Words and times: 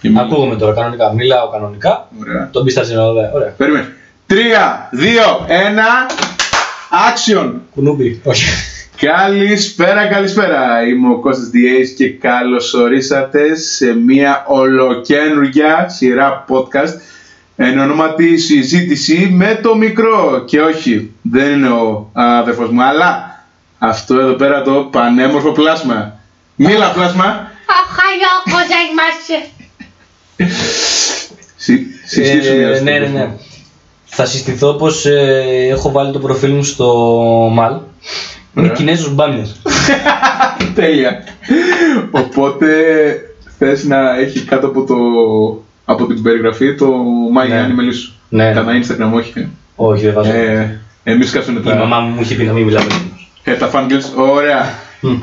Είμαι- 0.00 0.20
Ακούγομαι 0.20 0.56
τώρα 0.56 0.74
κανονικά. 0.74 1.12
Μιλάω 1.12 1.50
κανονικά. 1.50 2.08
Ωραία. 2.20 2.48
Τον 2.52 2.64
πίσταζε 2.64 2.94
να 2.94 3.02
ωραία. 3.04 3.30
ωραία. 3.34 3.48
Περίμενε. 3.56 3.86
3, 4.26 4.34
2, 4.92 5.46
1. 5.46 6.06
Action! 7.10 7.52
Κουνούμπι. 7.74 8.20
Όχι. 8.24 8.44
Καλησπέρα, 8.96 10.06
καλησπέρα. 10.06 10.86
Είμαι 10.86 11.08
ο 11.12 11.18
Κώστας 11.20 11.48
Διέης 11.48 11.90
και 11.94 12.08
καλώς 12.10 12.74
ορίσατε 12.74 13.54
σε 13.56 13.94
μια 13.94 14.44
ολοκένουργια 14.48 15.88
σειρά 15.88 16.44
podcast 16.48 16.94
εν 17.56 17.78
ονόματι 17.78 18.36
συζήτηση 18.36 19.28
με 19.32 19.60
το 19.62 19.76
μικρό. 19.76 20.42
Και 20.46 20.60
όχι, 20.60 21.12
δεν 21.22 21.52
είναι 21.52 21.68
ο 21.68 22.10
αδερφός 22.12 22.70
μου, 22.70 22.82
αλλά 22.82 23.44
αυτό 23.78 24.18
εδώ 24.18 24.32
πέρα 24.32 24.62
το 24.62 24.72
πανέμορφο 24.72 25.52
πλάσμα. 25.52 26.18
Μίλα 26.56 26.90
πλάσμα. 26.90 27.50
Αυχαλιά, 27.74 28.32
κόζα 28.44 28.78
είμαστε. 28.90 29.36
Ναι, 32.82 32.98
ναι, 32.98 33.06
ναι. 33.06 33.30
Θα 34.04 34.26
συστηθώ 34.26 34.72
πως 34.72 35.06
ε, 35.06 35.68
έχω 35.70 35.90
βάλει 35.90 36.12
το 36.12 36.18
προφίλ 36.18 36.50
μου 36.52 36.62
στο 36.62 36.86
ΜΑΛ. 37.52 37.76
Είμαι 38.56 38.68
Κινέζος 38.68 39.14
μπάνιος. 39.14 39.56
Τέλεια. 40.74 41.24
Οπότε 42.10 42.66
θες 43.58 43.84
να 43.84 44.18
έχει 44.18 44.40
κάτω 44.40 44.66
από, 44.66 44.84
το, 44.84 44.96
από 45.84 46.06
την 46.06 46.22
περιγραφή 46.22 46.74
το 46.74 46.94
My 47.36 47.48
ναι. 47.48 47.66
Animal 47.66 47.94
σου. 47.94 48.14
Ναι. 48.28 48.52
Κανά 48.52 48.72
Instagram, 48.72 49.12
όχι; 49.14 49.48
Όχι, 49.76 50.04
δεν 50.04 50.14
βάζω. 50.14 50.30
Ε, 50.30 50.80
εμείς 51.04 51.30
κάτσουμε 51.30 51.60
τα... 51.60 51.74
Η 51.74 51.78
μαμά 51.78 52.00
μου 52.00 52.14
μου 52.14 52.20
είχε 52.20 52.34
πει 52.34 52.44
να 52.44 52.52
μην 52.52 52.64
μιλάμε. 52.64 52.90
Ε, 53.42 53.54
τα 53.54 53.70
fan 53.72 53.92
girls, 53.92 54.24
ωραία. 54.32 54.74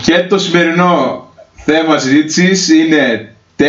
Και 0.03 0.25
το 0.29 0.37
σημερινό 0.37 1.22
θέμα 1.65 1.99
συζήτησης 1.99 2.69
είναι 2.69 3.35
4 3.57 3.63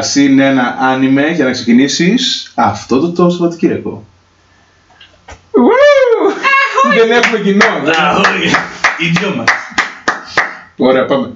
συν 0.00 0.38
1 0.40 0.42
άνιμε 0.80 1.28
για 1.28 1.44
να 1.44 1.50
ξεκινήσεις 1.50 2.52
αυτό 2.54 3.00
το 3.00 3.12
το 3.12 3.30
Σαββατοκύριακο. 3.30 4.04
Ου! 5.50 5.68
Δεν 6.98 7.10
έχουμε 7.10 7.38
κοινό. 7.38 7.64
Ιδιώμα. 8.98 9.44
Ωραία, 10.76 11.04
πάμε. 11.04 11.32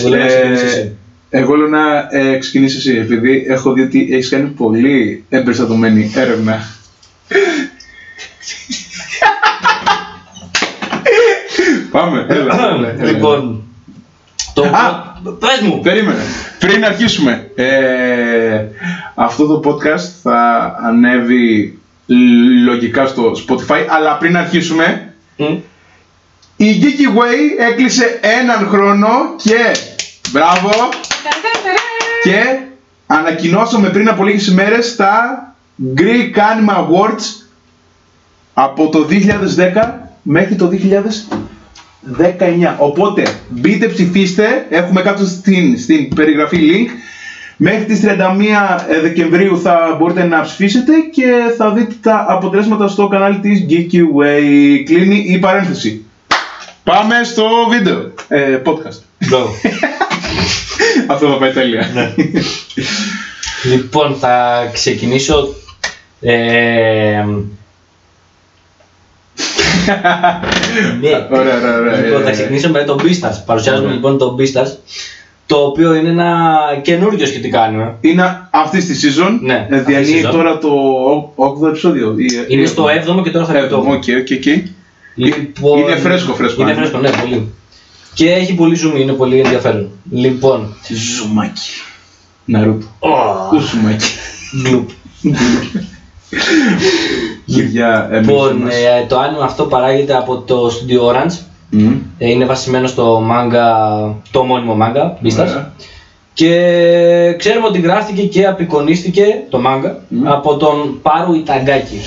Εγώ 0.00 0.08
λέω 0.08 0.18
να 0.18 0.18
Ε, 0.24 0.28
ξεκινήσεις 0.28 0.62
εσύ. 0.62 0.96
Εγώ 1.30 1.54
λέω 1.54 1.68
να 1.68 2.08
ε, 2.10 2.38
ξεκινήσεις 2.38 2.78
εσύ, 2.78 2.96
επειδή 2.96 3.44
έχω 3.48 3.72
δει 3.72 3.82
ότι 3.82 4.08
έχεις 4.10 4.28
κάνει 4.28 4.48
πολύ 4.48 5.24
εμπεριστατωμένη 5.28 6.12
έρευνα. 6.16 6.60
Πάμε, 11.90 12.26
έλα, 12.28 12.68
έλα, 12.68 12.88
έλα. 12.88 13.10
Λοιπόν, 13.10 13.62
το 14.56 14.62
Α! 14.62 15.14
πες 15.38 15.60
μου. 15.62 15.80
Περίμενε. 15.80 16.20
Πριν 16.58 16.84
αρχίσουμε, 16.84 17.50
ε, 17.54 18.64
αυτό 19.14 19.46
το 19.46 19.60
podcast 19.64 20.08
θα 20.22 20.74
ανέβει 20.82 21.78
λογικά 22.64 23.06
στο 23.06 23.32
Spotify, 23.48 23.84
αλλά 23.88 24.16
πριν 24.16 24.36
αρχίσουμε, 24.36 25.14
Μμ. 25.36 25.56
η 26.56 26.80
Geeky 26.82 27.18
Way 27.18 27.68
έκλεισε 27.70 28.18
έναν 28.40 28.68
χρόνο 28.68 29.08
και 29.42 29.76
μπράβο 30.30 30.70
και 32.22 32.58
ανακοινώσαμε 33.06 33.88
πριν 33.88 34.08
από 34.08 34.24
λίγες 34.24 34.46
ημέρες 34.46 34.96
τα 34.96 35.54
Greek 35.96 36.36
Anime 36.36 36.76
Awards 36.76 37.46
από 38.54 38.88
το 38.88 39.06
2010 39.10 39.92
μέχρι 40.22 40.54
το 40.54 40.70
2019. 42.18 42.74
Οπότε 42.78 43.22
μπείτε 43.48 43.86
ψηφίστε, 43.86 44.66
έχουμε 44.68 45.02
κάτω 45.02 45.26
στην, 45.26 45.78
στην 45.78 46.14
περιγραφή 46.14 46.58
link. 46.60 46.88
Μέχρι 47.56 47.84
τις 47.84 48.00
31 48.04 48.08
Δεκεμβρίου 49.02 49.60
θα 49.60 49.96
μπορείτε 49.98 50.24
να 50.24 50.40
ψηφίσετε 50.40 50.92
και 51.12 51.26
θα 51.56 51.72
δείτε 51.72 51.94
τα 52.02 52.24
αποτελέσματα 52.28 52.88
στο 52.88 53.08
κανάλι 53.08 53.38
της 53.38 53.66
Geeky 53.68 54.00
Way. 54.20 54.82
Κλείνει 54.84 55.24
η 55.28 55.38
παρένθεση. 55.38 56.04
Πάμε 56.84 57.14
στο 57.24 57.44
βίντεο, 57.70 58.12
ε, 58.28 58.60
podcast. 58.64 59.00
Μπράβο. 59.28 59.48
Αυτό 61.12 61.28
θα 61.28 61.36
πάει 61.36 61.52
τέλεια. 61.52 62.14
Λοιπόν, 63.64 64.14
θα 64.14 64.64
ξεκινήσω. 64.72 65.54
Ε, 66.20 67.24
ναι. 71.00 71.26
Ωραία, 71.38 71.56
ωραία, 71.58 71.78
ωραία. 71.78 71.96
Λοιπόν, 72.04 72.22
θα 72.22 72.28
Ε, 72.28 72.32
ξεκινήσω 72.32 72.70
με 72.70 72.84
τον 72.84 72.98
Beastars. 73.02 73.36
Παρουσιάζουμε 73.46 73.84
Ωραία. 73.86 73.94
λοιπόν 73.96 74.18
τον 74.18 74.36
Beastars, 74.38 74.76
το 75.46 75.56
οποίο 75.56 75.94
είναι 75.94 76.08
ένα 76.08 76.58
καινούργιο 76.82 77.26
σχετικά 77.26 77.70
anime. 77.70 77.92
Είναι 78.00 78.48
αυτή 78.50 78.84
τη 78.84 78.94
season. 79.02 79.38
Ναι, 79.42 79.66
Ε, 79.70 79.76
αυτή 79.76 79.84
τη 79.84 79.92
Διανύει 80.02 80.22
season. 80.26 80.30
τώρα 80.32 80.58
το 80.58 80.68
8ο 81.34 81.66
επεισόδιο. 81.68 82.14
ή- 82.18 82.44
Είναι 82.48 82.62
ή- 82.62 82.66
στο 82.66 82.84
7ο 82.88 83.22
και 83.22 83.30
τώρα 83.30 83.44
θα 83.46 83.58
είναι 83.58 83.66
το 83.66 83.76
8ο. 83.76 83.92
Οκ, 83.92 84.02
οκ, 84.20 84.28
οκ. 84.36 84.64
Λοιπόν, 85.14 85.78
Είναι 85.78 85.96
φρέσκο, 85.96 86.34
φρέσκο 86.34 86.62
Είναι 86.62 86.72
anime. 86.72 86.76
φρέσκο, 86.76 86.98
ναι, 86.98 87.10
πολύ. 87.10 87.52
Και 88.14 88.30
έχει 88.32 88.54
πολύ 88.54 88.78
ζουμί, 88.84 89.00
είναι 89.00 89.12
πολύ 89.12 89.38
ενδιαφέρον. 89.40 89.90
Λοιπόν, 90.10 90.74
Ζουμάκι. 90.88 91.70
Ναρούτο. 92.44 92.86
oh, 93.00 93.48
Κουσουμάκι. 93.48 94.06
γκλουπ. 94.62 94.88
Για 97.46 98.08
Λοιπόν, 98.12 98.50
εμείς. 98.60 98.74
ε, 98.74 99.06
το 99.08 99.16
anime 99.20 99.42
αυτό 99.42 99.64
παράγεται 99.64 100.14
από 100.16 100.36
το 100.46 100.66
Studio 100.66 101.12
Orange. 101.14 101.38
Μμ. 101.70 101.92
Ε, 102.18 102.30
είναι 102.30 102.44
βασισμένο 102.44 102.86
στο 102.86 103.22
manga, 103.30 104.12
το 104.30 104.42
μόνιμο 104.44 104.76
manga, 104.80 105.24
Beastars. 105.26 105.38
Ωραία. 105.40 105.70
Και 106.32 107.34
ξέρουμε 107.38 107.66
ότι 107.66 107.80
γράφτηκε 107.80 108.22
και 108.22 108.46
απεικονίστηκε 108.46 109.24
το 109.50 109.60
manga 109.66 109.90
Μμ. 110.08 110.28
από 110.28 110.56
τον 110.56 110.98
Πάρου 111.02 111.34
Ιταγκάκη. 111.34 112.00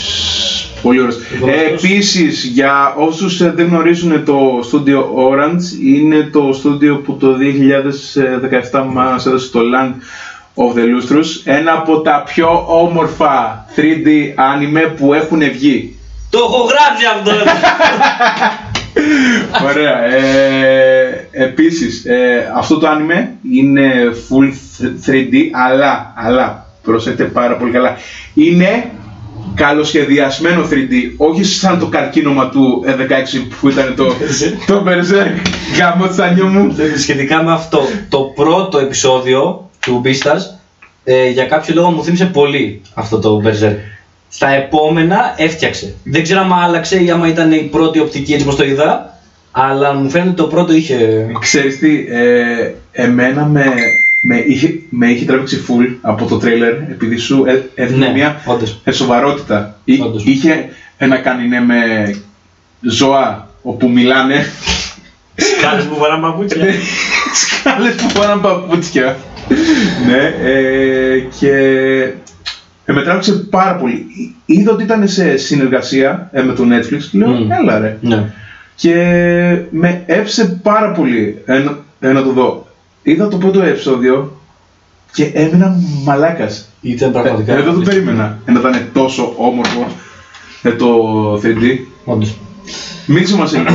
Πολύ 0.82 1.00
ωραίος. 1.00 1.18
Λοιπόν, 1.34 1.50
Ε, 1.50 1.54
αυτός- 1.54 1.84
επίσης, 1.84 2.44
για 2.44 2.94
όσους 2.98 3.42
ε, 3.42 3.52
δεν 3.56 3.68
γνωρίζουν 3.68 4.26
το 4.26 4.60
Studio 4.72 4.98
Orange, 5.30 5.84
είναι 5.86 6.30
το 6.32 6.50
studio 6.64 7.02
που 7.04 7.18
το 7.18 7.34
2017 7.34 8.84
μας 8.92 9.26
έδωσε 9.26 9.52
το 9.52 9.60
Land 9.60 9.94
of 10.56 10.74
the 10.76 10.84
Lustrous, 10.84 11.42
ένα 11.44 11.74
από 11.74 12.02
τα 12.02 12.24
πιο 12.26 12.66
όμορφα 12.68 13.66
3D 13.76 14.08
anime 14.36 14.92
που 14.98 15.14
έχουν 15.14 15.40
βγει. 15.40 15.96
Το 16.30 16.38
έχω 16.38 16.64
γράψει 16.64 17.06
αυτό! 17.16 17.32
Ωραία. 19.70 20.04
Ε, 20.04 21.28
επίσης, 21.32 22.06
ε, 22.06 22.52
αυτό 22.56 22.78
το 22.78 22.88
anime 22.88 23.28
είναι 23.52 23.92
full 24.30 24.48
3D, 25.10 25.34
αλλά, 25.52 26.14
αλλά, 26.18 26.66
προσέξτε 26.84 27.24
πάρα 27.24 27.56
πολύ 27.56 27.72
καλά, 27.72 27.98
είναι 28.34 28.92
καλοσχεδιασμένο 29.56 30.68
3D, 30.72 31.14
όχι 31.18 31.44
σαν 31.44 31.80
το 31.80 31.86
καρκίνωμα 31.86 32.50
του 32.50 32.84
ε, 32.86 32.96
16 33.40 33.46
που 33.60 33.70
ήταν 33.70 33.94
το, 33.96 34.06
το 34.68 34.84
Berserk, 34.88 35.36
γάμο 35.78 36.08
τσάνιο 36.08 36.46
μου. 36.46 36.76
Σχετικά 36.98 37.44
με 37.44 37.52
αυτό, 37.52 37.82
το 38.10 38.20
πρώτο 38.20 38.78
επεισόδιο 38.78 39.69
του 39.90 40.02
Beastars 40.06 40.58
ε, 41.04 41.30
για 41.30 41.46
κάποιο 41.46 41.74
λόγο 41.76 41.90
μου 41.92 42.04
θύμισε 42.04 42.26
πολύ 42.26 42.82
αυτό 42.94 43.20
το 43.20 43.42
Berserk. 43.46 43.76
Στα 44.32 44.50
επόμενα 44.50 45.34
έφτιαξε. 45.38 45.96
Δεν 46.04 46.24
ξέρω 46.24 46.40
αν 46.42 46.54
άλλαξε 46.54 47.04
ή 47.04 47.12
άμα 47.12 47.28
ήταν 47.28 47.52
η 47.52 47.58
πρώτη 47.72 48.00
οπτική 48.00 48.34
έτσι 48.34 48.46
πως 48.46 48.56
το 48.56 48.64
είδα, 48.66 49.20
αλλά 49.52 49.94
μου 49.94 50.10
φαίνεται 50.10 50.30
ότι 50.30 50.38
το 50.38 50.48
πρώτο 50.48 50.74
είχε... 50.74 51.28
Ξέρεις 51.40 51.80
τι, 51.80 52.06
ε, 52.10 52.72
εμένα 52.92 53.46
με, 53.46 53.66
με, 54.24 54.38
είχε, 54.48 54.80
με 54.90 55.08
είχε 55.12 55.26
τραβήξει 55.26 55.66
full 55.68 55.96
από 56.02 56.26
το 56.26 56.38
τρέιλερ, 56.38 56.74
επειδή 56.74 57.18
σου 57.18 57.44
έ- 57.48 57.64
έδινε 57.76 58.08
Ναι, 58.08 58.14
μια 58.14 58.42
όντως. 58.46 58.82
ε, 58.84 58.92
σοβαρότητα. 58.92 59.80
Εί- 59.86 60.02
Όντως. 60.02 60.24
είχε 60.26 60.70
να 61.08 61.18
κάνει 61.18 61.48
ναι, 61.48 61.60
με 61.60 62.16
ζώα 62.82 63.50
όπου 63.62 63.90
μιλάνε, 63.90 64.46
Σκάλες 65.36 65.84
που 65.86 65.96
φοράνε 65.96 66.22
παπούτσια. 66.22 66.64
σκάλες 67.42 67.94
που 67.96 68.10
φοράνε 68.10 68.42
παπούτσια. 68.42 69.18
Ναι, 70.08 70.50
ε, 70.50 71.20
και 71.40 71.52
ε, 72.86 72.92
με 72.94 73.02
τράβηξε 73.02 73.34
πάρα 73.34 73.76
πολύ. 73.76 74.06
Είδα 74.46 74.72
ότι 74.72 74.84
ήταν 74.84 75.08
σε 75.08 75.38
συνεργασία 75.38 76.30
ε, 76.32 76.42
με 76.42 76.54
το 76.54 76.64
Netflix 76.64 77.02
και 77.12 77.18
λέω, 77.18 77.30
Μμ. 77.30 77.52
έλα 77.52 77.80
ρε. 77.80 77.98
Ναι. 78.02 78.34
Και 78.76 78.94
με 79.70 80.04
έψε 80.06 80.60
πάρα 80.64 80.92
πολύ 80.92 81.38
ε, 81.46 81.58
να- 81.58 81.78
ε, 82.00 82.12
να 82.12 82.24
το 82.24 82.32
δω. 82.32 82.68
Είδα 83.04 83.28
το 83.28 83.38
πρώτο 83.38 83.62
επεισόδιο 83.62 84.38
και 85.14 85.24
έμεινα 85.34 85.76
μαλάκας. 86.04 86.70
Ήταν 86.82 87.12
πραγματικά. 87.12 87.54
Ε, 87.58 87.62
δεν 87.62 87.74
το 87.74 87.80
περίμενα 87.80 88.38
ε, 88.46 88.52
να 88.52 88.60
ήταν 88.60 88.90
τόσο 88.94 89.34
όμορφο 89.38 89.88
ε, 90.62 90.72
το 90.72 90.88
3D. 91.44 91.78
Όντως. 92.06 92.38
Μίλησε 93.06 93.36
μας 93.36 93.54
έχει, 93.54 93.66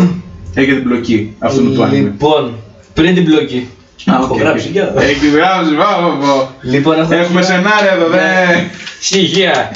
έχει 0.54 0.72
την 0.72 0.82
πλοκή 0.82 1.34
αυτού 1.38 1.72
του 1.72 1.82
anime. 1.82 1.90
Λοιπόν, 1.92 2.54
πριν 2.94 3.14
την 3.14 3.24
πλοκή. 3.24 3.68
Α, 4.12 4.14
Έχω 4.16 4.34
οκ, 4.34 4.38
γράψει 4.40 4.66
οκ. 4.66 4.72
για- 4.72 4.94
Έχει 4.98 5.28
γράψει, 5.30 5.74
βάβο, 5.74 6.16
βάβο. 6.20 6.50
Λοιπόν, 6.62 6.98
έχω- 7.00 7.14
Έχουμε 7.14 7.42
σενάρια 7.42 7.92
εδώ, 7.92 8.08
δε. 8.08 8.16
Ναι. 8.16 8.70
Στοιχεία. 9.00 9.70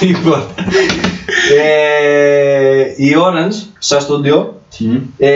λοιπόν. 0.00 0.42
ε, 1.58 2.82
η 2.96 3.14
Orange, 3.18 3.66
σαν 3.78 4.00
στούντιο, 4.00 4.54
Μμ, 4.78 4.96
ε, 5.18 5.30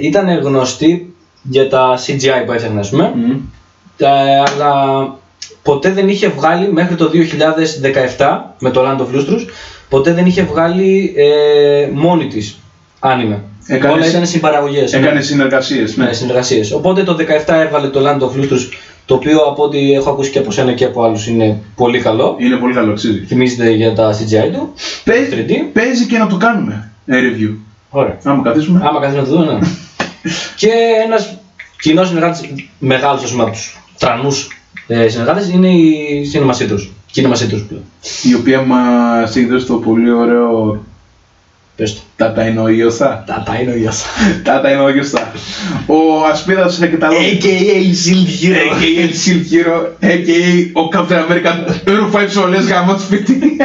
ήταν 0.00 0.38
γνωστή 0.38 1.14
για 1.42 1.68
τα 1.68 1.98
CGI 2.06 2.44
που 2.46 2.52
έφτιαχνε, 2.52 2.80
ας 2.80 2.88
πούμε. 2.90 3.12
μμ. 3.14 3.30
Ε, 3.98 4.06
αλλά 4.38 4.74
ποτέ 5.62 5.90
δεν 5.90 6.08
είχε 6.08 6.28
βγάλει 6.28 6.72
μέχρι 6.72 6.94
το 6.94 7.10
2017 8.16 8.54
με 8.58 8.70
το 8.70 8.80
Land 8.84 9.00
of 9.00 9.16
Lustrous, 9.16 9.46
ποτέ 9.88 10.12
δεν 10.12 10.26
είχε 10.26 10.42
βγάλει 10.42 11.14
ε, 11.16 11.88
μόνη 11.92 12.26
της 12.26 12.58
άνιμε. 13.00 13.42
Έκανε 13.70 13.92
Όλα 13.92 14.02
συ- 14.02 14.10
ήταν 14.12 14.26
συμπαραγωγές. 14.26 14.92
Έκανε 14.92 15.20
συνεργασίες. 15.20 15.96
Ναι, 15.96 16.12
συνεργασίες. 16.12 16.72
Οπότε 16.72 17.02
το 17.02 17.16
17 17.46 17.54
έβαλε 17.54 17.88
το 17.88 18.00
Land 18.06 18.20
of 18.22 18.40
Lustrous, 18.40 18.68
το 19.06 19.14
οποίο 19.14 19.38
από 19.40 19.62
ό,τι 19.62 19.92
έχω 19.92 20.10
ακούσει 20.10 20.30
και 20.30 20.38
από 20.38 20.50
σένα 20.50 20.72
και 20.72 20.84
από 20.84 21.02
άλλους 21.04 21.26
είναι 21.26 21.56
πολύ 21.76 22.00
καλό. 22.00 22.36
Είναι 22.38 22.56
πολύ 22.56 22.74
καλό, 22.74 22.90
αξίζει. 22.90 23.24
Θυμίζεται 23.26 23.70
για 23.70 23.92
τα 23.94 24.12
CGI 24.12 24.50
του. 24.52 24.72
Παίζει, 25.04 25.30
3D. 25.30 25.52
παίζει 25.72 26.06
και 26.06 26.18
να 26.18 26.26
το 26.26 26.36
κάνουμε 26.36 26.90
ε, 27.06 27.16
review. 27.20 27.54
Ωραία. 27.90 28.18
Άμα 28.24 28.42
καθίσουμε. 28.42 28.80
Άμα 28.84 29.00
καθίσει 29.00 29.18
να 29.20 29.24
το 29.24 29.30
δω, 29.36 29.44
ναι. 29.52 29.58
και 30.60 30.70
ένας 31.06 31.38
κοινός 31.80 32.08
συνεργάτης 32.08 32.40
μεγάλος 32.78 33.32
ω 33.34 33.42
από 33.42 33.50
τους 33.50 33.78
τρανούς 33.98 34.48
ε, 34.86 35.08
συνεργάτες 35.08 35.48
είναι 35.48 35.68
η 35.68 36.30
Cinema 36.34 36.50
Citrus. 36.50 36.88
Cinema 37.14 37.32
Citrus 37.34 37.64
πλέον. 37.68 37.84
Η 38.22 38.34
οποία 38.34 38.60
μας 38.62 39.36
έχει 39.36 39.46
δώσει 39.46 39.66
το 39.66 39.74
πολύ 39.74 40.10
ωραίο. 40.12 40.82
Πες 41.78 41.94
το. 41.94 42.00
Ταταϊνοϊωθά. 42.16 43.24
Τα 43.26 43.42
τα 43.46 43.54
είναι 43.60 43.72
ο 43.72 43.76
γιος. 43.76 44.02
Ταταϊνοϊωθά. 44.44 45.32
Ο 45.86 46.24
Ασπίδας 46.30 46.80
Εκεταλό. 46.80 47.16
AKA 47.16 47.78
Shield 48.02 48.28
Hero. 48.40 48.56
AKA 48.56 48.90
El 49.02 49.12
Shield 49.22 49.44
Hero. 49.52 49.76
AKA 50.02 50.70
ο 50.72 50.88
Captain 50.94 51.20
America. 51.26 51.50
Ρουφάει 51.84 52.26
ψωλές 52.26 52.66
γάμο 52.66 52.94
του 52.94 53.00
σπίτι. 53.00 53.56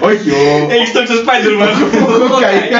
Όχι, 0.00 0.30
ο. 0.30 0.68
Έχεις 0.70 0.92
το 0.92 1.00
Spider-Man. 1.00 1.74
ο 1.92 2.26
Hawkeye. 2.30 2.76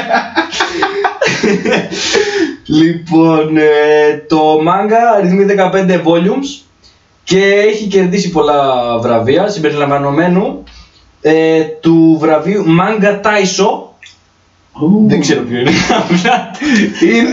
Λοιπόν, 2.66 3.56
ε, 3.56 4.24
το 4.28 4.58
manga 4.66 5.16
αριθμεί 5.18 5.44
15 5.44 6.02
volumes 6.04 6.64
και 7.24 7.44
έχει 7.68 7.86
κερδίσει 7.86 8.30
πολλά 8.30 8.98
βραβεία 8.98 9.48
συμπεριλαμβανομένου 9.48 10.64
ε, 11.20 11.62
του 11.80 12.16
βραβείου 12.20 12.64
Manga 12.80 13.20
Taisho. 14.80 15.08
Δεν 15.08 15.20
ξέρω 15.20 15.42
ποιο 15.42 15.58
είναι. 15.58 15.70
Απλά 15.98 16.50
Είναι, 17.02 17.28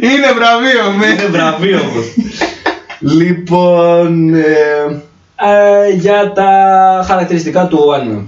είναι 0.00 0.32
βραβείο 0.34 0.98
με. 0.98 1.06
είναι 1.06 1.26
βραβείο 1.30 1.78
όμως. 1.78 2.06
λοιπόν, 3.00 4.34
ε, 4.34 4.42
ε, 5.36 5.94
για 5.94 6.32
τα 6.34 6.50
χαρακτηριστικά 7.06 7.66
του 7.66 7.78
anime. 7.78 8.24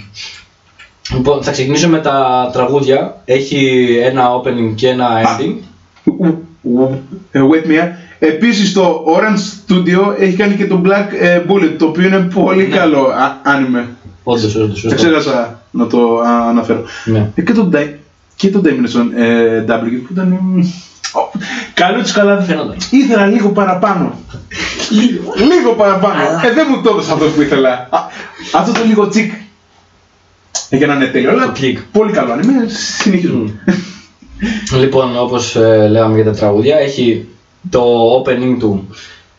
Λοιπόν, 1.14 1.43
θα 1.43 1.50
ξεκινήσω 1.50 1.88
με 1.88 1.99
τα 1.99 2.50
τραγούδια. 2.53 3.20
Έχει 3.25 3.87
ένα 4.05 4.29
opening 4.41 4.73
και 4.75 4.88
ένα 4.88 5.08
ending. 5.23 5.55
Ε, 7.31 7.41
Wait 7.41 7.67
me. 7.70 7.88
Επίσης 8.19 8.73
το 8.73 9.05
Orange 9.17 9.73
Studio 9.73 10.14
έχει 10.20 10.37
κάνει 10.37 10.55
και 10.55 10.67
το 10.67 10.82
Black 10.85 11.06
ε, 11.20 11.43
Bullet 11.49 11.75
το 11.79 11.87
οποίο 11.87 12.06
είναι 12.06 12.29
πολύ 12.35 12.64
καλό 12.64 13.00
α- 13.06 13.37
anime. 13.44 13.85
Όντως, 14.25 14.55
όντως, 14.55 14.81
Δεν 14.82 14.91
σωστό. 14.91 14.97
ξέχασα 14.97 15.61
να 15.70 15.87
το 15.87 16.19
α, 16.19 16.49
αναφέρω. 16.49 16.85
Ναι. 17.05 17.31
Ε, 17.35 17.43
και 17.43 17.53
το, 17.53 17.70
Di- 17.75 17.94
και 18.36 18.50
το 18.50 18.62
Dimension 18.64 19.06
ε, 19.16 19.64
W 19.68 20.00
που 20.06 20.12
ήταν... 20.12 20.38
μ, 20.40 20.58
ο, 21.12 21.38
καλό 21.74 22.02
της 22.02 22.12
καλά 22.12 22.40
Φαίνονταν. 22.40 22.76
Ήθελα 22.90 23.26
λίγο 23.26 23.48
παραπάνω. 23.48 24.18
λίγο 25.36 25.72
παραπάνω. 25.72 26.22
Ε, 26.22 26.52
δεν 26.52 26.66
μου 26.70 26.82
το 26.82 26.90
έδωσε 26.90 27.12
αυτό 27.12 27.24
που 27.24 27.42
ήθελα. 27.42 27.88
Α, 27.90 27.98
αυτό 28.54 28.72
το 28.72 28.84
λίγο 28.86 29.08
τσικ. 29.08 29.32
Ε, 30.68 30.76
για 30.76 30.86
να 30.86 30.94
είναι 30.94 31.06
τέλειο. 31.06 31.30
Αλλά 31.30 31.44
Το 31.46 31.52
κλικ. 31.52 31.78
πολύ 31.92 32.12
καλό 32.12 32.32
anime. 32.34 32.68
Συνεχίζουμε. 33.02 33.50
Λοιπόν, 34.78 35.18
όπως 35.18 35.56
ε, 35.56 35.88
λέγαμε 35.88 36.14
για 36.14 36.24
τα 36.24 36.38
τραγούδια, 36.38 36.76
έχει 36.78 37.28
το 37.70 37.82
opening 38.18 38.56
του. 38.58 38.88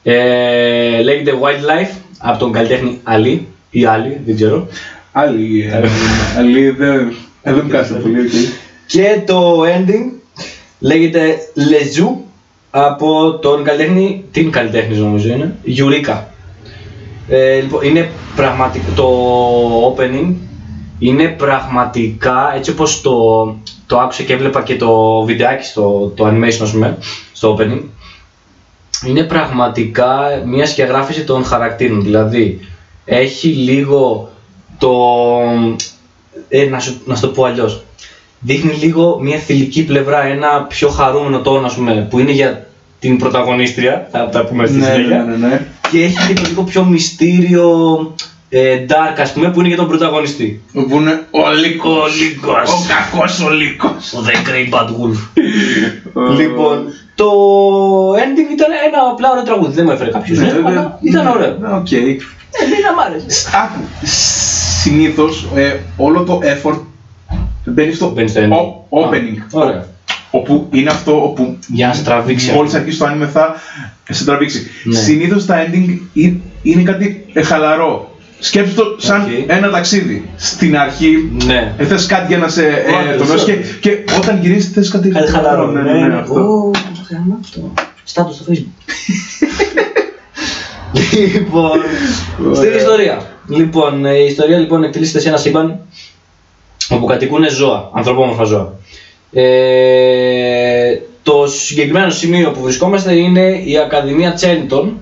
Ε, 0.04 1.02
λέγεται 1.02 1.32
Wild 1.32 1.64
Side 1.64 1.96
από 2.18 2.40
τον 2.40 2.52
καλλιτέχνη 2.52 3.02
Ali 3.04 3.40
ή 3.70 3.86
Ali, 3.86 4.18
δεν 4.26 4.36
ξέρω. 4.36 4.68
Άλλοι, 5.12 5.70
ε, 5.72 5.90
άλλοι 6.38 6.70
δεν, 6.70 7.14
ε, 7.42 7.52
δεν 7.52 7.62
μου 7.64 7.70
κάθεται 7.70 8.00
πολύ, 8.00 8.20
οκ. 8.20 8.32
Και 8.88 9.22
το 9.26 9.62
ending 9.62 10.20
λέγεται 10.80 11.38
Le 11.56 11.80
Zoo 11.80 12.16
από 12.70 13.38
τον 13.42 13.64
καλλιτέχνη, 13.64 14.24
την 14.32 14.52
καλλιτέχνης 14.52 15.00
νομίζω 15.00 15.34
είναι, 15.34 15.56
Yurika. 15.66 16.22
Ε, 17.28 17.60
λοιπόν, 17.60 17.84
είναι 17.86 18.10
πραγματικά, 18.36 18.86
το 18.96 19.10
opening 19.92 20.34
είναι 21.00 21.28
πραγματικά 21.28 22.54
έτσι 22.56 22.72
όπως 22.72 23.02
το, 23.02 23.46
το 23.86 24.00
άκουσα 24.00 24.24
και 24.24 24.34
έβλεπα 24.34 24.64
και 24.64 24.76
το 24.76 25.22
βιντεάκι 25.26 25.66
στο 25.66 26.12
το 26.16 26.28
animation 26.28 26.60
ας 26.62 26.72
πούμε, 26.72 26.98
στο 27.34 27.58
opening 27.60 27.82
είναι 29.06 29.24
πραγματικά 29.24 30.42
μια 30.46 30.66
σκιαγράφηση 30.66 31.24
των 31.24 31.44
χαρακτήρων 31.44 32.04
δηλαδή 32.04 32.60
έχει 33.06 33.48
λίγο 33.48 34.30
το 34.78 34.92
ε, 36.50 36.66
να, 36.66 36.80
σου, 36.80 37.02
να 37.06 37.16
σου 37.16 37.22
το 37.22 37.28
πω 37.28 37.44
αλλιώς 37.44 37.84
δείχνει 38.40 38.74
λίγο 38.74 39.20
μια 39.22 39.38
θηλυκή 39.38 39.84
πλευρά, 39.84 40.24
ένα 40.26 40.62
πιο 40.70 40.90
χαρούμενο 40.90 41.40
τόνο 41.42 41.66
ας 41.66 41.74
πούμε, 41.76 42.08
που 42.10 42.20
είναι 42.20 42.32
για 42.32 42.66
την 43.00 43.18
πρωταγωνίστρια, 43.18 44.08
θα 44.12 44.30
τα 44.30 44.44
πούμε 44.46 44.68
στη 44.68 44.78
Ναι, 44.78 44.86
συνέχεια 44.86 45.24
ναι, 45.24 45.36
ναι, 45.36 45.48
ναι. 45.48 45.62
και 45.92 46.04
έχει 46.04 46.28
και 46.28 46.34
το 46.34 46.42
λίγο 46.48 46.64
πιο 46.64 46.84
μυστήριο 46.86 47.68
ε, 48.50 48.86
dark 48.90 49.20
ας 49.22 49.32
πούμε 49.34 49.50
που 49.52 49.60
είναι 49.60 49.68
για 49.68 49.78
τον 49.78 49.88
πρωταγωνιστή. 49.88 50.62
Που 50.74 50.88
είναι 50.92 51.24
ο 51.32 51.52
Λύκος. 51.64 51.92
Ο 52.04 52.08
Λύκος. 52.24 52.70
Ο 52.74 52.78
κακός 52.88 53.40
ο 53.40 53.50
Λύκος. 53.50 54.14
Ο 54.14 54.20
The 54.26 54.32
Great 54.50 54.74
Bad 54.80 54.88
Wolf. 54.88 55.28
Ο- 56.14 56.34
λοιπόν, 56.34 56.86
το 57.16 57.28
ending 58.14 58.52
ήταν 58.52 58.72
ένα 58.88 59.00
απλά 59.12 59.32
ωραίο 59.32 59.44
τραγούδι, 59.44 59.74
δεν 59.74 59.84
μου 59.86 59.92
έφερε 59.92 60.10
κάποιος, 60.12 60.38
Ναι, 60.38 60.46
ναι, 60.46 60.52
βέβαια. 60.52 60.70
αλλά 60.72 61.00
ήταν 61.02 61.28
ωραίο. 61.28 61.58
Ναι, 61.62 61.68
Οκ. 61.76 61.92
Ε, 61.92 62.00
δεν 62.70 62.94
μ' 62.96 63.00
άρεσε. 63.06 63.50
Άκου, 63.64 63.80
συνήθως 64.82 65.48
ε, 65.56 65.76
όλο 65.98 66.24
το 66.24 66.40
effort 66.44 66.80
μπαίνει 67.72 67.94
στο 67.94 68.10
Μπαίνει 68.10 68.30
στο 68.30 68.42
ending. 68.42 68.52
o- 68.52 69.00
opening. 69.06 69.38
Α, 69.40 69.46
ωραία. 69.66 69.86
Όπου 70.32 70.68
είναι 70.72 70.90
αυτό 70.90 71.24
όπου 71.24 71.58
Για 71.68 71.88
να 71.88 71.94
σε 71.94 72.04
τραβήξει. 72.04 72.52
μόλις 72.52 72.74
αρχίσει 72.74 72.98
το 72.98 73.06
anime 73.06 73.28
θα 73.32 73.56
σε 74.10 74.26
τραβήξει. 74.26 74.68
Ναι. 74.84 74.96
Συνήθως 75.00 75.46
τα 75.46 75.56
ending 75.66 75.98
είναι- 76.14 76.40
είναι 76.62 76.84
κάτι 76.84 77.26
ε, 77.34 77.42
χαλαρό. 77.44 78.12
Σκέψου 78.40 78.74
το 78.76 78.84
σαν 78.98 79.22
Οκ. 79.22 79.28
ένα 79.48 79.70
ταξίδι. 79.70 80.30
Στην 80.36 80.78
αρχή 80.78 81.32
Ναι. 81.46 81.74
ε, 81.78 81.86
θες 81.86 82.06
κάτι 82.06 82.26
για 82.28 82.38
να 82.38 82.48
σε 82.48 82.66
ε, 82.66 83.12
Όντως, 83.14 83.28
τονώσει 83.28 83.46
και, 83.46 83.52
όντως. 83.52 83.78
και 83.80 84.04
όταν 84.18 84.40
γυρίσεις 84.42 84.72
θες 84.72 84.90
κάτι 84.90 85.10
Κάτι 85.10 85.32
χαλαρό. 85.32 85.72
Ναι, 85.72 85.82
ναι, 85.82 86.08
ναι, 86.08 86.16
αυτό. 86.16 86.34
Ω, 86.34 86.72
γαμώ 87.12 87.38
αυτό. 87.44 87.74
Στάτου 88.04 88.34
στο 88.34 88.44
facebook. 88.50 88.94
λοιπόν, 91.34 91.80
στην 92.54 92.68
Ωραία. 92.68 92.76
ιστορία. 92.76 93.22
Λοιπόν, 93.48 94.06
η 94.06 94.26
ιστορία 94.28 94.58
λοιπόν 94.58 94.84
εκτυλίσσεται 94.84 95.20
σε 95.20 95.28
ένα 95.28 95.38
σύμπαν 95.38 95.80
όπου 96.90 97.06
κατοικούν 97.06 97.50
ζώα, 97.50 97.90
ανθρωπόμορφα 97.94 98.44
ζώα. 98.44 98.74
Ε, 99.32 101.00
το 101.24 101.48
συγκεκριμένο 101.48 102.10
σημείο 102.10 102.52
που 102.52 102.62
βρισκόμαστε 102.62 103.14
είναι 103.14 103.62
η 103.66 103.78
Ακαδημία 103.78 104.34
Τσέριτον, 104.34 104.98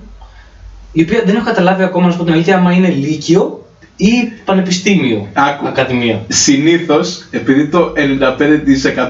η 0.92 1.02
οποία 1.02 1.22
δεν 1.26 1.34
έχω 1.36 1.44
καταλάβει 1.44 1.82
ακόμα 1.82 2.06
να 2.06 2.12
σου 2.12 2.18
πω 2.18 2.24
την 2.24 2.32
αλήθεια 2.32 2.56
άμα 2.56 2.72
είναι 2.72 2.88
λύκειο 2.88 3.66
ή 3.96 4.32
πανεπιστήμιο 4.44 5.28
Άκου. 5.32 5.66
ακαδημία. 5.66 6.24
Συνήθως, 6.28 7.26
επειδή 7.30 7.66
το 7.68 7.92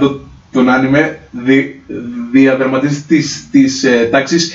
95% 0.02 0.18
των 0.52 0.68
anime 0.68 1.18
δι, 1.30 1.80
διαδραματίζεται 2.32 3.04
της, 3.08 3.48
της 3.50 3.84
ε, 3.84 4.08
τάξης 4.10 4.54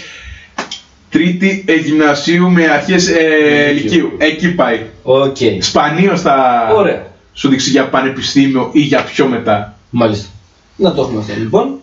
τρίτη 1.09 1.63
ε, 1.67 1.73
γυμνασίου 1.73 2.49
με 2.51 2.65
αρχές 2.67 3.07
ε, 3.07 3.71
Λυκείου. 3.71 3.89
λυκείου. 3.91 4.11
Εκεί 4.17 4.53
πάει. 4.53 4.79
Οκ. 5.03 5.37
Σπανίως 5.59 6.21
θα 6.21 6.67
Ωραία. 6.75 7.10
Σου 7.41 7.49
δείξει 7.49 7.69
για 7.69 7.89
πανεπιστήμιο 7.89 8.69
ή 8.71 8.79
για 8.79 9.03
πιο 9.03 9.25
μετά. 9.25 9.75
Μάλιστα. 9.89 10.27
Να 10.75 10.93
το 10.93 11.01
έχουμε 11.01 11.19
αυτό 11.19 11.33
λοιπόν. 11.37 11.79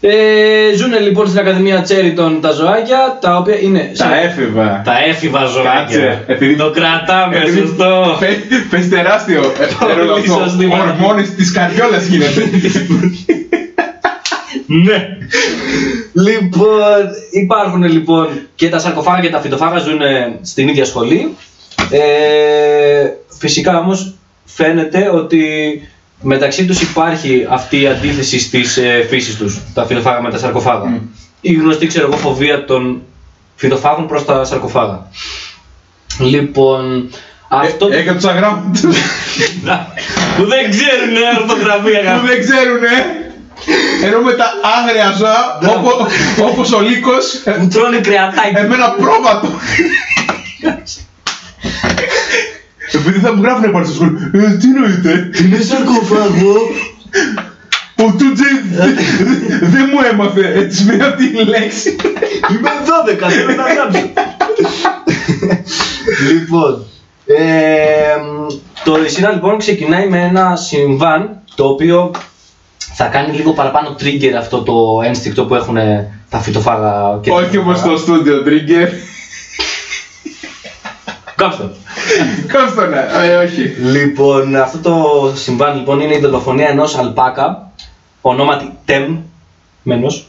Ε, 0.00 0.76
ζουνε 0.76 0.98
λοιπόν 0.98 1.26
στην 1.28 1.38
Ακαδημία 1.38 1.82
Τσέριτον 1.82 2.40
τα 2.40 2.50
ζωάκια, 2.52 3.18
τα 3.20 3.36
οποία 3.36 3.60
είναι... 3.60 3.90
σε- 3.92 4.02
Τα 4.02 4.16
έφηβα. 4.20 4.82
τα 4.84 4.92
έφηβα 5.08 5.44
ζωάκια. 5.44 5.72
Κάτσε, 5.72 6.24
επειδή- 6.26 6.56
Το 6.56 6.70
κρατάμε, 6.70 7.36
Επειδή 7.36 7.58
σωστό. 7.60 8.16
παι- 8.20 8.68
Παίζει 8.70 8.88
τεράστιο 8.88 9.40
ε, 9.40 9.94
ρόλο 9.94 10.12
Πολύ 10.12 10.30
αυτό. 10.30 10.44
σωστή, 10.44 10.66
μάνα. 10.66 10.82
Ορμόνες 10.92 11.30
της 11.34 11.52
καρδιόλας 11.52 12.06
γίνεται. 12.06 12.42
ναι. 14.66 15.08
λοιπόν, 16.12 17.02
υπάρχουν 17.30 17.82
λοιπόν 17.84 18.28
και 18.54 18.68
τα 18.68 18.78
σαρκοφάγα 18.78 19.20
και 19.20 19.30
τα 19.30 19.40
φυτοφάγα 19.40 19.78
ζουν 19.78 20.00
στην 20.42 20.68
ίδια 20.68 20.84
σχολή. 20.84 21.34
Ε, 21.90 23.08
φυσικά 23.38 23.78
όμως 23.78 24.14
φαίνεται 24.44 25.08
ότι 25.08 25.42
μεταξύ 26.22 26.64
τους 26.64 26.80
υπάρχει 26.80 27.46
αυτή 27.50 27.80
η 27.80 27.86
αντίθεση 27.88 28.38
στις 28.38 28.76
ε, 28.76 29.06
φύσεις 29.08 29.36
τους, 29.36 29.58
τα 29.74 29.84
φυτοφάγα 29.86 30.20
με 30.22 30.30
τα 30.30 30.38
σαρκοφάγα. 30.38 30.84
Μμ. 30.86 30.96
Η 31.40 31.52
γνωστή 31.52 31.86
ξέρω 31.86 32.06
εγώ 32.06 32.16
φοβία 32.16 32.64
των 32.64 33.02
φυτοφάγων 33.56 34.06
προς 34.06 34.24
τα 34.24 34.44
σαρκοφάγα. 34.44 35.06
Λοιπόν, 36.18 37.10
αυτό... 37.48 37.88
Ε, 37.92 37.96
Έκανε 37.96 38.18
τους 38.18 38.28
αγράμματους 38.28 38.80
που 40.36 40.44
δεν 40.46 40.70
ξέρουν 40.70 41.14
ορθογραφία 41.40 42.18
που 42.20 42.26
δεν 42.26 42.40
ξέρουνε. 42.40 43.18
Ενώ 44.04 44.20
με 44.20 44.32
τα 44.32 44.44
άγρια 44.78 45.14
ζώα, 45.18 45.58
όπως, 45.76 45.94
όπως 46.50 46.72
ο 46.72 46.80
λύκος, 46.80 47.34
ε, 47.44 47.56
Μου 47.60 47.68
τρώνε 47.68 47.98
κρεατάκι. 47.98 48.56
εμένα 48.56 48.90
πρόβατο. 48.90 49.48
Επειδή 52.94 53.18
θα 53.18 53.34
μου 53.34 53.42
γράφουνε 53.42 53.68
πάνω 53.68 53.84
στο 53.84 53.94
σχολείο, 53.94 54.18
ε, 54.32 54.56
τι 54.56 54.66
εννοείται, 54.66 55.30
Είναι 55.44 55.58
σαρκοφάγο. 55.62 56.54
ο 57.96 58.10
Τούτζε 58.18 58.44
δεν 59.60 59.88
μου 59.92 59.98
έμαθε 60.12 60.52
έτσι 60.58 60.84
με 60.84 61.04
αυτή 61.04 61.30
τη 61.30 61.44
λέξη. 61.44 61.96
Είμαι 62.50 62.70
12, 63.26 63.30
θέλω 63.30 63.54
να 63.54 63.72
γράψω. 63.74 64.10
λοιπόν, 66.32 66.84
ε, 67.26 68.16
το 68.84 69.04
Ισίνα 69.04 69.30
λοιπόν 69.30 69.58
ξεκινάει 69.58 70.08
με 70.08 70.20
ένα 70.20 70.56
συμβάν 70.56 71.30
το 71.54 71.64
οποίο 71.68 72.10
θα 72.94 73.04
κάνει 73.04 73.36
λίγο 73.36 73.52
παραπάνω 73.52 73.96
trigger 74.00 74.32
αυτό 74.38 74.62
το 74.62 74.74
ένστικτο 75.04 75.44
που 75.44 75.54
έχουν 75.54 75.76
τα 76.30 76.38
φυτοφάγα 76.38 77.18
και 77.22 77.30
Όχι 77.30 77.56
όπως 77.56 77.78
στο 77.78 77.96
στούντιο, 77.96 78.42
Τρίγκερ. 78.42 78.88
Κάψτε 81.36 81.62
το. 81.62 81.68
Κόστο 82.58 82.86
ναι, 82.86 83.06
ε, 83.26 83.36
όχι. 83.36 83.62
Λοιπόν, 83.80 84.56
αυτό 84.56 84.78
το 84.78 85.32
συμβάν 85.36 85.76
λοιπόν 85.76 86.00
είναι 86.00 86.14
η 86.14 86.18
δολοφονία 86.20 86.68
ενός 86.68 86.96
αλπάκα 86.98 87.70
ονόματι 88.20 88.72
Τεμ 88.84 89.16
Μένος 89.82 90.26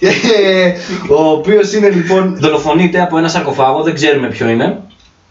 Ε, 0.00 0.72
ο 1.08 1.28
οποίος 1.30 1.72
είναι 1.72 1.88
λοιπόν 1.88 2.36
δολοφονείται 2.40 3.00
από 3.00 3.18
ένα 3.18 3.28
σαρκοφάγο, 3.28 3.82
δεν 3.82 3.94
ξέρουμε 3.94 4.28
ποιο 4.28 4.48
είναι 4.48 4.80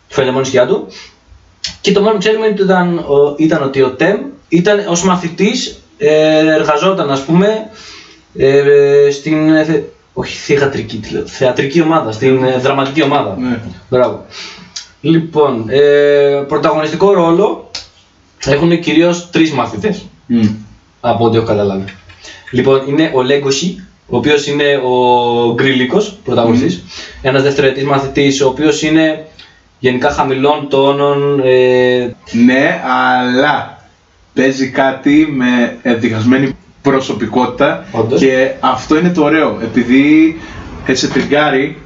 φαίνεται 0.07 0.31
μόνο 0.31 0.43
η 0.45 0.47
σκιά 0.47 0.65
του 0.67 0.87
και 1.81 1.91
το 1.91 2.01
μόνο 2.01 2.13
που 2.13 2.19
ξέρουμε 2.19 2.45
είναι 2.45 2.53
ότι 2.53 2.63
ήταν, 2.63 2.97
ο- 2.97 3.35
ήταν 3.37 3.63
ότι 3.63 3.81
ο 3.81 3.89
Τεμ 3.91 4.17
ήταν 4.49 4.85
ως 4.87 5.03
μαθητής 5.03 5.79
ε, 5.97 6.37
εργαζόταν 6.53 7.11
ας 7.11 7.21
πούμε 7.21 7.69
ε, 8.37 9.07
στην 9.11 9.55
ε, 9.55 9.63
θε- 9.63 9.83
όχι 10.13 10.35
θεατρική, 10.37 10.97
τι 10.97 11.13
λέω, 11.13 11.25
θεατρική 11.27 11.81
ομάδα, 11.81 12.11
στην 12.11 12.43
ε, 12.43 12.57
δραματική 12.57 13.01
ομάδα. 13.03 13.37
Ναι. 13.39 13.59
Μπράβο. 13.89 14.25
Λοιπόν, 15.01 15.65
ε, 15.69 16.43
πρωταγωνιστικό 16.47 17.13
ρόλο 17.13 17.69
έχουν 18.45 18.79
κυρίως 18.79 19.29
τρεις 19.29 19.51
μαθητές, 19.51 20.05
Μμ. 20.25 20.47
από 21.01 21.25
ό,τι 21.25 21.37
έχω 21.37 21.45
καταλάβει. 21.45 21.85
Λοιπόν, 22.51 22.81
είναι 22.87 23.11
ο 23.13 23.21
Λέγκοσι, 23.21 23.87
ο 24.07 24.17
οποίος 24.17 24.47
είναι 24.47 24.81
ο 24.83 25.53
Γκρίλικος, 25.53 26.17
πρωταγωνιστής. 26.23 26.83
Ένας 27.21 27.43
δευτερετής 27.43 27.83
μαθητής, 27.83 28.41
ο 28.41 28.47
οποίος 28.47 28.81
είναι 28.81 29.27
γενικά 29.79 30.09
χαμηλών 30.09 30.67
τόνων, 30.69 31.39
ε, 31.45 32.15
Ναι, 32.45 32.81
αλλά 32.85 33.83
παίζει 34.33 34.69
κάτι 34.69 35.27
με 35.35 35.77
ενδιασμένη 35.81 36.55
προσωπικότητα 36.83 37.85
Όντως. 37.91 38.19
και 38.19 38.51
αυτό 38.59 38.97
είναι 38.97 39.09
το 39.09 39.23
ωραίο, 39.23 39.57
επειδή 39.63 40.35
ε, 40.85 40.93
σε 40.93 41.07
τριγκάρει, 41.07 41.77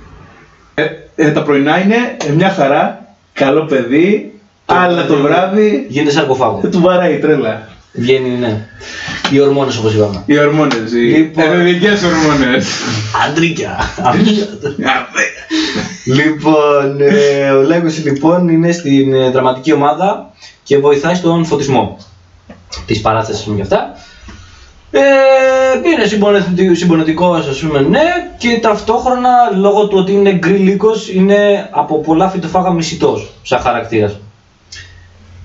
ε, 0.73 0.83
ε, 1.15 1.31
τα 1.31 1.43
πρωινά 1.43 1.79
είναι 1.79 1.95
ε, 2.27 2.31
μια 2.31 2.49
χαρά, 2.49 3.05
καλό 3.33 3.65
παιδί, 3.65 4.33
αλλά 4.65 5.05
το 5.05 5.15
βράδυ 5.15 5.85
γίνεται 5.89 6.11
σαρκοφάγο. 6.11 6.59
δεν 6.61 6.71
του 6.71 6.79
βαράει 6.81 7.13
η 7.13 7.17
τρέλα. 7.17 7.67
Βγαίνει, 7.93 8.29
ναι. 8.29 8.67
Οι 9.31 9.39
ορμόνες 9.39 9.77
όπως 9.77 9.93
είπαμε. 9.93 10.23
Οι 10.25 10.37
ορμόνες, 10.39 10.91
οι 10.91 10.97
Λοιπόν. 10.97 11.43
εφηβικές 11.43 12.01
ορμόνες. 12.03 12.67
Αντρίκια. 13.27 13.77
Λοιπόν, 16.05 17.01
ε, 17.01 17.49
ο 17.51 17.61
Λέγκος 17.61 18.03
λοιπόν 18.03 18.47
είναι 18.47 18.71
στην 18.71 19.13
ε, 19.13 19.29
δραματική 19.29 19.73
ομάδα 19.73 20.31
και 20.63 20.77
βοηθάει 20.77 21.15
στον 21.15 21.45
φωτισμό 21.45 21.97
της 22.85 23.01
παράστασης 23.01 23.45
με 23.45 23.61
αυτά. 23.61 23.95
Ε, 24.91 24.99
είναι 25.93 26.05
συμπονετικό, 26.05 26.75
συμπονετικός 26.75 27.47
ας 27.47 27.59
πούμε 27.59 27.79
ναι 27.81 28.03
και 28.37 28.59
ταυτόχρονα 28.61 29.29
λόγω 29.55 29.87
του 29.87 29.97
ότι 29.97 30.11
είναι 30.11 30.33
γκριλίκος 30.33 31.09
είναι 31.13 31.69
από 31.71 31.99
πολλά 32.01 32.29
φυτοφάγα 32.29 32.71
μισητός 32.71 33.29
σαν 33.43 33.59
χαρακτήρας. 33.59 34.17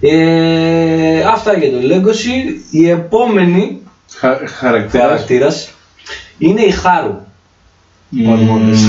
Ε, 0.01 1.23
αυτά 1.33 1.57
για 1.59 1.71
το 1.71 1.77
Legacy. 1.91 2.61
Η 2.71 2.89
επόμενη 2.89 3.81
Χα- 4.17 4.47
Χαρακτήρας. 4.59 5.07
χαρακτήρας 5.07 5.71
είναι 6.39 6.61
η 6.63 6.71
Χάρου. 6.71 7.15
Μμμ. 8.09 8.31
Ορμόνες. 8.33 8.81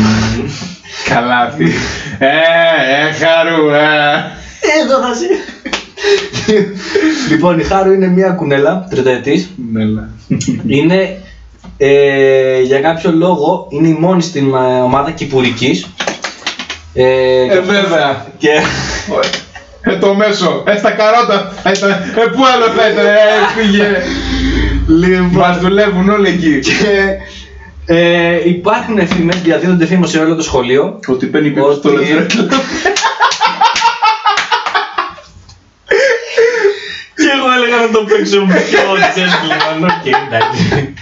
Καλά 1.09 1.37
αυτή. 1.39 1.71
Ε, 2.19 2.27
ε, 2.27 3.11
χαρού, 3.11 3.69
ε. 3.69 4.31
Εδώ 4.81 4.99
θα 5.01 5.13
σε. 5.13 5.25
Λοιπόν, 7.29 7.59
η 7.59 7.63
Χάρου 7.63 7.91
είναι 7.91 8.07
μια 8.07 8.29
κουνέλα, 8.29 8.87
τριεταετής. 8.89 9.49
Μέλα. 9.71 10.09
Είναι 10.67 11.17
ε, 11.77 12.61
για 12.61 12.79
κάποιο 12.79 13.11
λόγο 13.11 13.67
είναι 13.69 13.87
η 13.87 13.97
μόνη 13.99 14.21
στην 14.21 14.53
ε, 14.53 14.81
ομάδα 14.81 15.11
κυπουρικής. 15.11 15.87
Ε, 16.93 17.03
Ε, 17.43 17.59
βέβαια. 17.59 18.25
και 18.37 18.49
Ε, 19.81 19.95
το 19.97 20.13
μέσο. 20.13 20.63
Ε, 20.67 20.77
στα 20.77 20.91
καρότα. 20.91 21.53
θα 21.63 21.71
ήταν. 21.71 21.89
Ε, 21.91 21.95
πού 22.35 22.41
άλλο 22.53 22.65
θα 22.65 22.89
ήταν; 22.89 23.05
Ε, 23.05 23.11
πήγε. 23.55 23.87
λοιπόν, 24.87 25.29
Μας 25.31 25.57
δουλεύουν 25.59 26.09
όλοι 26.09 26.27
εκεί. 26.29 26.59
και, 26.59 27.17
ε, 27.85 28.49
υπάρχουν 28.49 29.07
φήμες, 29.07 29.41
διαδίδονται 29.41 29.85
φήμες 29.85 30.09
σε 30.09 30.17
όλο 30.19 30.35
το 30.35 30.41
σχολείο. 30.43 30.99
Ότι 31.07 31.25
παίρνει 31.25 31.47
Ότι- 31.59 31.89
πιπιστόλα. 31.89 32.25
Και 37.15 37.29
εγώ 37.37 37.47
έλεγα 37.57 37.77
να 37.81 37.82
το 37.93 38.03
παίξω 38.03 38.39
πιο 38.39 38.79
gentleman, 39.15 39.81
οκ, 39.89 40.05
εντάξει. 40.05 40.93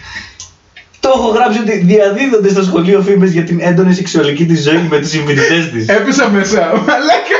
Το 1.00 1.10
έχω 1.16 1.28
γράψει 1.28 1.60
ότι 1.60 1.78
διαδίδονται 1.78 2.50
στο 2.50 2.64
σχολείο 2.64 3.02
φήμες 3.02 3.32
για 3.32 3.44
την 3.44 3.60
έντονη 3.62 3.94
σεξουαλική 3.94 4.46
της 4.46 4.62
ζωή 4.64 4.88
με 4.90 5.00
τους 5.00 5.10
συμφοιτητές 5.10 5.70
της. 5.70 5.88
Έπεσα 5.88 6.30
μέσα. 6.30 6.60
Μαλάκα. 6.60 7.40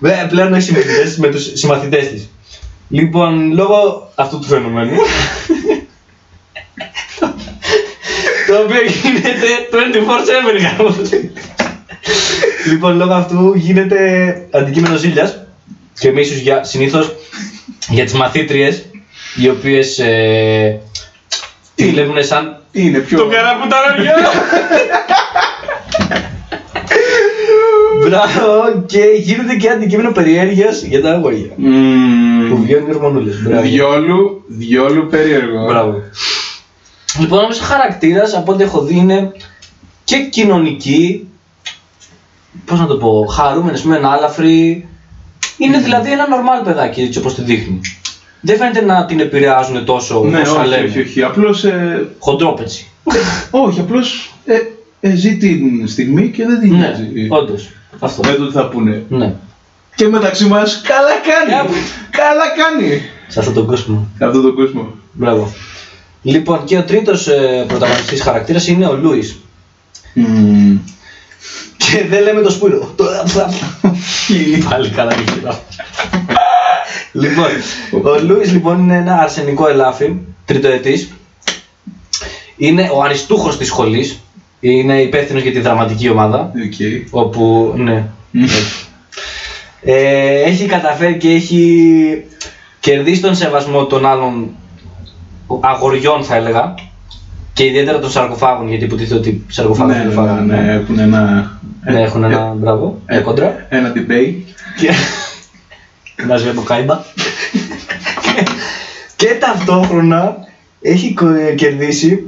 Βέβαια, 0.00 0.26
πλέον 0.26 0.54
έχει 0.54 0.62
συμμετητές 0.62 1.16
με 1.16 1.28
τους 1.28 1.50
συμμαθητές 1.54 2.08
της. 2.08 2.28
Λοιπόν, 2.88 3.52
λόγω 3.52 4.10
αυτού 4.14 4.38
του 4.38 4.46
φαινομένου, 4.46 4.96
το 8.46 8.54
οποίο 8.64 8.80
γίνεται 9.02 9.46
24-7 9.70 10.76
γάμος. 10.76 10.96
λοιπόν, 12.70 12.96
λόγω 12.96 13.12
αυτού 13.12 13.54
γίνεται 13.56 14.34
αντικείμενο 14.50 14.96
ζήλιας 14.96 15.43
και 15.98 16.10
μίσους 16.10 16.38
για, 16.38 16.64
συνήθως 16.64 17.12
για 17.88 18.04
τις 18.04 18.12
μαθήτριες, 18.12 18.84
οι 19.36 19.48
οποίες 19.48 19.98
ε, 19.98 20.80
τη 21.74 21.86
βλέπουν 21.88 22.24
σαν 22.24 22.62
Είναι 22.72 22.98
πιο. 22.98 23.18
το 23.18 23.26
καραπουταραγιά. 23.28 24.14
Μπράβο, 28.04 28.82
και 28.86 29.00
γίνεται 29.18 29.54
και 29.54 29.70
αντικείμενο 29.70 30.12
περιέργειας 30.12 30.82
για 30.82 31.02
τα 31.02 31.10
αγόρια. 31.10 31.50
Μμμ. 31.56 32.48
Που 32.50 32.62
βγαίνουν 32.62 32.88
οι 32.90 32.94
ορμονούλες. 32.94 33.42
Μπράβο. 33.42 33.62
Διόλου, 33.62 34.44
διόλου 34.46 35.06
περίεργο. 35.06 35.64
Μπράβο. 35.66 36.02
Λοιπόν, 37.18 37.38
όμως 37.38 37.60
ο 37.60 37.64
χαρακτήρας 37.64 38.34
από 38.34 38.52
ό,τι 38.52 38.62
έχω 38.62 38.80
δει 38.82 38.96
είναι 38.96 39.32
και 40.04 40.16
κοινωνική, 40.30 41.28
πώς 42.64 42.80
να 42.80 42.86
το 42.86 42.96
πω, 42.96 43.26
χαρούμενη, 43.26 43.80
με 43.84 43.96
ένα 43.96 44.10
άλαφρη. 44.10 44.88
Είναι 45.58 45.78
δηλαδή 45.78 46.10
ένα 46.12 46.26
normal 46.28 46.64
παιδάκι, 46.64 47.00
έτσι 47.02 47.18
όπως 47.18 47.34
τη 47.34 47.42
δείχνει. 47.42 47.80
Δεν 48.40 48.56
φαίνεται 48.56 48.84
να 48.84 49.04
την 49.04 49.20
επηρεάζουν 49.20 49.84
τόσο 49.84 50.24
Ναι, 50.24 50.40
όσα 50.40 50.58
όχι, 50.60 50.68
λένε. 50.68 50.84
όχι, 50.88 51.00
όχι. 51.00 51.22
Απλώς, 51.22 51.64
ε, 51.64 52.08
Χοντρόπετσι. 52.18 52.86
όχι, 53.50 53.80
απλώς 53.80 54.34
ε, 54.44 54.58
ε, 55.00 55.14
ζει 55.14 55.36
την 55.36 55.88
στιγμή 55.88 56.28
και 56.30 56.44
δεν 56.46 56.60
την 56.60 56.70
Ναι, 56.70 56.76
νοιάζει. 56.76 57.26
όντως. 57.28 57.68
Αυτό. 57.98 58.20
Με 58.28 58.34
το 58.34 58.46
τι 58.46 58.52
θα 58.52 58.68
πούνε. 58.68 59.02
Ναι. 59.08 59.34
Και 59.94 60.08
μεταξύ 60.08 60.44
μας, 60.46 60.80
καλά 60.84 61.10
κάνει. 61.10 61.68
Ε, 61.70 61.72
καλά 62.10 62.44
κάνει. 62.56 63.00
Σε 63.28 63.38
αυτόν 63.38 63.54
τον 63.54 63.66
κόσμο. 63.66 64.08
Σε 64.18 64.24
αυτόν 64.24 64.42
τον 64.42 64.54
κόσμο. 64.54 64.92
Μπράβο. 65.12 65.52
Λοιπόν, 66.22 66.64
και 66.64 66.76
ο 66.78 66.82
τρίτος 66.82 67.28
ε, 67.28 67.64
πρωταγωνιστής 67.68 68.22
χαρακτήρας 68.22 68.68
είναι 68.68 68.86
ο 68.86 68.96
Λούις. 68.96 69.38
Μμμ. 70.14 70.78
Και 71.90 72.04
δεν 72.08 72.22
λέμε 72.22 72.40
το 72.40 72.50
σπούρο. 72.50 72.92
Το- 72.96 73.04
Πάλι 74.70 74.90
καλά 74.90 75.14
και 75.14 75.32
χειρά. 75.32 75.58
Λοιπόν, 77.12 77.46
ο 78.12 78.20
Λούις 78.22 78.52
λοιπόν 78.52 78.78
είναι 78.78 78.96
ένα 78.96 79.14
αρσενικό 79.18 79.68
ελάφι, 79.68 80.14
τριτοετής. 80.44 81.12
Είναι 82.56 82.90
ο 82.94 83.02
αριστούχος 83.02 83.58
της 83.58 83.66
σχολής. 83.66 84.20
Είναι 84.60 85.00
υπεύθυνος 85.02 85.42
για 85.42 85.52
τη 85.52 85.60
δραματική 85.60 86.08
ομάδα. 86.08 86.38
Οκ. 86.66 86.74
Όπου, 87.10 87.72
ναι. 87.76 88.04
Μμ. 88.30 88.44
Ε, 89.82 90.42
έχει 90.42 90.66
καταφέρει 90.66 91.16
και 91.16 91.30
έχει 91.30 92.24
κερδίσει 92.80 93.20
τον 93.20 93.34
σεβασμό 93.34 93.84
των 93.84 94.06
άλλων 94.06 94.48
αγοριών 95.60 96.24
θα 96.24 96.34
έλεγα. 96.36 96.74
Και 97.52 97.64
ιδιαίτερα 97.64 97.98
των 97.98 98.10
σαρκοφάγων, 98.10 98.68
γιατί 98.68 98.84
υποτίθεται 98.84 99.14
ότι 99.14 99.28
οι 99.28 99.44
σαρκοφάγοι 99.48 99.88
Ναι, 99.90 99.96
δεν 99.98 100.06
ναι, 100.06 100.12
φάγανε. 100.12 100.60
ναι, 100.62 100.72
έχουν 100.72 100.98
ένα... 100.98 101.52
Ναι, 101.90 102.00
έχουν 102.00 102.24
ένα 102.24 102.52
μπράβο, 102.56 103.00
ε, 103.06 103.14
μια 103.14 103.22
κόντρα. 103.22 103.66
Ένα 103.68 103.92
debate. 103.96 104.34
Και, 104.80 104.90
να 106.26 106.36
ζει 106.36 106.48
από 106.48 106.60
κάιμπα. 106.62 107.00
και 109.16 109.36
ταυτόχρονα 109.40 110.36
έχει 110.80 111.14
κο- 111.14 111.34
ε, 111.48 111.52
κερδίσει 111.54 112.26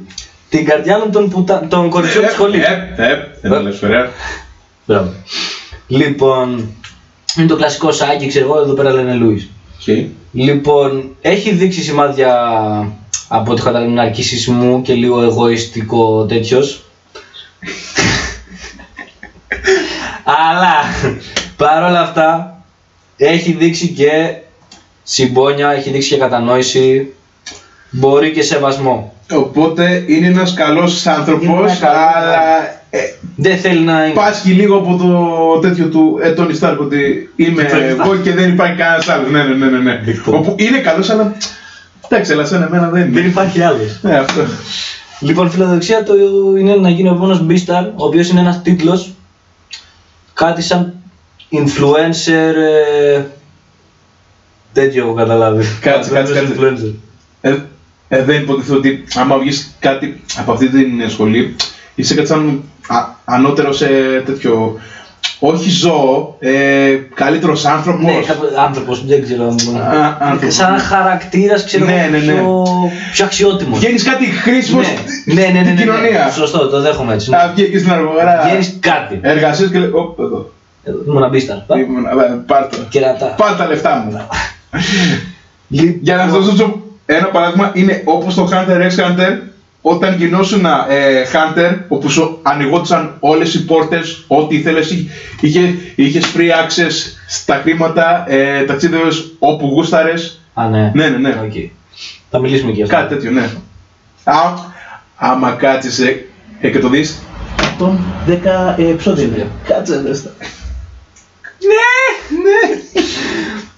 την 0.49 0.65
καρδιά 0.65 0.97
όλων 0.97 1.13
των, 1.13 1.29
πουτα... 1.31 1.67
των 1.69 1.91
κοριτσιών 1.91 2.25
της 2.25 2.33
σχολής. 2.33 2.63
Ε, 2.65 2.95
ε, 2.97 3.11
ε, 3.13 3.49
δεν 3.49 3.63
λες, 3.63 3.83
ωραία. 3.83 4.11
Μπράβο. 4.87 5.13
Λοιπόν, 5.87 6.69
είναι 7.39 7.47
το 7.47 7.57
κλασικό 7.57 7.93
σάκι, 7.93 8.27
ξέρω 8.27 8.45
εγώ, 8.45 8.61
εδώ 8.61 8.73
πέρα 8.75 8.91
λένε 8.93 9.15
Λούις. 9.15 9.49
Οκ. 9.89 9.97
Λοιπόν, 10.33 11.17
έχει 11.21 11.51
δείξει 11.55 11.83
σημάδια 11.83 12.33
από 13.29 13.51
ό,τι 13.53 13.63
καταλαβαίνω 13.63 13.95
ναρκισισμού 13.95 14.83
και 14.83 14.95
λίγο 14.95 15.23
εγωιστικό 15.23 16.25
τέτοιος. 16.25 16.83
Αλλά 20.29 20.75
παρόλα 21.57 22.01
αυτά 22.01 22.57
έχει 23.17 23.53
δείξει 23.53 23.89
και 23.89 24.37
συμπόνια, 25.03 25.71
έχει 25.71 25.91
δείξει 25.91 26.09
και 26.09 26.17
κατανόηση, 26.17 27.13
μπορεί 27.91 28.31
και 28.33 28.43
σεβασμό. 28.43 29.15
Οπότε 29.33 30.05
είναι 30.07 30.27
ένας 30.27 30.55
καλός 30.55 31.05
Είναι 31.05 31.15
άνθρωπος, 31.15 31.47
ένα 31.47 31.57
καλός, 31.57 31.83
αλλά 31.83 32.65
ε, 32.91 32.99
Δεν 33.37 33.59
θέλει 33.59 33.81
να 33.81 34.05
είναι. 34.05 34.15
πάσχει 34.15 34.51
λίγο 34.51 34.77
από 34.77 34.97
το 34.97 35.69
τέτοιο 35.69 35.87
του 35.89 36.19
ε, 36.23 36.35
Tony 36.39 36.59
Stark 36.61 36.77
ότι 36.81 37.31
είμαι 37.37 37.63
Tony 37.71 37.75
Stark. 37.77 38.05
εγώ 38.05 38.17
και 38.17 38.33
δεν 38.33 38.53
υπάρχει 38.53 38.77
κανένας 38.77 39.09
άλλος. 39.09 39.31
Ναι, 39.31 39.43
ναι, 39.43 39.55
ναι, 39.55 39.67
ναι. 39.67 39.79
ναι. 39.79 40.01
Λοιπόν. 40.05 40.35
Όπου 40.35 40.55
είναι 40.59 40.79
καλός, 40.79 41.11
αλλά 41.11 41.37
εντάξει, 42.09 42.33
αλλά 42.33 42.45
σαν 42.47 42.63
εμένα 42.63 42.89
δεν 42.89 43.03
είναι. 43.07 43.21
Δεν 43.21 43.29
υπάρχει 43.29 43.61
άλλος. 43.63 43.99
Ναι, 44.03 44.17
αυτό. 44.19 44.41
Λοιπόν, 45.21 45.51
φιλοδοξία 45.51 46.03
του 46.03 46.15
είναι 46.57 46.75
να 46.75 46.89
γίνει 46.91 47.09
ο 47.09 47.13
επόμενος 47.13 47.45
Beastar, 47.49 47.85
ο 47.95 48.05
οποίος 48.05 48.29
είναι 48.29 48.41
ένας 48.41 48.63
τίτλος. 48.63 49.11
Κάτι 50.37 50.63
σαν 50.63 50.95
influencer. 51.53 52.55
Ε, 52.57 53.23
τέτοιο 54.73 55.05
έχω 55.05 55.15
καταλάβει. 55.15 55.65
Κάτσε, 55.81 56.11
κάτσε, 56.11 56.35
κάτσε. 56.35 56.55
Influencer. 56.57 56.95
Ε, 57.41 57.57
ε, 58.09 58.23
δεν 58.23 58.43
υποτίθεται 58.43 58.77
ότι 58.77 59.05
άμα 59.15 59.39
βγεις 59.39 59.77
κάτι 59.81 60.23
από 60.37 60.53
αυτή 60.53 60.69
την 60.69 61.11
σχολή, 61.11 61.57
είσαι 61.95 62.15
κάτι 62.15 62.27
σαν 62.29 62.63
α, 62.87 62.97
ανώτερο 63.25 63.73
σε 63.73 63.87
τέτοιο. 64.27 64.81
Όχι 65.39 65.71
ζώο, 65.71 66.37
ε, 66.39 66.51
καλύτερος 67.15 67.65
άνθρωπος. 67.65 68.05
Ναι, 68.05 68.13
άνθρωπος, 68.67 69.07
δεν 69.07 69.23
ξέρω. 69.23 69.45
αν- 69.49 69.81
Α, 70.03 70.17
άνθρωπος. 70.21 70.55
Σαν 70.55 70.79
χαρακτήρας, 70.79 71.65
ξέρω 71.65 71.85
Ναι, 71.85 71.93
εγώ, 71.93 72.11
ναι, 72.11 72.19
ναι. 72.19 72.33
πιο, 72.33 72.65
πιο 73.13 73.25
αξιότιμος. 73.25 73.79
Βγαίνεις 73.79 74.03
κάτι 74.03 74.25
χρήσιμος 74.27 74.87
ναι, 75.25 75.35
ναι, 75.35 75.41
ναι, 75.43 75.49
ναι, 75.51 75.59
ναι, 75.59 75.65
στην 75.65 75.75
ναι, 75.75 75.81
κοινωνία. 75.81 76.31
Σωστό, 76.31 76.69
το 76.69 76.81
δέχομαι 76.81 77.15
έτσι. 77.15 77.31
Θα 77.31 77.53
βγει 77.55 77.65
εκεί 77.65 77.79
στην 77.79 77.93
αγορά. 77.93 78.43
Βγαίνεις 78.45 78.77
κάτι. 78.81 79.19
Εργασίας 79.23 79.71
και 79.71 79.79
λέει, 79.79 79.91
«Οπ, 79.93 80.21
εδώ. 80.21 80.51
Ήμουν 81.07 81.23
ένα 81.23 81.31
Beastar. 81.33 81.77
Ήμουν, 81.79 82.05
ε, 82.07 82.43
Πάρ' 82.47 82.67
το. 82.69 82.77
Κερατά. 82.89 83.27
Πάρ' 83.27 83.57
τα 83.57 83.67
λεφτά 83.67 84.05
μου. 84.05 84.21
Λοιπόν, 85.69 85.99
Για 86.03 86.17
να 86.17 86.29
σας 86.33 86.45
δώσω 86.47 86.81
ένα 87.07 87.27
παράδειγμα, 87.27 87.71
είναι 87.75 88.03
όπως 88.05 88.35
το 88.35 88.49
Hunter 88.53 88.81
x 88.81 88.95
Hunter, 89.05 89.33
όταν 89.89 90.17
γινόσουν 90.17 90.65
ε, 90.65 91.23
Hunter, 91.33 91.79
όπου 91.89 92.11
σου 92.11 92.39
ανοιγόντουσαν 92.43 93.17
όλες 93.21 93.55
οι 93.55 93.65
πόρτες, 93.65 94.25
ό,τι 94.27 94.57
ήθελες, 94.57 94.91
είχε, 94.91 95.11
είχε, 95.41 95.77
είχες 95.95 96.33
free 96.37 96.51
access 96.51 96.93
στα 97.29 97.55
χρήματα, 97.55 98.25
ε, 98.29 98.65
ταξίδευες 98.65 99.33
όπου 99.39 99.67
γούσταρες, 99.67 100.41
Α, 100.55 100.69
ναι. 100.69 100.91
Ναι, 100.95 101.09
ναι, 101.09 101.19
ναι. 101.19 101.41
Οκ. 101.45 101.53
Θα 102.31 102.39
μιλήσουμε 102.39 102.71
και 102.71 102.77
γι' 102.77 102.83
αυτό. 102.83 102.97
κάτι 102.97 103.15
τέτοιο, 103.15 103.31
ναι. 103.31 103.51
Α, 104.25 104.55
άμα 105.17 105.51
κάτσεις 105.51 105.99
ε, 105.99 106.27
ε, 106.61 106.71
και 106.71 106.79
το 106.79 106.89
δεις, 106.89 107.23
110 107.79 108.75
επεισόδια 108.79 109.25
είναι. 109.25 109.47
Κάτσε 109.69 110.01
δες 110.01 110.23
τα. 110.23 110.31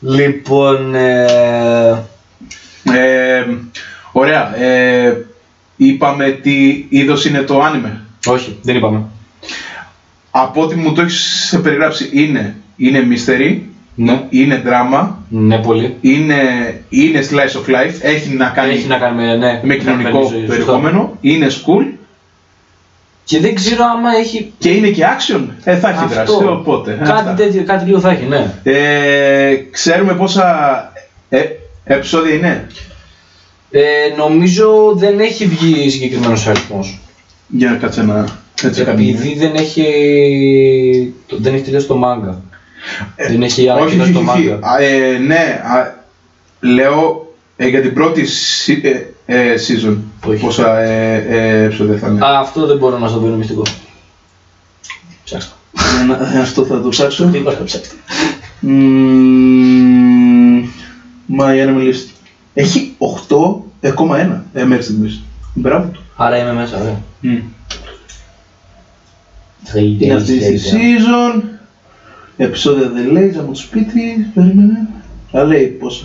Λοιπόν, 0.00 0.94
ε, 0.94 1.26
Ε, 2.82 3.44
ωραία, 4.12 4.56
ε, 4.56 5.26
είπαμε 5.78 6.30
τι 6.42 6.84
είδος 6.88 7.24
είναι 7.24 7.42
το 7.42 7.60
άνιμε. 7.60 8.00
όχι, 8.26 8.58
δεν 8.62 8.76
είπαμε. 8.76 9.02
Από 10.30 10.62
ό,τι 10.62 10.74
μου 10.74 10.92
το 10.92 11.00
έχεις 11.02 11.58
περιγράψει 11.62 12.10
είναι, 12.12 12.56
είναι 12.76 13.06
mystery, 13.10 13.58
Ναι. 13.94 14.22
είναι 14.30 14.62
drama, 14.66 15.08
Ναι, 15.28 15.58
πολύ. 15.58 15.96
είναι, 16.00 16.36
είναι 16.88 17.20
slice 17.30 17.56
of 17.58 17.74
life, 17.74 17.94
έχει 18.00 18.34
να 18.34 18.48
κάνει 18.48 18.72
Έχει 18.72 18.86
να 18.86 18.96
κάνει 18.96 19.16
με, 19.16 19.36
ναι, 19.36 19.60
με 19.64 19.74
κοινωνικό 19.76 20.18
ζωή, 20.22 20.26
σωστό. 20.28 20.46
περιεχόμενο, 20.46 21.16
είναι 21.20 21.46
school 21.50 21.86
Και 23.24 23.40
δεν 23.40 23.54
ξέρω 23.54 23.84
άμα 23.96 24.10
έχει 24.18 24.52
και 24.58 24.68
είναι 24.70 24.88
και 24.88 25.04
action. 25.16 25.40
Ε, 25.64 25.76
θα 25.76 25.88
έχει 25.88 25.98
αυτό. 26.04 26.14
δράση, 26.14 26.32
οπότε. 26.46 26.90
ε, 26.92 27.02
αυτά. 27.02 27.14
Κάτι 27.22 27.42
τέτοιο, 27.42 27.62
κάτι 27.64 27.84
λίγο 27.84 28.00
θα 28.00 28.10
έχει, 28.10 28.24
ναι. 28.24 28.54
Ε, 28.62 29.54
ξέρουμε 29.70 30.12
πόσα 30.14 30.46
ε, 31.28 31.40
επεισόδια 31.84 32.34
είναι; 32.34 32.66
Ε, 33.70 33.80
νομίζω 34.16 34.92
δεν 34.96 35.20
έχει 35.20 35.46
βγει 35.46 35.90
συγκεκριμένος 35.90 36.46
αριθμός. 36.46 36.98
Για 37.48 37.70
να 37.70 37.76
κάτσε 37.76 38.02
να 38.02 38.24
έτσι 38.62 38.82
κάνει. 38.84 39.08
Επειδή 39.08 39.34
δεν 39.34 39.54
έχει, 39.54 41.12
το- 41.26 41.36
δεν 41.40 41.54
έχει 41.54 41.62
τελειώσει 41.62 41.86
το 41.86 41.96
μάγκα. 41.96 42.40
δεν 43.16 43.42
έχει 43.42 43.64
Ε, 43.64 43.70
Όχι, 43.70 43.80
ανακοινώσει 43.80 44.10
όχι, 44.10 44.24
το 44.24 44.30
όχι. 44.32 44.48
μάγκα. 44.48 44.66
Α, 44.68 44.82
ε, 44.82 45.18
ναι, 45.18 45.60
α, 45.64 45.94
λέω 46.60 47.32
ε, 47.56 47.66
για 47.68 47.80
την 47.80 47.94
πρώτη 47.94 48.26
σι- 48.26 48.84
ε, 48.84 49.06
ε, 49.26 49.54
season. 49.54 49.96
Όχι. 50.26 50.44
Πόσα 50.44 50.78
ε, 50.78 51.24
ε, 51.28 51.62
επεισόδια 51.64 51.96
θα 51.98 52.08
είναι. 52.08 52.24
Α, 52.26 52.38
αυτό 52.38 52.66
δεν 52.66 52.76
μπορώ 52.76 52.98
να 52.98 53.08
σου 53.08 53.14
το 53.14 53.20
πω, 53.20 53.26
είναι 53.26 53.36
μυστικό. 53.36 53.62
Ψάξτε. 55.24 55.52
Ε, 56.34 56.38
Αυτό 56.40 56.64
θα 56.64 56.80
το 56.80 56.88
ψάξω. 56.88 57.24
Τι 57.24 57.38
είπα, 57.38 57.58
ψάξτε. 57.64 57.94
Μμμ, 58.60 60.64
My 61.38 61.52
Enemy 61.64 61.88
List. 61.88 62.06
Έχει 62.60 62.96
8,1 63.80 64.40
ε, 64.52 64.64
μέχρι 64.64 64.84
στιγμής. 64.84 65.20
Μπράβο 65.54 65.88
του. 65.92 66.00
Άρα 66.16 66.38
είμαι 66.38 66.52
μέσα, 66.52 66.80
ωραία. 66.80 67.00
Είναι 70.00 70.14
αυτή 70.14 70.32
η 70.32 70.60
season. 70.72 71.42
Επεισόδια 72.36 72.88
δεν 72.88 73.10
λέει, 73.10 73.34
από 73.38 73.48
το 73.52 73.54
σπίτι. 73.58 74.30
Περίμενε. 74.34 74.88
Αλλά 75.32 75.44
λέει 75.44 75.66
πόσα. 75.66 76.04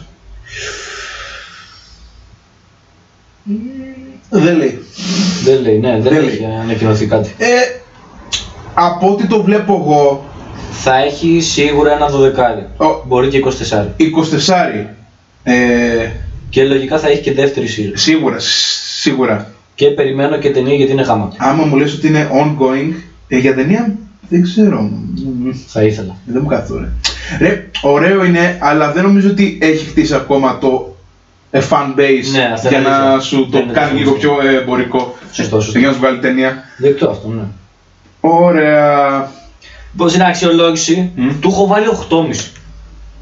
Δεν 4.29 4.57
λέει. 4.57 4.79
Δεν 5.43 5.61
λέει, 5.61 5.77
ναι, 5.79 5.91
δεν 5.91 6.01
Δεν 6.01 6.23
έχει 6.27 6.39
λέει. 6.39 6.51
ανακοινωθεί 6.61 7.05
κάτι. 7.05 7.35
Ε, 7.37 7.79
από 8.73 9.11
ό,τι 9.11 9.27
το 9.27 9.43
βλέπω 9.43 9.73
εγώ, 9.73 10.25
Θα 10.71 10.95
έχει 10.97 11.39
σίγουρα 11.41 11.91
ένα 11.91 12.07
δωδεκάρι. 12.07 12.67
Ο- 12.77 13.03
Μπορεί 13.07 13.27
και 13.27 13.37
24. 13.37 13.95
24. 13.97 14.85
Ε, 15.43 16.09
Και 16.53 16.63
λογικά 16.63 16.99
θα 16.99 17.07
έχει 17.07 17.21
και 17.21 17.33
δεύτερη 17.33 17.67
season. 17.77 17.91
σίγουρα, 17.93 18.35
σίγουρα. 18.99 19.51
Και 19.75 19.87
περιμένω 19.87 20.37
και 20.37 20.49
ταινία 20.51 20.75
γιατί 20.75 20.91
είναι 20.91 21.01
γάμα. 21.01 21.33
Άμα 21.37 21.65
μου 21.65 21.75
λες 21.75 21.93
ότι 21.93 22.07
είναι 22.07 22.29
ongoing, 22.33 22.93
ε, 23.27 23.37
για 23.37 23.55
ταινία 23.55 23.95
δεν 24.29 24.41
ξέρω. 24.43 24.81
Μμμ. 24.81 25.51
Θα 25.67 25.83
ήθελα. 25.83 26.15
Δεν 26.25 26.39
μου 26.41 26.47
κάθεται 26.49 26.73
ωραία. 26.73 26.91
Ρε, 27.39 27.69
ωραίο 27.81 28.23
είναι, 28.25 28.57
αλλά 28.61 28.91
δεν 28.91 29.03
νομίζω 29.03 29.29
ότι 29.29 29.57
έχει 29.61 29.85
χτίσει 29.85 30.13
ακόμα 30.15 30.57
το 30.57 30.95
ε, 31.51 31.61
fan 31.69 31.99
base 31.99 32.31
Ναι, 32.31 32.49
αυτό 32.53 32.67
για 32.69 32.79
είναι 32.79 32.87
να 32.89 32.95
αλήθεια. 32.95 33.19
σου 33.19 33.37
το 33.43 33.49
Δεν 33.51 33.61
είναι 33.63 33.73
κάνει 33.73 33.85
αυτό. 33.85 33.97
λίγο 33.97 34.11
πιο 34.11 34.31
ε, 34.47 34.55
εμπορικό. 34.55 35.15
Σωστό, 35.31 35.61
σωστό. 35.61 35.79
Για 35.79 35.87
να 35.87 35.93
σου 35.93 35.99
βγάλει 35.99 36.19
ταινία. 36.19 36.63
Δεκτό 36.77 37.09
αυτό, 37.09 37.27
ναι. 37.27 37.43
Ωραία. 38.19 39.31
Πώς 39.97 40.15
είναι 40.15 40.27
αξιολόγηση, 40.27 41.11
Μμ. 41.15 41.29
του 41.39 41.49
έχω 41.51 41.67
βάλει 41.67 41.85
8,5. 42.09 42.35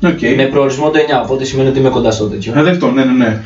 Οκ. 0.03 0.21
Με 0.35 0.43
προορισμό 0.45 0.89
το 0.89 0.99
9, 0.99 1.23
οπότε 1.23 1.43
σημαίνει 1.43 1.69
ότι 1.69 1.79
είμαι 1.79 1.89
κοντά 1.89 2.11
στο 2.11 2.25
τέτοιο. 2.25 2.53
Ε, 2.59 2.61
δεκτό, 2.63 2.91
ναι, 2.91 3.03
ναι, 3.03 3.11
ναι. 3.25 3.41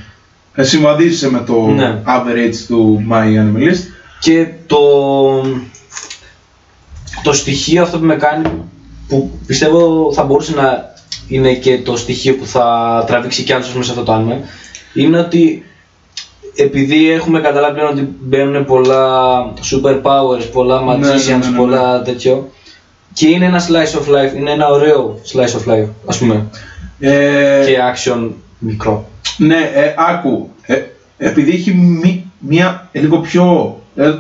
Ε, 0.54 0.64
συμβαδίζεσαι 0.64 1.30
με 1.32 1.40
το 1.48 1.68
Ναι. 1.68 2.02
average 2.06 2.56
του 2.68 3.06
My 3.12 3.24
Anime 3.24 3.70
List. 3.70 3.82
Και 4.20 4.48
το, 4.66 4.82
το 7.24 7.34
στοιχείο 7.34 7.82
αυτό 7.84 8.00
που 8.00 8.06
με 8.06 8.16
κάνει, 8.16 8.50
που 9.08 9.32
πιστεύω 9.48 10.12
θα 10.14 10.24
μπορούσε 10.24 10.56
να 10.56 10.94
είναι 11.28 11.54
και 11.54 11.78
το 11.80 11.98
στοιχείο 11.98 12.36
που 12.36 12.46
θα 12.46 13.04
τραβήξει 13.08 13.44
κι 13.44 13.54
άλλους 13.54 13.68
μέσα 13.74 13.84
σε 13.84 13.92
αυτό 13.92 14.04
το 14.04 14.12
άνοιγμα, 14.12 14.40
είναι 14.94 15.18
ότι 15.20 15.66
επειδή 16.56 17.10
έχουμε 17.12 17.40
καταλάβει 17.42 17.74
πλέον 17.74 17.92
ότι 17.92 18.16
μπαίνουν 18.20 18.66
πολλά 18.66 19.30
super 19.72 20.02
powers, 20.02 20.44
πολλά 20.52 20.82
Ναι, 20.82 20.96
ναι, 20.96 21.08
magicians, 21.14 21.28
ναι, 21.28 21.36
ναι, 21.36 21.50
ναι. 21.50 21.58
πολλά 21.58 22.02
τέτοιο, 22.02 22.50
και 23.16 23.28
είναι 23.30 23.46
ένα 23.46 23.62
slice 23.68 23.98
of 24.00 24.02
life, 24.16 24.36
είναι 24.36 24.52
ένα 24.52 24.68
ωραίο 24.68 25.20
slice 25.34 25.56
of 25.60 25.72
life, 25.74 25.88
ας 26.06 26.18
πούμε, 26.18 26.46
Ε, 27.00 27.64
και 27.66 27.78
action 27.94 28.30
μικρό. 28.60 29.10
Ναι, 29.38 29.56
ε, 29.74 29.94
άκου. 29.98 30.50
Ε, 30.62 30.82
επειδή 31.18 31.52
έχει 31.52 31.74
μη- 31.74 32.26
μία 32.40 32.90
ε, 32.92 33.00
λίγο 33.00 33.18
πιο 33.18 33.76
ε, 33.96 34.12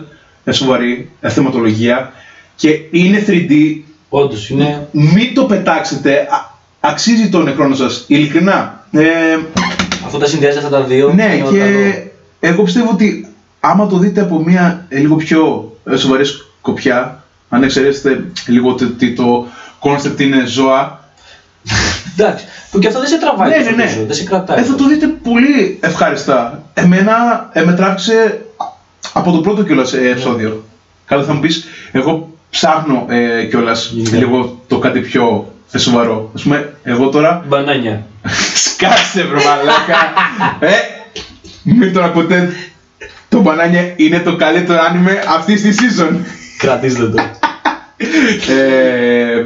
ε, 0.43 0.51
σοβαρή 0.51 1.09
ε, 1.21 1.29
θεματολογία 1.29 2.11
και 2.55 2.69
είναι 2.91 3.23
3D, 3.27 3.51
Όντως, 4.09 4.49
είναι 4.49 4.87
μην 4.91 5.33
το 5.33 5.43
πετάξετε. 5.45 6.19
Α- 6.19 6.53
αξίζει 6.79 7.29
τον 7.29 7.53
χρόνο 7.55 7.75
σας, 7.75 8.03
ειλικρινά. 8.07 8.85
Ε, 8.91 9.03
αυτό 10.05 10.17
τα 10.17 10.25
συνδυάζει 10.25 10.57
αυτά 10.57 10.69
τα 10.69 10.81
δύο. 10.81 11.13
ναι, 11.13 11.23
είναι 11.35 11.47
και 11.49 11.57
καλό. 11.57 12.09
εγώ 12.39 12.63
πιστεύω 12.63 12.89
ότι 12.91 13.27
άμα 13.59 13.87
το 13.87 13.97
δείτε 13.97 14.21
από 14.21 14.43
μία 14.43 14.85
ε, 14.89 14.99
λίγο 14.99 15.15
πιο 15.15 15.71
ε, 15.91 15.95
σοβαρή 15.95 16.25
σκοπιά, 16.25 17.23
αν 17.55 17.63
εξαιρέσετε 17.63 18.25
λίγο 18.47 18.69
ότι 18.69 19.13
το 19.13 19.47
concept 19.79 20.19
είναι 20.19 20.45
ζώα, 20.45 21.03
Εντάξει. 22.17 22.45
Που 22.71 22.79
και 22.79 22.87
αυτό 22.87 22.99
δεν 22.99 23.09
σε 23.09 23.17
τραβάει. 23.17 23.49
Ναι, 23.49 23.55
τόσο 23.55 23.69
ναι, 23.69 23.75
ναι. 23.75 23.83
πίσω, 23.83 24.05
Δεν 24.05 24.15
σε 24.15 24.23
κρατάει. 24.23 24.59
Ε, 24.59 24.63
θα 24.63 24.75
το 24.75 24.87
δείτε 24.87 25.07
πολύ 25.07 25.77
ευχάριστα. 25.81 26.63
Εμένα 26.73 27.49
ε, 27.53 27.63
με 27.63 27.73
τράβηξε 27.73 28.45
από 29.13 29.31
το 29.31 29.37
πρώτο 29.37 29.63
κιόλας 29.63 29.93
ε, 29.93 30.09
επεισόδιο. 30.09 30.63
Καλά 31.05 31.23
θα 31.23 31.33
μου 31.33 31.39
πεις, 31.39 31.65
εγώ 31.91 32.29
ψάχνω 32.49 33.05
ε, 33.09 33.45
κιόλας 33.45 33.89
Γενικά. 33.93 34.17
λίγο 34.17 34.61
το 34.67 34.77
κάτι 34.79 34.99
πιο 34.99 35.53
ε, 35.71 35.77
σοβαρό. 35.77 36.31
Ας 36.35 36.41
πούμε, 36.41 36.73
εγώ 36.83 37.09
τώρα 37.09 37.43
Μπανάνια. 37.47 38.05
σκάσε 38.55 39.23
βρε 39.23 39.37
μαλάκα. 39.43 40.13
ε, 40.59 40.71
μην 41.63 41.93
το 41.93 42.03
ακούτε. 42.03 42.53
Το 43.29 43.39
μπανάνια 43.41 43.93
είναι 43.95 44.19
το 44.19 44.35
καλύτερο 44.35 44.79
άνιμε 44.89 45.23
αυτής 45.37 45.61
της 45.61 45.77
season. 45.81 46.15
Κρατήστε 46.57 47.07
το. 47.09 47.23
Ε, 47.97 49.45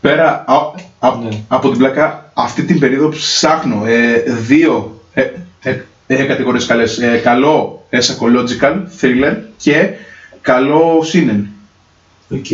πέρα 0.00 0.44
α, 0.46 0.54
α- 0.98 1.16
Ναι. 1.22 1.28
από 1.48 1.68
την 1.70 1.78
πλάκα, 1.78 2.30
αυτή 2.34 2.62
την 2.62 2.78
περίοδο 2.78 3.08
ψάχνω 3.08 3.86
ε, 3.86 4.22
δύο 4.48 5.00
ε, 5.14 5.22
ε, 5.62 5.78
ε, 6.06 6.22
κατηγορίες 6.24 6.66
καλές. 6.66 6.98
Ε, 6.98 7.16
καλό 7.22 7.86
ε, 7.90 7.98
psychological 7.98 8.74
thriller 9.00 9.36
και 9.56 9.88
καλό 10.40 11.04
seinen. 11.12 11.44
Οκ. 12.30 12.46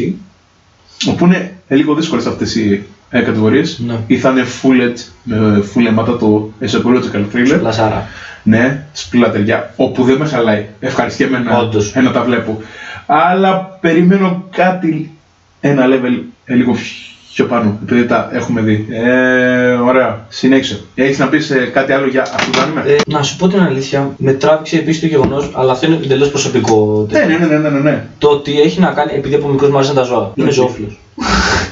Όπου 1.08 1.24
είναι 1.24 1.54
ε, 1.68 1.74
λίγο 1.74 1.94
δύσκολες 1.94 2.26
αυτές 2.26 2.54
οι 2.54 2.84
ε, 3.10 3.20
κατηγορίες. 3.20 3.78
Ναι. 3.86 3.94
Ή 4.06 4.16
θα 4.16 4.30
είναι 4.30 4.44
full 4.62 4.82
edge, 4.88 5.00
με 5.22 5.62
full 5.74 5.84
αίματα 5.86 6.16
το 6.16 6.50
ε, 6.60 6.66
psychological 6.72 7.24
thriller. 7.34 7.60
Λασάρα. 7.62 8.08
Ναι, 8.42 8.82
σπλατεριά. 8.92 9.72
Όπου 9.76 10.02
δεν 10.04 10.16
με 10.16 10.26
χαλάει. 10.26 10.66
Ευχαριστιέμαι 10.80 11.38
να, 11.38 11.56
Όντως. 11.58 11.92
ε, 11.94 12.00
να 12.00 12.10
τα 12.10 12.22
βλέπω. 12.22 12.60
Αλλά 13.06 13.78
περιμένω 13.80 14.44
κάτι, 14.56 15.10
ένα 15.60 15.84
level 15.86 16.22
ε, 16.44 16.54
λίγο 16.54 16.76
πιο 17.34 17.46
πάνω, 17.46 17.78
επειδή 17.82 18.04
τα 18.06 18.30
έχουμε 18.32 18.60
δει. 18.60 18.86
Ε, 18.90 19.70
ωραία, 19.72 20.24
συνέχισε. 20.28 20.80
Έχεις 20.94 21.18
να 21.18 21.26
πεις 21.28 21.50
ε, 21.50 21.70
κάτι 21.72 21.92
άλλο 21.92 22.06
για 22.06 22.22
αυτό 22.22 22.50
το 22.50 22.60
άνιμε; 22.60 22.82
Ε, 22.86 22.96
να 23.06 23.22
σου 23.22 23.36
πω 23.36 23.48
την 23.48 23.60
αλήθεια, 23.60 24.10
με 24.16 24.32
τράβηξε 24.32 24.76
επίσης 24.76 25.00
το 25.00 25.06
γεγονός, 25.06 25.50
αλλά 25.54 25.72
αυτό 25.72 25.86
είναι 25.86 25.98
εντελώς 26.04 26.28
προσωπικό. 26.30 27.06
ναι, 27.10 27.18
ναι, 27.18 27.36
ναι, 27.36 27.46
ναι, 27.46 27.56
ναι, 27.58 27.68
ναι, 27.68 27.78
ναι. 27.90 28.04
Το 28.18 28.28
ότι 28.28 28.60
έχει 28.60 28.80
να 28.80 28.90
κάνει, 28.90 29.12
επειδή 29.14 29.34
από 29.34 29.48
μικρός 29.48 29.70
μου 29.70 29.76
άρεσαν 29.76 29.94
τα 29.94 30.02
ζώα. 30.02 30.32
Είμαι 30.34 30.46
Οκ. 30.48 30.52
ζωόφιλος. 30.54 30.98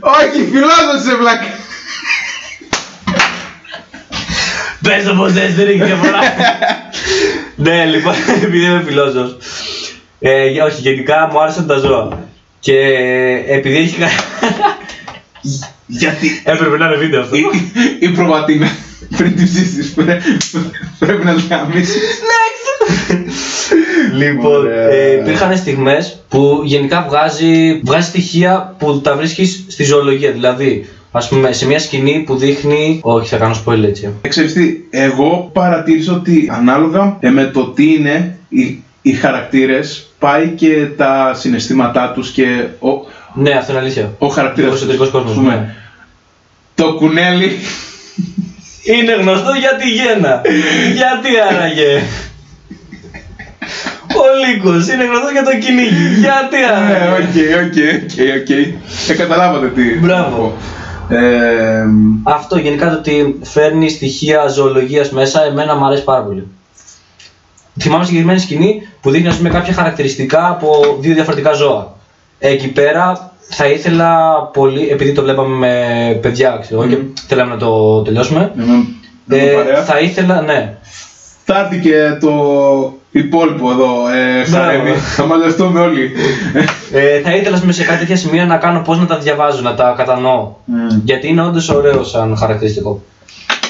Όχι, 0.00 0.48
φιλόσοφε, 0.52 1.16
βλάκα. 1.18 1.46
Πες 4.82 5.04
το 5.04 5.14
πως 5.14 5.32
δεν 5.32 5.54
δεν 5.54 5.66
έχει 5.68 5.82
διαφορά. 5.84 6.18
ναι, 7.56 7.84
λοιπόν, 7.84 8.14
επειδή 8.44 8.64
είμαι 8.64 8.82
φιλόσοφος. 8.86 9.36
Ε, 10.18 10.46
για- 10.46 10.64
όχι, 10.64 10.80
γενικά 10.80 11.28
μου 11.32 11.40
άρεσαν 11.40 11.66
τα 11.66 11.76
ζώα. 11.78 12.28
Και 12.60 12.72
ε, 12.78 13.54
επειδή 13.56 13.76
έχει 13.76 13.96
κα- 13.96 14.10
Γιατί; 15.86 16.42
Έπρεπε 16.44 16.76
να 16.76 16.86
είναι 16.86 16.96
βίντεο 16.96 17.20
αυτό. 17.20 17.36
η, 17.36 17.44
η 18.00 18.08
προβατίνα 18.08 18.68
πριν 19.16 19.36
τη 19.36 19.44
ψήσεις 19.44 19.92
πρέ- 19.92 20.22
πρέπει 20.98 21.24
να 21.24 21.32
γαμίσεις. 21.32 22.02
Λοιπόν, 24.16 24.56
Ωραία. 24.56 24.88
ε, 24.88 25.12
υπήρχαν 25.20 25.56
στιγμές 25.56 26.18
που 26.28 26.60
γενικά 26.64 27.06
βγάζει, 27.08 27.80
βγάζει 27.84 28.06
στοιχεία 28.08 28.74
που 28.78 29.00
τα 29.00 29.16
βρίσκεις 29.16 29.64
στη 29.68 29.84
ζωολογία. 29.84 30.32
Δηλαδή, 30.32 30.88
ας 31.12 31.28
πούμε, 31.28 31.52
σε 31.52 31.66
μια 31.66 31.78
σκηνή 31.78 32.22
που 32.26 32.36
δείχνει. 32.36 33.00
Όχι, 33.02 33.28
θα 33.28 33.36
κάνω 33.36 33.62
spoiler 33.66 33.82
έτσι. 33.84 34.10
Ε, 34.22 34.28
Ξέρεις 34.28 34.52
τι, 34.52 34.76
εγώ 34.90 35.50
παρατήρησα 35.52 36.12
ότι 36.12 36.50
ανάλογα 36.52 37.16
ε, 37.20 37.30
με 37.30 37.44
το 37.44 37.66
τι 37.66 37.94
είναι 37.94 38.38
οι, 38.48 38.82
οι 39.02 39.12
χαρακτήρες 39.12 40.06
πάει 40.18 40.46
και 40.48 40.86
τα 40.96 41.34
συναισθήματά 41.34 42.12
τους 42.14 42.30
και 42.30 42.64
ο, 42.78 42.88
Ναι, 43.34 43.50
αυτό 43.50 43.72
είναι 43.72 43.80
αλήθεια. 43.80 44.12
ο 44.18 44.26
χαρακτήρας 44.26 44.70
Ο 44.72 44.74
εσωτερικός 44.74 45.08
κόσμος, 45.10 45.30
Ας 45.30 45.36
πούμε, 45.36 45.54
ναι. 45.54 45.74
Το 46.74 46.94
κουνέλι 46.94 47.50
Είναι 48.82 49.12
γνωστό 49.20 49.50
για 49.58 49.76
τη 49.76 49.88
γέννα. 49.90 50.42
Γιατί 50.98 51.28
άραγε; 51.50 52.02
Ο 54.22 54.24
Λύκος 54.46 54.88
είναι 54.88 55.04
γνωστό 55.04 55.28
για 55.32 55.42
το 55.44 55.50
κυνήγι. 55.58 56.06
Γιατί 56.20 56.56
Ναι, 56.56 56.96
άραγε. 56.96 57.24
οκ, 57.24 57.64
οκ, 57.64 57.76
οκ, 57.96 58.40
οκ. 58.40 58.50
Ε, 59.10 59.14
καταλάβατε 59.16 59.66
τι. 59.68 59.98
Μπράβο. 59.98 60.56
Ε, 61.08 61.82
Αυτό 62.22 62.58
γενικά 62.58 62.90
το 62.90 62.96
ότι 62.96 63.38
φέρνει 63.42 63.88
στοιχεία 63.90 64.46
ζωολογίας 64.46 65.10
μέσα, 65.10 65.44
εμένα 65.44 65.74
μου 65.76 65.84
αρέσει 65.86 66.04
πάρα 66.04 66.22
πολύ. 66.22 66.46
Θυμάμαι 67.80 68.04
συγκεκριμένη 68.04 68.38
σκηνή 68.38 68.88
που 69.00 69.10
δείχνει 69.10 69.28
ας 69.28 69.36
πούμε, 69.36 69.48
κάποια 69.48 69.72
χαρακτηριστικά 69.74 70.48
από 70.48 70.96
δύο 71.00 71.14
διαφορετικά 71.14 71.52
ζώα. 71.52 71.94
Εκεί 72.38 72.68
πέρα 72.68 73.32
θα 73.48 73.66
ήθελα 73.66 74.36
πολύ, 74.52 74.88
επειδή 74.88 75.12
το 75.12 75.22
βλέπαμε 75.22 75.56
με 75.56 76.18
παιδιά 76.22 76.58
ξέρω, 76.62 76.80
εγώ, 76.80 76.90
και 76.90 76.96
Μμμ. 76.96 77.06
θέλαμε 77.28 77.50
να 77.52 77.58
το 77.58 78.02
τελειώσουμε. 78.02 78.52
με- 78.54 78.64
με 79.24 79.36
Ε, 79.36 79.46
παρέα. 79.46 79.82
θα 79.82 79.98
ήθελα, 79.98 80.40
ναι, 80.40 80.74
Θα 81.44 81.58
έρθει 81.58 81.78
και 81.88 82.16
το 82.20 82.30
υπόλοιπο 83.18 83.70
εδώ, 83.70 84.08
ε, 84.08 84.48
Μπράβο. 84.50 84.64
χαρέμι. 84.66 84.90
Θα 84.90 85.26
μαζευτούμε 85.26 85.80
όλοι. 85.80 86.10
Ε, 86.92 87.20
θα 87.20 87.36
ήθελα 87.36 87.54
ας 87.54 87.60
πούμε, 87.60 87.72
σε 87.72 87.84
κάτι 87.84 87.98
τέτοια 87.98 88.16
σημεία 88.16 88.46
να 88.46 88.56
κάνω 88.56 88.80
πώς 88.80 88.98
να 88.98 89.06
τα 89.06 89.18
διαβάζω, 89.18 89.62
να 89.62 89.74
τα 89.74 89.94
κατανοώ; 89.96 90.52
Μμ. 90.64 90.76
Γιατί 91.04 91.28
είναι 91.28 91.42
όντως 91.42 91.68
ωραίο 91.68 92.04
σαν 92.04 92.36
χαρακτηριστικό. 92.36 93.02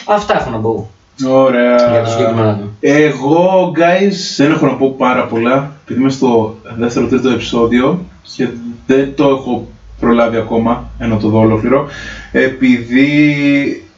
Αυτά 0.04 0.36
έχω 0.40 0.50
να 0.50 0.56
πω. 0.56 0.90
Ωραία. 1.28 1.76
Για 1.90 2.02
το 2.04 2.10
συγκεκριμένο. 2.10 2.58
Εγώ, 2.80 3.72
guys, 3.76 4.14
δεν 4.36 4.50
έχω 4.50 4.66
να 4.66 4.72
πω 4.72 4.94
πάρα 4.98 5.24
πολλά, 5.24 5.70
επειδή 5.84 6.00
είμαι 6.00 6.10
στο 6.10 6.56
δεύτερο 6.76 7.06
τρίτο 7.06 7.28
επεισόδιο 7.28 8.04
και 8.36 8.48
δεν 8.86 9.12
το 9.14 9.24
έχω 9.24 9.66
προλάβει 10.00 10.36
ακόμα, 10.36 10.90
ενώ 10.98 11.16
το 11.16 11.28
δω 11.28 11.38
ολόκληρο, 11.40 11.86
επειδή 12.32 13.20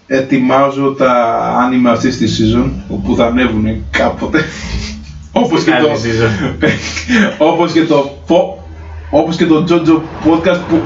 ετοιμάζω 0.07 0.95
τα 0.99 1.13
άνιμε 1.65 1.91
αυτής 1.91 2.17
της 2.19 2.41
season, 2.41 2.71
όπου 2.89 3.15
θα 3.17 3.27
ανέβουν 3.27 3.85
κάποτε. 3.91 4.45
Όπως, 5.45 5.65
και 5.65 5.71
το, 5.71 5.89
όπως 7.39 7.73
και 7.73 7.83
το 7.85 8.11
φο- 8.27 8.63
όπως 9.11 9.37
και 9.37 9.47
το 9.47 9.65
JoJo 9.69 10.01
podcast 10.31 10.61
που 10.69 10.81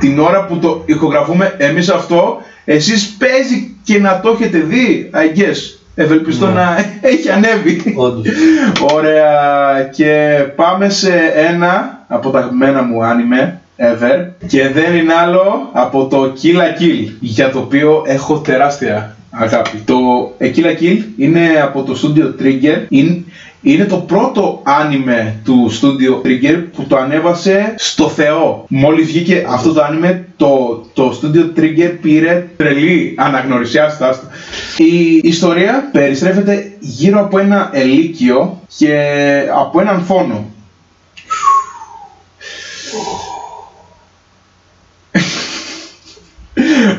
την 0.00 0.18
ώρα 0.18 0.44
που 0.46 0.58
το 0.58 0.82
ηχογραφούμε 0.86 1.54
εμείς 1.58 1.88
αυτό, 1.88 2.36
εσείς 2.64 3.16
παίζει 3.18 3.76
και 3.84 3.98
να 3.98 4.20
το 4.20 4.28
έχετε 4.40 4.58
δει, 4.58 5.10
I 5.14 5.38
guess. 5.38 5.56
Ευελπιστώ 5.94 6.46
Ναι. 6.46 6.52
να 6.52 6.76
έχει 7.00 7.30
ανέβει. 7.30 7.94
Όντως. 7.96 8.26
Ωραία. 8.92 9.88
Και 9.92 10.36
πάμε 10.56 10.88
σε 10.88 11.12
ένα 11.48 11.98
από 12.08 12.30
τα 12.30 12.38
αγαπημένα 12.38 12.82
μου 12.82 13.04
άνιμε 13.04 13.60
ever. 13.76 14.26
Και 14.46 14.68
δεν 14.68 14.94
είναι 14.96 15.12
άλλο 15.14 15.70
από 15.72 16.06
το 16.06 16.32
Kill 16.42 16.56
la 16.56 16.82
Kill, 16.82 17.08
για 17.20 17.50
το 17.50 17.58
οποίο 17.58 18.02
έχω 18.06 18.38
τεράστια 18.38 19.16
αγάπη. 19.30 19.82
Το 19.84 19.96
ε, 20.38 20.50
Kill 20.56 20.64
la 20.64 20.82
Kill 20.82 20.98
είναι 21.16 21.40
από 21.62 21.82
το 21.82 21.96
studio 22.02 22.42
Trigger. 22.42 22.84
Είναι, 22.88 23.24
είναι 23.62 23.84
το 23.84 23.96
πρώτο 23.96 24.60
άνιμε 24.62 25.40
του 25.44 25.70
studio 25.70 26.26
Trigger 26.26 26.64
που 26.76 26.84
το 26.88 26.96
ανέβασε 26.96 27.74
στο 27.76 28.08
Θεό. 28.08 28.64
Μόλις 28.68 29.06
βγήκε 29.06 29.44
αυτό 29.48 29.72
το 29.72 29.82
άνιμε, 29.82 30.26
το, 30.36 30.84
το 30.92 31.20
studio 31.22 31.58
Trigger 31.58 31.96
πήρε 32.02 32.46
τρελή 32.56 33.14
αναγνωρισιά 33.18 33.88
στα 33.88 34.08
άστα. 34.08 34.28
Η 34.76 35.20
ιστορία 35.22 35.88
περιστρέφεται 35.92 36.72
γύρω 36.78 37.20
από 37.20 37.38
ένα 37.38 37.70
ελίκιο 37.72 38.60
και 38.76 38.96
από 39.54 39.80
έναν 39.80 40.02
φόνο. 40.02 40.44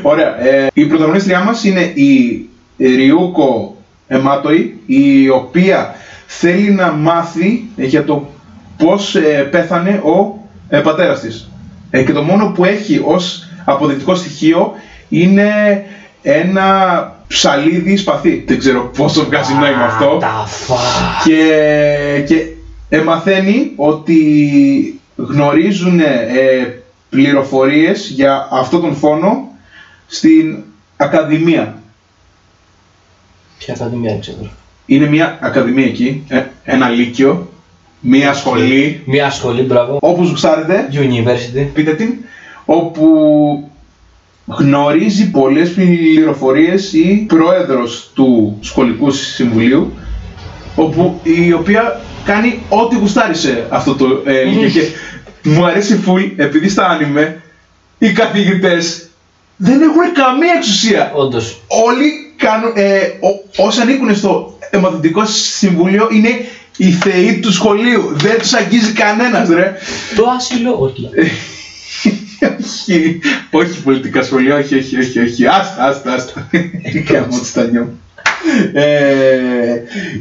Ωραία. 0.02 0.44
Ε, 0.46 0.66
η 0.74 0.84
πρωταγωνίστριά 0.84 1.40
μας 1.40 1.64
είναι 1.64 1.80
η 1.80 2.48
Ριούκο 2.78 3.76
Εμάτοη, 4.06 4.80
η 4.86 5.28
οποία 5.28 5.94
θέλει 6.26 6.70
να 6.70 6.92
μάθει 6.92 7.64
για 7.76 8.04
το 8.04 8.28
πώς 8.76 9.14
ε, 9.14 9.48
πέθανε 9.50 9.90
ο 10.04 10.38
ε, 10.68 10.78
πατέρας 10.78 11.20
της. 11.20 11.50
Ε, 11.90 12.02
και 12.02 12.12
το 12.12 12.22
μόνο 12.22 12.52
που 12.54 12.64
έχει 12.64 13.02
ως 13.04 13.48
αποδεικτικό 13.64 14.14
στοιχείο 14.14 14.72
είναι 15.08 15.82
ένα 16.22 17.12
ψαλίδι 17.26 17.96
σπαθί. 17.96 18.44
Δεν 18.46 18.58
ξέρω 18.58 18.90
πόσο 18.96 19.24
βγάζει 19.24 19.52
νόημα 19.54 19.84
αυτό. 19.84 20.16
Τα 20.20 20.44
φα. 20.46 20.74
Και, 21.24 22.24
και 22.26 22.46
ε, 22.88 23.00
μαθαίνει 23.00 23.72
ότι 23.76 24.20
γνωρίζουν 25.16 26.00
ε, 26.00 26.82
πληροφορίες 27.10 28.08
για 28.14 28.48
αυτόν 28.50 28.80
τον 28.80 28.94
φόνο 28.96 29.51
στην 30.12 30.62
Ακαδημία. 30.96 31.82
Ποια 33.58 33.74
θα 33.74 33.86
τη 33.86 33.96
μία 33.96 34.18
ξέρω. 34.18 34.50
Είναι 34.86 35.06
μια 35.06 35.38
ακαδημία 35.42 35.84
εκεί, 35.84 36.24
ε, 36.28 36.42
ένα 36.64 36.88
λύκειο, 36.88 37.50
μια 38.00 38.32
σχολή, 38.34 39.02
Μια 39.06 39.30
σχολή, 39.30 39.62
μπράβο. 39.62 39.98
όπως 40.00 40.30
γουστάρετε, 40.30 40.88
University. 40.92 41.66
πείτε 41.72 41.94
την, 41.94 42.14
όπου 42.64 43.06
γνωρίζει 44.46 45.30
πολλές 45.30 45.70
πληροφορίες 45.72 46.92
η 46.92 47.24
πρόεδρος 47.28 48.10
του 48.14 48.58
σχολικού 48.60 49.10
συμβουλίου, 49.10 49.92
όπου 50.76 51.20
η 51.22 51.52
οποία 51.52 52.00
κάνει 52.24 52.58
ό,τι 52.68 52.96
γουστάρει 52.96 53.34
σε 53.34 53.66
αυτό 53.68 53.94
το 53.94 54.22
ε, 54.24 54.42
λύκειο. 54.42 54.68
και 54.80 54.88
μου 55.50 55.64
αρέσει 55.66 56.00
full, 56.06 56.30
επειδή 56.36 56.68
στα 56.68 56.86
άνιμε 56.88 57.42
οι 57.98 58.12
καθηγητές 58.12 59.06
δεν 59.56 59.80
έχουν 59.80 60.12
καμία 60.12 60.52
εξουσία. 60.56 61.12
Όντως. 61.14 61.60
Όλοι 61.66 62.32
κάνουν, 62.36 62.72
ε, 62.74 62.98
ό- 63.20 63.64
όσοι 63.64 63.80
ανήκουν 63.80 64.16
στο 64.16 64.58
μαθητικό 64.80 65.22
συμβούλιο 65.26 66.08
είναι 66.12 66.28
οι 66.76 66.90
θεοί 66.90 67.38
του 67.40 67.52
σχολείου. 67.52 68.10
Δεν 68.14 68.38
τους 68.38 68.52
αγγίζει 68.52 68.92
κανένας 68.92 69.48
ρε. 69.48 69.74
Το 70.16 70.24
άσυλο, 70.36 70.76
όχι. 70.80 71.08
όχι, 72.60 73.18
όχι 73.50 73.82
πολιτικά 73.82 74.22
σχολεία, 74.22 74.56
όχι, 74.56 74.74
όχι, 74.78 74.98
όχι, 74.98 75.18
όχι. 75.18 75.46
Άστα, 75.46 75.84
άστα, 75.84 76.12
άστα. 76.12 76.50
Κάμω 77.06 77.40
τη 77.40 77.52
τα 77.52 77.64
νιώμη. 77.64 77.90
Ε, 78.72 79.80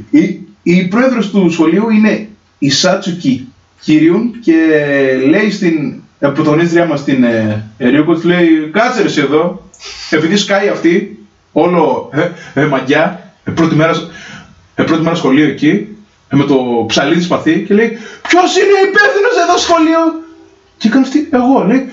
η, 0.10 0.40
η 0.64 0.84
πρόεδρος 0.88 1.30
του 1.30 1.50
σχολείου 1.52 1.90
είναι 1.90 2.28
η 2.60 2.70
Σάτσουκι 2.70 3.48
Κύριουν 3.84 4.40
και 4.42 4.54
λέει 5.28 5.52
στην 5.52 6.01
ε, 6.24 6.28
πρωταγωνίστρια 6.28 6.86
μας 6.86 7.04
την 7.04 7.24
ε, 7.24 7.64
Ριούκο, 7.80 8.14
της 8.14 8.24
λέει 8.24 8.70
κάτσε 8.74 9.02
ρε 9.02 9.08
εσύ 9.08 9.22
εδώ, 9.22 9.70
επειδή 10.10 10.38
σκάει 10.38 10.68
αυτή, 10.68 11.20
όλο 11.52 12.10
ε, 12.14 12.62
ε, 12.62 12.66
μαγιά, 12.66 13.34
ε, 13.44 13.52
πρώτη 13.52 13.76
μέρα, 13.76 13.94
ε, 14.76 14.84
πρώτη 14.84 15.02
μέρα 15.02 15.16
σχολείο 15.16 15.48
εκεί, 15.48 15.98
ε, 16.30 16.36
με 16.36 16.44
το 16.44 16.86
ψαλίδι 16.88 17.16
της 17.16 17.26
σπαθί 17.26 17.64
και 17.68 17.74
λέει 17.74 17.98
ποιος 18.28 18.56
είναι 18.56 18.78
υπεύθυνος 18.90 19.36
εδώ 19.44 19.58
στο 19.58 19.68
σχολείο; 19.68 20.00
Και 20.78 20.88
έκανε 20.88 21.06
αυτή, 21.06 21.30
εγώ 21.32 21.66
λέει, 21.68 21.90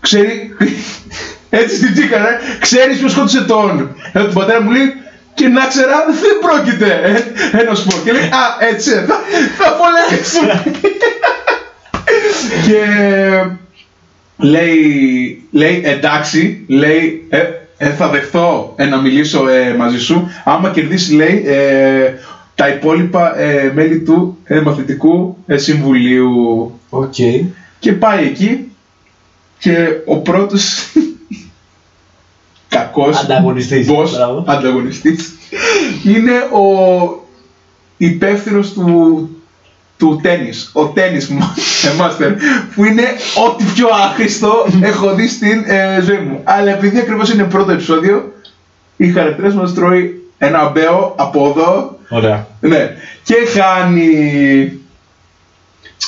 ξέρει, 0.00 0.56
έτσι 1.60 1.76
στην 1.76 1.92
τσίκα, 1.92 2.18
ρε, 2.18 2.38
ξέρεις 2.60 2.98
ποιος 2.98 3.12
σκότωσε 3.12 3.44
τον, 3.44 3.96
ε, 4.12 4.20
τον 4.20 4.32
πατέρα 4.32 4.62
μου 4.62 4.70
λέει, 4.70 4.94
και 5.34 5.48
να 5.48 5.66
ξέρα 5.66 6.04
δεν 6.22 6.38
πρόκειται 6.40 7.00
ε, 7.52 7.60
ένα 7.60 7.74
σπορ. 7.74 8.02
Και 8.04 8.12
λέει, 8.12 8.22
α, 8.22 8.56
έτσι, 8.58 8.90
ε, 8.90 9.04
θα, 9.04 9.20
θα 9.58 9.78
πολεμήσουμε. 9.78 10.62
και 12.66 12.82
λέει, 14.36 15.42
λέει, 15.50 15.82
εντάξει, 15.84 16.64
λέει, 16.68 17.26
ε, 17.28 17.42
ε, 17.76 17.88
θα 17.90 18.08
δεχθώ 18.08 18.72
ε, 18.76 18.84
να 18.84 19.00
μιλήσω 19.00 19.48
ε, 19.48 19.74
μαζί 19.74 19.98
σου. 20.00 20.28
Άμα 20.44 20.70
κερδίσει, 20.70 21.14
λέει, 21.14 21.42
ε, 21.46 22.12
τα 22.54 22.68
υπόλοιπα 22.68 23.38
ε, 23.38 23.72
μέλη 23.74 23.98
του 24.00 24.38
ε, 24.44 24.60
μαθητικού 24.60 25.36
ε, 25.46 25.56
συμβουλίου. 25.56 26.72
Οκ. 26.90 27.14
Και 27.78 27.92
πάει 27.92 28.24
εκεί 28.24 28.68
και 29.58 29.88
ο 30.06 30.16
πρώτος 30.18 30.92
κακός 32.68 33.16
Ανταγωνιστής. 33.22 33.88
boss, 33.90 34.10
Μπράβο. 34.16 34.44
ανταγωνιστής 34.46 35.34
είναι 36.04 36.32
ο 36.32 36.64
υπεύθυνος 37.96 38.72
του, 38.72 39.28
του 39.96 40.20
τέννις, 40.22 40.70
ο 40.72 40.86
τέννις 40.86 41.28
μα- 41.28 41.54
ε, 41.86 42.02
master, 42.02 42.32
που 42.74 42.84
είναι 42.84 43.02
ό,τι 43.48 43.64
πιο 43.74 43.88
άχρηστο 43.88 44.66
έχω 44.80 45.14
δει 45.14 45.28
στην 45.28 45.64
ε, 45.66 46.00
ζωή 46.00 46.18
μου. 46.18 46.40
Αλλά 46.44 46.70
επειδή 46.70 46.98
ακριβώς 46.98 47.30
είναι 47.32 47.44
πρώτο 47.44 47.72
επεισόδιο, 47.72 48.32
οι 48.96 49.10
χαρακτήρες 49.12 49.54
μας 49.54 49.74
τρώει 49.74 50.22
ένα 50.38 50.68
μπέο 50.68 51.14
από 51.18 51.48
εδώ, 51.48 51.98
Ωραία. 52.08 52.46
ναι, 52.60 52.96
και 53.22 53.34
χάνει... 53.60 54.78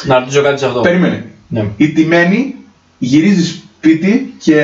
Να 0.04 0.18
ρωτήσω 0.18 0.42
κάτι 0.42 0.58
σε 0.58 0.66
αυτό. 0.66 0.80
Περίμενε. 0.80 1.24
Ναι. 1.48 1.64
Η 1.76 1.88
τιμένη 1.92 2.54
γυρίζει 2.98 3.44
σπίτι 3.44 4.34
και 4.38 4.60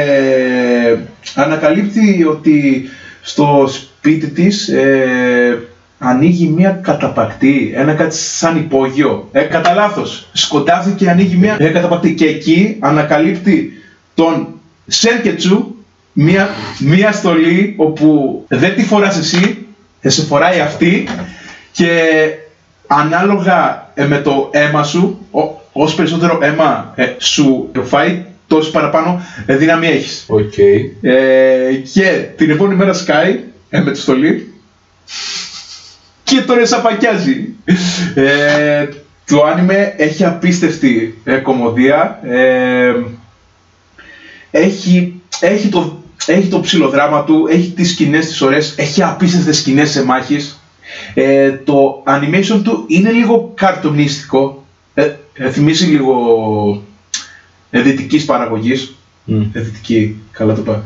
ανακαλύπτει 1.35 2.25
ότι 2.25 2.83
στο 3.23 3.69
σπίτι 3.73 4.27
της 4.27 4.69
ε, 4.69 5.63
ανοίγει 6.05 6.47
μια 6.49 6.71
καταπακτή, 6.71 7.73
ένα 7.75 7.93
κάτι 7.95 8.17
σαν 8.17 8.57
υπόγειο. 8.57 9.29
Ε, 9.33 9.41
κατά 9.41 9.75
λάθος. 9.75 10.29
Σκοτάθηκε 10.33 11.05
και 11.05 11.11
ανοίγει 11.11 11.37
μια 11.37 11.57
ε, 11.59 11.69
καταπακτή. 11.69 12.15
Και 12.15 12.27
εκεί 12.27 12.77
ανακαλύπτει 12.81 13.73
τον 14.15 14.47
Senketsu, 14.87 15.75
μια, 16.13 16.49
μια 16.79 17.13
στολή 17.13 17.75
όπου 17.77 18.45
δεν 18.49 18.75
τη 18.75 18.83
φοράς 18.85 19.19
εσύ, 19.19 19.67
ε, 20.01 20.09
σε 20.09 20.23
φοράει 20.23 20.61
αυτή 20.61 21.07
και 21.73 21.89
ανάλογα 22.87 23.91
ε, 23.95 24.05
με 24.05 24.19
το 24.19 24.49
αίμα 24.53 24.83
σου, 24.85 25.27
ό- 25.31 25.61
όσο 25.73 25.97
περισσότερο 25.97 26.39
αίμα 26.43 26.93
ε, 26.97 27.07
σου 27.19 27.71
φάει, 27.83 28.25
τόσο 28.47 28.71
παραπάνω 28.71 29.23
ε, 29.47 29.57
δύναμη 29.57 29.87
έχεις. 29.87 30.25
Οκ. 30.29 30.59
Ε, 30.59 31.75
και 31.93 32.25
την 32.37 32.51
επόμενη 32.51 32.77
μέρα 32.79 32.93
σκάει 32.93 33.41
ε, 33.71 33.81
με 33.81 33.91
τη 33.91 33.99
στολή 33.99 34.53
και 36.33 36.41
τον 36.41 36.59
σαπακιάζει. 36.59 37.55
Ε, 38.15 38.89
το 39.27 39.45
άνιμε 39.45 39.95
έχει 39.97 40.25
απίστευτη 40.25 41.21
ε, 41.25 41.37
κομμωδία. 41.37 42.21
Ε, 42.23 42.95
έχει, 44.51 45.21
έχει, 45.41 45.69
το, 45.69 46.03
έχει 46.27 46.49
το 46.49 46.61
ψηλοδράμα 46.61 47.25
του, 47.25 47.47
έχει 47.51 47.71
τις 47.71 47.91
σκηνές 47.91 48.27
τις 48.27 48.41
ωραίες, 48.41 48.75
έχει 48.79 49.03
απίστευτες 49.03 49.59
σκηνές 49.59 49.91
σε 49.91 50.05
μάχης. 50.05 50.61
Ε, 51.15 51.51
το 51.51 52.03
animation 52.07 52.61
του 52.65 52.85
είναι 52.87 53.11
λίγο 53.11 53.53
καρτονίστικο. 53.55 54.65
Ε, 54.95 55.11
ε, 55.35 55.51
θυμίζει 55.51 55.87
λίγο 55.87 56.15
ε, 57.71 57.81
δυτικής 57.81 58.25
παραγωγής. 58.25 58.95
Μμ. 59.25 59.43
Ε, 59.53 59.61
δυτική, 59.61 60.17
καλά 60.31 60.55
το 60.55 60.61
είπα. 60.61 60.85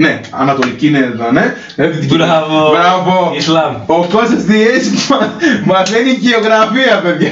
Ναι, 0.00 0.20
ανατολική 0.30 0.86
είναι, 0.86 1.14
ναι. 1.32 1.54
Ε, 1.76 1.86
δυτική. 1.88 2.14
Μπράβο. 2.16 2.70
Μπράβο. 2.70 3.32
Ισλάμ. 3.36 3.74
Ο 3.86 4.06
Κώστας 4.06 4.44
Διές 4.44 4.88
μα- 5.10 5.32
μαθαίνει 5.64 6.10
γεωγραφία, 6.10 7.00
παιδιά. 7.02 7.30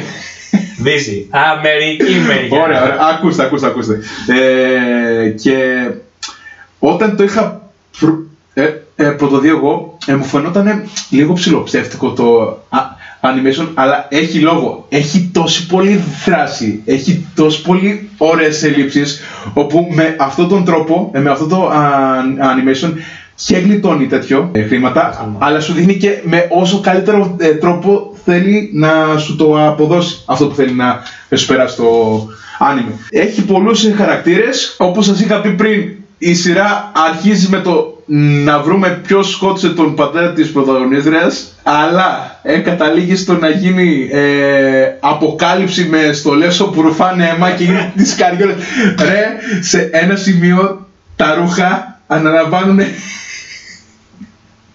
Δύση. 0.79 1.27
Αμερική 1.31 2.13
μεριά. 2.27 2.63
Ωραία, 2.63 2.83
ωραία. 2.83 2.97
Ακούστε, 3.15 3.43
ακούστε, 3.43 3.67
ακούστε. 3.67 4.01
Ε, 4.27 5.29
και 5.29 5.87
όταν 6.79 7.17
το 7.17 7.23
είχα 7.23 7.61
πρω- 8.01 8.27
ε, 8.55 8.69
ε, 8.97 9.05
πρωτοδεί 9.05 9.49
εγώ, 9.49 9.97
ε, 10.07 10.15
μου 10.15 10.25
φαινόταν 10.25 10.83
λίγο 11.11 11.33
ψηλοψεύτικο 11.33 12.11
το 12.11 12.59
α- 12.69 12.96
animation, 13.27 13.69
αλλά 13.75 14.07
έχει 14.09 14.39
λόγο. 14.39 14.87
Έχει 14.89 15.31
τόση 15.33 15.67
πολύ 15.67 16.01
δράση, 16.25 16.83
έχει 16.85 17.27
τόση 17.35 17.63
πολύ 17.63 18.09
ωραίες 18.17 18.63
ελλείψεις, 18.63 19.21
όπου 19.55 19.87
με 19.91 20.17
αυτόν 20.19 20.49
τον 20.49 20.65
τρόπο, 20.65 21.11
ε, 21.15 21.19
με 21.19 21.31
αυτό 21.31 21.47
το 21.47 21.67
α, 21.69 21.81
animation, 22.39 22.93
και 23.45 23.57
γλιτώνει 23.57 24.07
τέτοιο 24.07 24.49
ε, 24.53 24.63
χρήματα, 24.63 25.19
Άμα. 25.21 25.37
αλλά 25.39 25.61
σου 25.61 25.73
δείχνει 25.73 25.97
και 25.97 26.19
με 26.23 26.47
όσο 26.51 26.81
καλύτερο 26.81 27.37
ε, 27.39 27.49
τρόπο 27.49 28.15
θέλει 28.25 28.71
να 28.73 29.19
σου 29.19 29.37
το 29.37 29.67
αποδώσει 29.67 30.23
αυτό 30.27 30.47
που 30.47 30.55
θέλει 30.55 30.73
να 30.73 31.03
ε, 31.29 31.37
σου 31.37 31.47
περάσει 31.47 31.77
το 31.77 31.85
άνιμε. 32.59 32.93
Έχει 33.11 33.45
πολλούς 33.45 33.85
ε, 33.85 33.93
χαρακτήρες, 33.93 34.75
όπως 34.79 35.05
σας 35.05 35.21
είχα 35.21 35.41
πει 35.41 35.51
πριν, 35.51 35.91
η 36.19 36.35
σειρά 36.35 36.93
αρχίζει 37.11 37.49
με 37.49 37.59
το 37.61 37.96
να 38.45 38.59
βρούμε 38.63 39.01
ποιος 39.07 39.31
σκότωσε 39.31 39.69
τον 39.69 39.95
πατέρα 39.95 40.33
της 40.33 40.51
πρωταγωνίστριας, 40.53 41.55
αλλά 41.63 42.39
ε, 42.43 42.59
καταλήγει 42.59 43.17
στο 43.17 43.33
να 43.35 43.49
γίνει 43.49 44.09
ε, 44.13 44.97
αποκάλυψη 45.01 45.85
με 45.85 46.13
στολές 46.13 46.61
όπου 46.61 46.83
ρουφάνε 46.83 47.29
αίμα 47.29 47.51
και 47.51 47.65
γίνει 47.65 47.93
τις 47.97 48.15
καριόλες. 48.15 48.57
Ρε, 48.99 49.37
σε 49.61 49.89
ένα 49.93 50.17
σημείο 50.17 50.87
τα 51.17 51.35
ρούχα 51.35 52.01
αναλαμβάνουν 52.07 52.81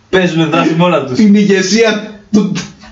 Παίζουν 0.10 0.50
δράση 0.50 0.74
μόνα 0.78 1.04
τους. 1.06 1.18
την 1.18 1.36
ηγεσία 1.36 2.12
του, 2.32 2.52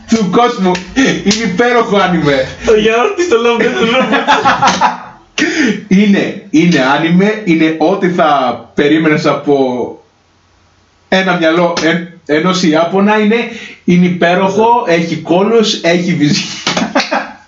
του 0.10 0.30
κόσμου. 0.32 0.72
Είναι 0.96 1.44
υπέροχο 1.52 1.98
άνιμε. 1.98 2.48
Το 2.66 2.74
γιαούρτι 2.74 3.24
στο 3.24 3.38
λόγο 3.38 3.58
δεν 3.58 3.72
το 3.74 3.86
λόγο. 3.86 4.06
Είναι, 5.88 6.44
είναι 6.50 6.80
άνιμε, 6.98 7.42
είναι 7.46 7.76
ό,τι 7.78 8.10
θα 8.10 8.30
περίμενες 8.76 9.26
από 9.26 9.99
ένα 11.10 11.38
μυαλό 11.38 11.74
εν, 11.84 12.08
ενός 12.26 12.64
Ιάπωνα. 12.64 13.20
Είναι, 13.20 13.36
είναι 13.86 14.06
υπέροχο, 14.06 14.70
έχει 14.88 15.16
κόλος, 15.16 15.80
έχει 15.84 16.14
βυζιά. 16.14 16.44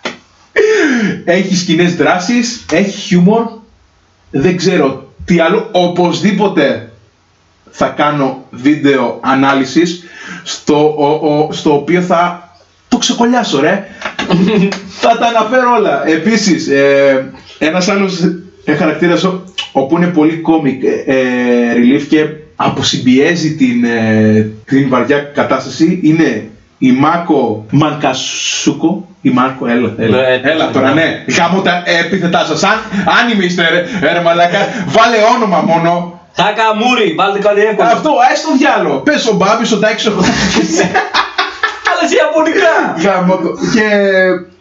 έχει 1.26 1.56
σκηνές 1.56 1.96
δράσης, 1.96 2.66
έχει 2.72 3.00
χιούμορ. 3.00 3.44
Δεν 4.32 4.58
ξέρω 4.58 5.14
τι 5.26 5.40
άλλο. 5.40 5.70
Οπωσδήποτε 5.72 6.92
θα 7.72 7.88
κάνω 7.88 8.46
βίντεο 8.50 9.20
ανάλυσης 9.24 10.04
στο, 10.44 10.96
ο- 10.98 11.28
ο- 11.28 11.52
στο 11.52 11.74
οποίο 11.74 12.02
θα 12.02 12.50
το 12.88 12.98
ξεκολλιάσω 12.98 13.60
ρε. 13.60 13.88
θα 15.02 15.18
τα 15.18 15.28
αναφέρω 15.28 15.74
όλα. 15.78 16.08
Επίσης, 16.08 16.68
ε, 16.68 17.32
ένας 17.58 17.88
άλλος 17.90 18.20
ε, 18.66 18.76
χαρακτήρας 18.76 19.24
ο- 19.24 19.44
όπου 19.72 19.98
είναι 19.98 20.08
πολύ 20.08 20.42
comic 20.48 20.84
ε, 21.06 21.16
ε, 21.16 21.74
relief 21.76 22.02
και 22.10 22.26
αποσυμπιέζει 22.66 23.56
την, 23.56 23.84
ε, 23.84 24.50
την 24.66 24.90
βαριά 24.90 25.18
κατάσταση 25.20 26.00
είναι 26.04 26.50
η 26.78 26.92
Μάκο 26.92 27.66
Μανκασούκο. 27.72 29.06
Η 29.22 29.30
Μάρκο, 29.30 29.68
έλα, 29.68 29.94
έλα, 29.98 30.18
Ναι, 30.18 30.50
έλα 30.50 30.70
τώρα, 30.72 30.94
ναι. 30.94 31.24
Γάμω 31.38 31.62
τα 31.62 31.84
επίθετά 31.86 32.46
σας. 32.46 32.64
Αν, 32.64 32.78
αν 33.06 33.42
είστε 33.42 33.70
ρε, 33.70 34.14
ρε 34.14 34.22
μαλάκα, 34.22 34.58
βάλε 34.88 35.18
όνομα 35.36 35.62
μόνο. 35.62 36.22
Χακαμούρι, 36.36 37.14
βάλτε 37.18 37.40
κάτι 37.40 37.62
εύκολο. 37.62 37.88
Αυτό, 37.88 38.12
έστω 38.34 38.50
διάλο. 38.58 39.00
Πες 39.00 39.28
ο 39.28 39.36
Μπάμπης, 39.36 39.72
ο 39.72 39.80
Τάκης, 39.80 40.06
ο 40.06 40.12
Αλλά 41.90 42.10
σε 42.10 42.16
ιαπωνικά. 42.16 42.74
Γάμο 42.98 43.36
το. 43.36 43.58
Και 43.74 43.88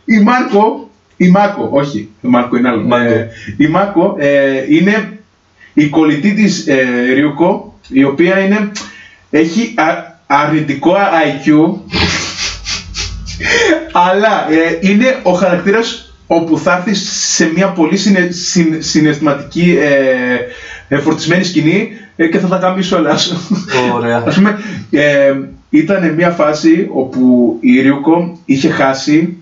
η 0.05 0.21
Μάρκο, 0.21 0.91
η 1.17 1.29
Μάκο, 1.29 1.69
όχι, 1.73 2.09
η 2.21 2.29
Μάρκο 2.29 2.57
είναι 2.57 2.69
άλλο. 2.69 2.83
Μάρκο. 2.83 3.13
Ε, 3.13 3.29
η 3.57 3.67
Μάκο 3.67 4.17
ε, 4.19 4.65
είναι, 4.69 5.19
η 5.73 5.87
κολλητή 5.87 6.35
της 6.35 6.67
ε, 6.67 6.85
Ριούκο, 7.15 7.70
η 7.93 8.05
οποία 8.05 8.39
είναι, 8.39 8.71
έχει 9.31 9.75
α- 9.77 10.19
αρνητικό 10.27 10.95
IQ, 10.95 11.75
αλλά 13.93 14.47
ε, 14.51 14.79
είναι 14.81 15.21
ο 15.23 15.33
χαρακτήρας 15.33 16.15
όπου 16.27 16.59
θα 16.59 16.73
έρθεις 16.77 17.11
σε 17.35 17.51
μια 17.55 17.69
πολύ 17.69 17.97
συνε, 17.97 18.29
συν- 18.31 18.83
συναισθηματική 18.83 19.77
ε, 19.81 20.39
ε, 20.89 20.99
φορτισμένη 20.99 21.45
σκηνή 21.45 21.89
ε, 22.17 22.27
και 22.27 22.39
θα 22.39 22.47
τα 22.49 22.57
γαμίσω 22.57 22.97
όλα 22.97 23.17
σου. 23.17 23.37
Ωραία. 23.95 24.23
Ας 24.27 24.35
πούμε, 24.35 24.59
ε, 24.91 25.33
ήταν 25.71 26.15
μια 26.15 26.31
φάση 26.31 26.87
όπου 26.93 27.57
η 27.61 27.81
Ριούκο 27.81 28.39
είχε 28.45 28.69
χάσει 28.71 29.37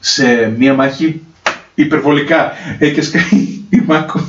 σε 0.00 0.52
μια 0.58 0.74
μάχη 0.74 1.20
υπερβολικά. 1.74 2.52
Ε, 2.78 2.88
και 2.88 3.02
σκάει 3.02 3.22
η 3.70 3.82
Μάκο. 3.86 4.20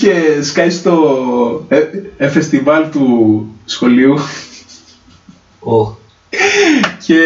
Και 0.00 0.42
σκάει 0.42 0.70
στο 0.70 1.66
ε, 1.68 1.80
ε, 2.16 2.28
φεστιβάλ 2.28 2.90
του 2.90 3.46
σχολείου 3.64 4.18
Ω. 5.60 5.96
και 7.06 7.18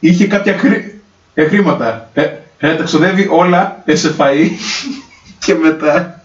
είχε 0.00 0.26
κάποια 0.26 0.58
χρή- 0.58 0.94
ε, 1.34 1.44
χρήματα. 1.48 2.10
Ε, 2.14 2.22
ε, 2.58 2.74
τα 2.74 2.82
ξοδεύει 2.84 3.28
όλα 3.30 3.82
ε, 3.84 3.94
σε 3.96 4.14
φαΐ 4.18 4.48
και 5.44 5.54
μετά 5.54 6.24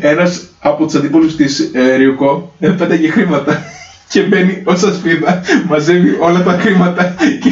ένας 0.00 0.44
από 0.60 0.84
τους 0.84 0.94
αντίπολους 0.94 1.36
της 1.36 1.70
ε, 1.72 1.94
Ριουκό 1.96 2.54
ε, 2.60 2.68
πέταγε 2.68 3.08
χρήματα 3.08 3.62
και 4.08 4.20
μπαίνει 4.22 4.62
ως 4.64 4.82
ασπίδα, 4.82 5.42
μαζεύει 5.68 6.16
όλα 6.20 6.42
τα 6.42 6.52
χρήματα 6.60 7.14
και, 7.18 7.48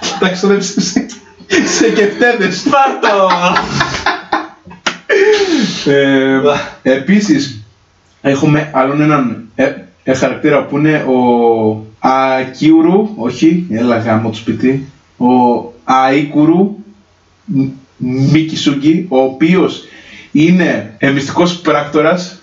και 0.00 0.06
τα 0.20 0.28
ξοδεύει 0.28 0.62
σε, 0.62 0.80
σε 1.78 1.88
κεφτέδες. 1.94 2.62
Πάρτο! 2.70 3.28
Ε, 5.86 6.40
επίσης, 6.82 7.64
έχουμε 8.20 8.70
άλλον 8.74 9.00
έναν 9.00 9.48
ε, 9.54 9.72
ε, 10.04 10.14
χαρακτήρα 10.14 10.64
που 10.64 10.78
είναι 10.78 10.94
ο 10.96 11.86
Ακίουρου, 11.98 13.08
όχι, 13.16 13.66
έλα 13.70 13.96
γάμο 13.98 14.30
του 14.30 14.36
σπίτι, 14.36 14.88
ο 15.16 15.26
Αίκουρου 16.12 16.76
Μ- 17.44 17.68
Μίκισουγκη, 17.96 19.06
ο 19.08 19.18
οποίος 19.18 19.84
είναι 20.32 20.94
ε, 20.98 21.10
μυστικός 21.10 21.56
πράκτορας 21.56 22.40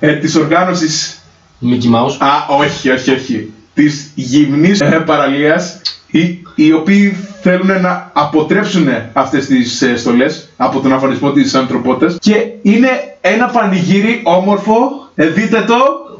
ε, 0.00 0.12
της 0.14 0.34
οργάνωσης 0.36 1.22
Mickey 1.62 1.94
Mouse. 1.94 2.16
Α, 2.18 2.56
όχι, 2.58 2.90
όχι, 2.90 3.10
όχι. 3.10 3.52
Της 3.78 4.10
γυμνής 4.14 4.80
ε, 4.80 5.02
παραλίας, 5.06 5.80
οι, 6.10 6.38
οι 6.54 6.72
οποίοι 6.72 7.16
θέλουν 7.42 7.80
να 7.80 8.10
αποτρέψουν 8.12 8.88
αυτές 9.12 9.46
τις 9.46 9.82
ε, 9.82 9.96
στολές 9.96 10.48
από 10.56 10.80
τον 10.80 10.92
αφανισμό 10.92 11.32
της 11.32 11.54
ανθρωπότητας 11.54 12.16
και 12.20 12.46
είναι 12.62 12.88
ένα 13.20 13.46
πανηγύρι 13.46 14.20
όμορφο, 14.24 15.08
ε, 15.14 15.26
δείτε 15.26 15.64
το, 15.66 15.74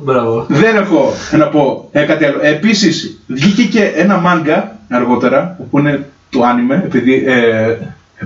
Μπράβο. 0.04 0.44
δεν 0.48 0.76
έχω 0.76 1.12
να 1.38 1.46
πω 1.48 1.88
ε, 1.92 2.02
κάτι 2.02 2.24
άλλο. 2.24 2.38
Επίσης, 2.42 3.18
βγήκε 3.26 3.62
και 3.62 3.84
ένα 3.84 4.16
μάγκα 4.18 4.76
αργότερα, 4.90 5.58
που 5.70 5.78
είναι 5.78 6.06
το 6.30 6.42
άνιμε, 6.42 6.82
επειδή 6.84 7.24
ε, 7.26 7.76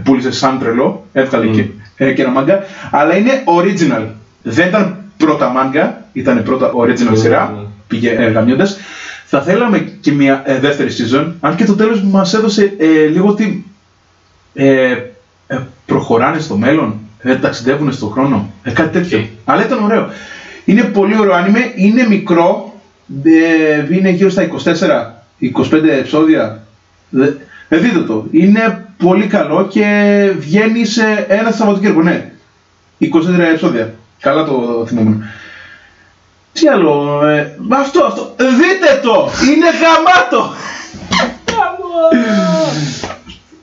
πούλησε 0.03 0.33
σαν 0.33 0.59
τρελό, 0.59 1.07
έβγαλε 1.12 1.47
και, 1.47 1.64
ε, 1.97 2.12
και 2.12 2.23
ένα 2.23 2.31
μάγκα, 2.31 2.64
αλλά 2.90 3.16
είναι 3.16 3.42
original. 3.45 4.07
Δεν 4.42 4.68
ήταν 4.68 4.97
πρώτα 5.16 5.49
μάνγκα, 5.48 6.05
ήταν 6.12 6.42
πρώτα 6.42 6.71
original 6.77 7.12
σειρά, 7.18 7.55
Original. 7.55 7.66
πήγε 7.88 8.11
ε, 8.11 8.31
γαμιώντας. 8.31 8.79
Θα 9.35 9.42
θέλαμε 9.42 9.79
και 10.01 10.12
μια 10.12 10.42
ε, 10.45 10.59
δεύτερη 10.59 10.90
season, 10.92 11.33
αν 11.40 11.57
και 11.57 11.64
το 11.64 11.75
τέλος 11.75 12.03
μας 12.03 12.35
έδωσε 12.35 12.75
ε, 12.79 13.07
λίγο 13.07 13.29
ότι 13.29 13.64
ε, 14.55 14.97
ε, 15.47 15.59
προχωράνε 15.87 16.40
στο 16.40 16.57
μέλλον, 16.57 16.95
ε, 17.18 17.37
ταξιδεύουν 17.37 17.92
στον 17.92 18.11
χρόνο, 18.11 18.51
ε, 18.62 18.71
κάτι 18.71 18.99
τέτοιο. 18.99 19.18
Οκ. 19.18 19.25
Αλλά 19.45 19.64
ήταν 19.64 19.85
ωραίο. 19.85 20.09
Είναι 20.64 20.83
πολύ 20.83 21.18
ωραίο 21.18 21.35
άνιμε, 21.35 21.73
είναι 21.75 22.07
μικρό, 22.09 22.81
ε, 23.25 23.95
είναι 23.95 24.11
γύρω 24.11 24.31
στα 24.31 24.49
24-25 25.40 25.88
επεισόδια. 25.99 26.62
Δε, 27.09 27.27
ε, 27.68 27.77
δείτε 27.79 27.99
το, 27.99 28.27
είναι 28.31 28.87
πολύ 28.97 29.27
καλό 29.27 29.66
και 29.66 29.87
βγαίνει 30.38 30.85
σε 30.85 31.27
ένα 31.29 31.51
Σαββατοκύριακο, 31.51 32.03
ναι. 32.03 32.31
24 32.99 33.07
επεισόδια. 33.38 33.95
Καλά 34.21 34.45
το 34.45 34.85
θυμόμουν. 34.88 35.25
Τι 36.53 36.69
άλλο, 36.69 37.27
ε, 37.27 37.57
αυτό, 37.69 38.05
αυτό, 38.05 38.35
δείτε 38.37 39.01
το, 39.03 39.29
είναι 39.51 39.67
γαμάτο. 39.81 40.55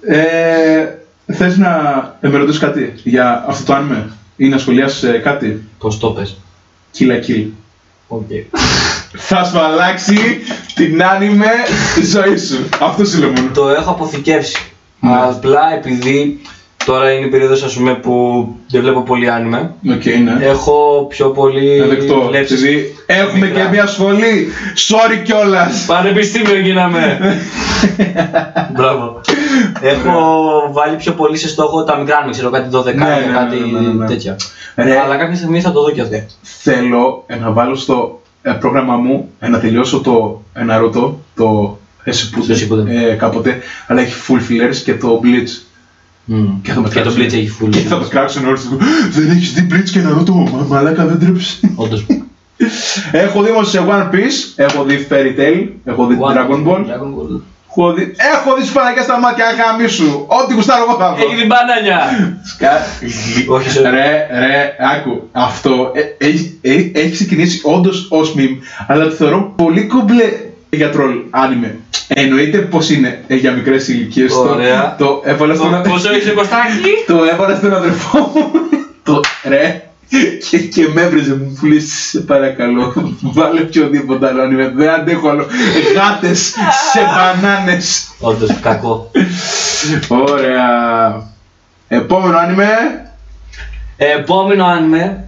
Ε, 0.02 0.88
θες 1.34 1.58
να 1.58 1.74
με 2.22 2.38
ρωτήσεις 2.38 2.60
κάτι 2.60 2.94
για 3.04 3.46
αυτό 3.48 3.66
το 3.66 3.74
άνιμε 3.74 4.12
ή 4.36 4.48
να 4.48 4.58
σχολιάσεις 4.58 5.04
ε, 5.04 5.18
κάτι; 5.18 5.68
Πώς 5.78 6.00
το 6.00 6.10
πες. 6.10 6.38
Kill 6.98 7.08
la 7.08 7.28
Kill. 7.28 7.46
Οκ. 8.08 8.28
Θα 9.18 9.44
σου 9.44 9.60
αλλάξει 9.60 10.18
την 10.74 11.04
άνιμε 11.04 11.52
ζωής 12.04 12.48
σου. 12.48 12.70
Αυτό 12.82 13.06
σου 13.06 13.20
λέω 13.20 13.32
μόνο. 13.32 13.52
Το 13.54 13.70
έχω 13.70 13.90
αποθηκεύσει. 13.92 14.72
Ναι. 15.00 15.14
Απλά 15.14 15.74
επειδή 15.74 16.42
τώρα 16.86 17.12
είναι 17.12 17.26
η 17.26 17.30
περίοδος 17.30 17.64
ας 17.64 17.74
πούμε 17.74 17.94
που 17.96 18.46
δεν 18.70 18.82
βλέπω 18.82 19.02
πολύ 19.02 19.30
άνιμε. 19.30 19.74
Οκ, 19.90 20.06
ναι. 20.06 20.46
Έχω 20.46 21.06
πιο 21.10 21.30
πολύ 21.30 21.82
Δεκτό. 21.82 22.22
βλέψεις 22.28 22.64
Επειδή 22.64 22.96
έχουμε 23.06 23.46
μικρά. 23.46 23.64
και 23.64 23.70
μια 23.72 23.88
σχολή. 23.88 24.48
Sorry 24.90 25.22
κιόλας. 25.24 25.86
Πανεπιστήμιο 25.88 26.60
γίναμε. 26.60 27.20
Μπράβο. 28.76 29.22
Έχω 29.82 30.22
βάλει 30.72 30.96
πιο 30.96 31.12
πολύ 31.12 31.38
σε 31.38 31.48
στόχο 31.48 31.84
τα 31.84 31.98
μικρά 31.98 32.24
μου, 32.26 32.32
ξέρω 32.32 32.50
κάτι 32.50 32.70
12, 32.78 32.84
Ναι, 32.86 32.92
ναι, 32.92 33.10
ναι, 33.26 33.34
κάτι 33.34 33.56
ναι, 33.72 33.80
ναι, 33.80 33.94
ναι. 33.94 34.06
τέτοια. 34.06 34.36
Ρε. 34.76 35.00
Αλλά 35.00 35.16
κάποια 35.16 35.36
στιγμή 35.36 35.62
θα 35.62 35.72
το 35.72 35.82
δω 35.82 35.92
και 35.92 36.02
αυτό. 36.02 36.24
Θέλω 36.42 37.24
ε, 37.28 37.36
να 37.36 37.52
βάλω 37.52 37.76
στο 37.76 38.22
ε, 38.42 38.52
πρόγραμμά 38.52 38.96
μου 38.96 39.30
ε, 39.40 39.48
να 39.48 39.60
τελειώσω 39.60 40.00
το 40.00 40.42
ε, 40.54 40.62
Naruto, 40.70 41.12
το 41.36 41.78
Το 42.06 42.12
Shippuden, 42.12 42.54
Shippuden. 42.54 42.88
ε, 43.12 43.14
κάποτε, 43.14 43.60
αλλά 43.88 44.02
έχει 44.02 44.14
full 44.28 44.52
fillers 44.52 44.76
και 44.76 44.94
το 44.94 45.22
Bleach. 45.24 45.62
Μμμ. 46.32 46.62
Και 46.62 46.72
θα 46.72 46.82
με 46.82 46.88
Και 46.90 46.94
το 46.94 47.02
κράξουν. 47.02 47.22
Bleach 47.24 47.34
έχει 47.34 47.52
full. 47.62 47.70
Και 47.70 47.80
θα 47.80 47.98
με 47.98 48.06
κράξουν 48.10 48.46
όλους. 48.48 48.68
Δεν 49.12 49.30
έχεις 49.30 49.54
δει 49.54 49.68
Bleach 49.72 49.90
και 49.90 50.00
Naruto, 50.08 50.52
μα, 50.52 50.66
μαλάκα 50.68 51.06
δεν 51.06 51.20
τρέψει. 51.20 51.60
Όντως. 51.76 52.06
Έχω 53.12 53.42
δει 53.44 53.50
όμως 53.52 53.70
σε 53.70 53.86
One 53.90 54.10
Piece, 54.16 54.54
έχω 54.56 54.84
δει 54.84 55.08
Fairy 55.10 55.40
Tail, 55.40 55.68
έχω 55.86 56.06
δει 56.08 56.18
Dragon 56.22 56.68
Ball. 56.68 56.80
Dragon 56.80 57.12
Ball. 57.18 57.42
Έχω 57.70 57.94
δει, 57.94 58.14
έχω 58.36 58.56
δει 58.60 58.66
σπανακιά 58.66 59.04
στα 59.04 59.20
μάτια, 59.20 59.46
αγάμι 59.48 59.88
σου. 59.88 60.26
Ό,τι 60.28 60.54
κουστάρω 60.54 60.84
εγώ 60.84 60.98
θα 61.00 61.10
δω. 61.16 61.26
Έχει 61.26 61.36
την 61.36 61.48
μπανάνια. 61.48 62.00
Σκα- 62.44 62.86
Όχι, 63.48 63.70
σε- 63.70 63.82
Ρε, 63.82 64.28
ρε, 64.40 64.76
άκου. 64.96 65.30
Αυτό 65.32 65.92
ε, 65.96 66.26
έχει, 66.28 66.58
ε, 66.62 66.74
έχει 67.00 67.12
ξεκινήσει 67.12 67.62
όντως 67.64 68.08
ως 68.10 68.34
meme, 68.38 68.58
αλλά 68.88 69.04
το 69.04 69.12
θεωρώ 69.12 69.54
πολύ 69.56 69.84
κομπλέ 69.86 70.24
για 70.70 70.90
τρολ 70.92 71.12
άνιμε. 71.30 71.80
Εννοείται 72.08 72.58
πως 72.58 72.90
είναι 72.90 73.24
ε, 73.28 73.36
για 73.36 73.52
μικρές 73.52 73.88
ηλικίες. 73.88 74.34
Ωραία. 74.34 74.96
Το, 74.98 75.06
το 75.06 75.22
έβαλα 75.26 75.56
στον, 75.56 75.72
Το- 75.84 75.90
Πόσο 75.90 76.12
έχεις 76.14 76.34
Κωστάκη; 76.34 76.90
το 77.08 77.24
έβαλα 77.34 77.56
στον 77.56 77.74
αδερφό 77.74 78.20
μου. 78.36 78.52
το 79.04 79.20
ρε. 79.48 79.84
Και, 80.50 80.58
και 80.58 80.88
με 80.94 81.02
έβριζε 81.02 81.36
μου 81.36 81.58
που 81.60 81.66
λέει, 81.66 81.80
σε 81.80 82.20
παρακαλώ, 82.20 83.14
βάλε 83.22 83.62
οποιοδήποτε 83.62 84.28
άλλο 84.28 84.42
άνιμε, 84.42 84.72
δεν 84.76 84.90
αντέχω 84.90 85.30
άλλο. 85.30 85.46
Γάτες 85.96 86.40
σε 86.92 87.00
μπανάνες. 87.16 88.08
Όντως, 88.20 88.50
κακό. 88.62 89.12
Ωραία. 90.08 91.24
Επόμενο 91.88 92.38
άνιμε. 92.38 92.68
Επόμενο 93.98 94.66
άνιμε. 94.66 95.24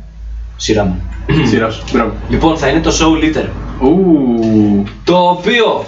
Σειρά 0.56 0.84
μου. 0.84 1.01
Σειρά 1.45 1.69
σου. 1.69 1.84
Μπράβο. 1.91 2.13
Λοιπόν, 2.30 2.58
θα 2.58 2.67
είναι 2.67 2.80
το 2.80 2.91
Soul 2.99 3.23
Eater. 3.23 3.45
Ου. 3.81 4.83
Το 5.03 5.17
οποίο 5.29 5.85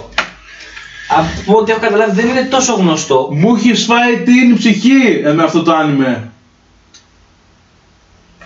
από 1.08 1.58
ό,τι 1.58 1.70
έχω 1.70 1.80
καταλάβει 1.80 2.20
δεν 2.20 2.28
είναι 2.28 2.42
τόσο 2.50 2.74
γνωστό. 2.74 3.28
Μου 3.32 3.54
έχεις 3.54 3.84
φάει 3.84 4.16
την 4.16 4.56
ψυχή 4.56 5.22
ε, 5.24 5.32
με 5.32 5.42
αυτό 5.42 5.62
το 5.62 5.74
άνιμε. 5.74 6.30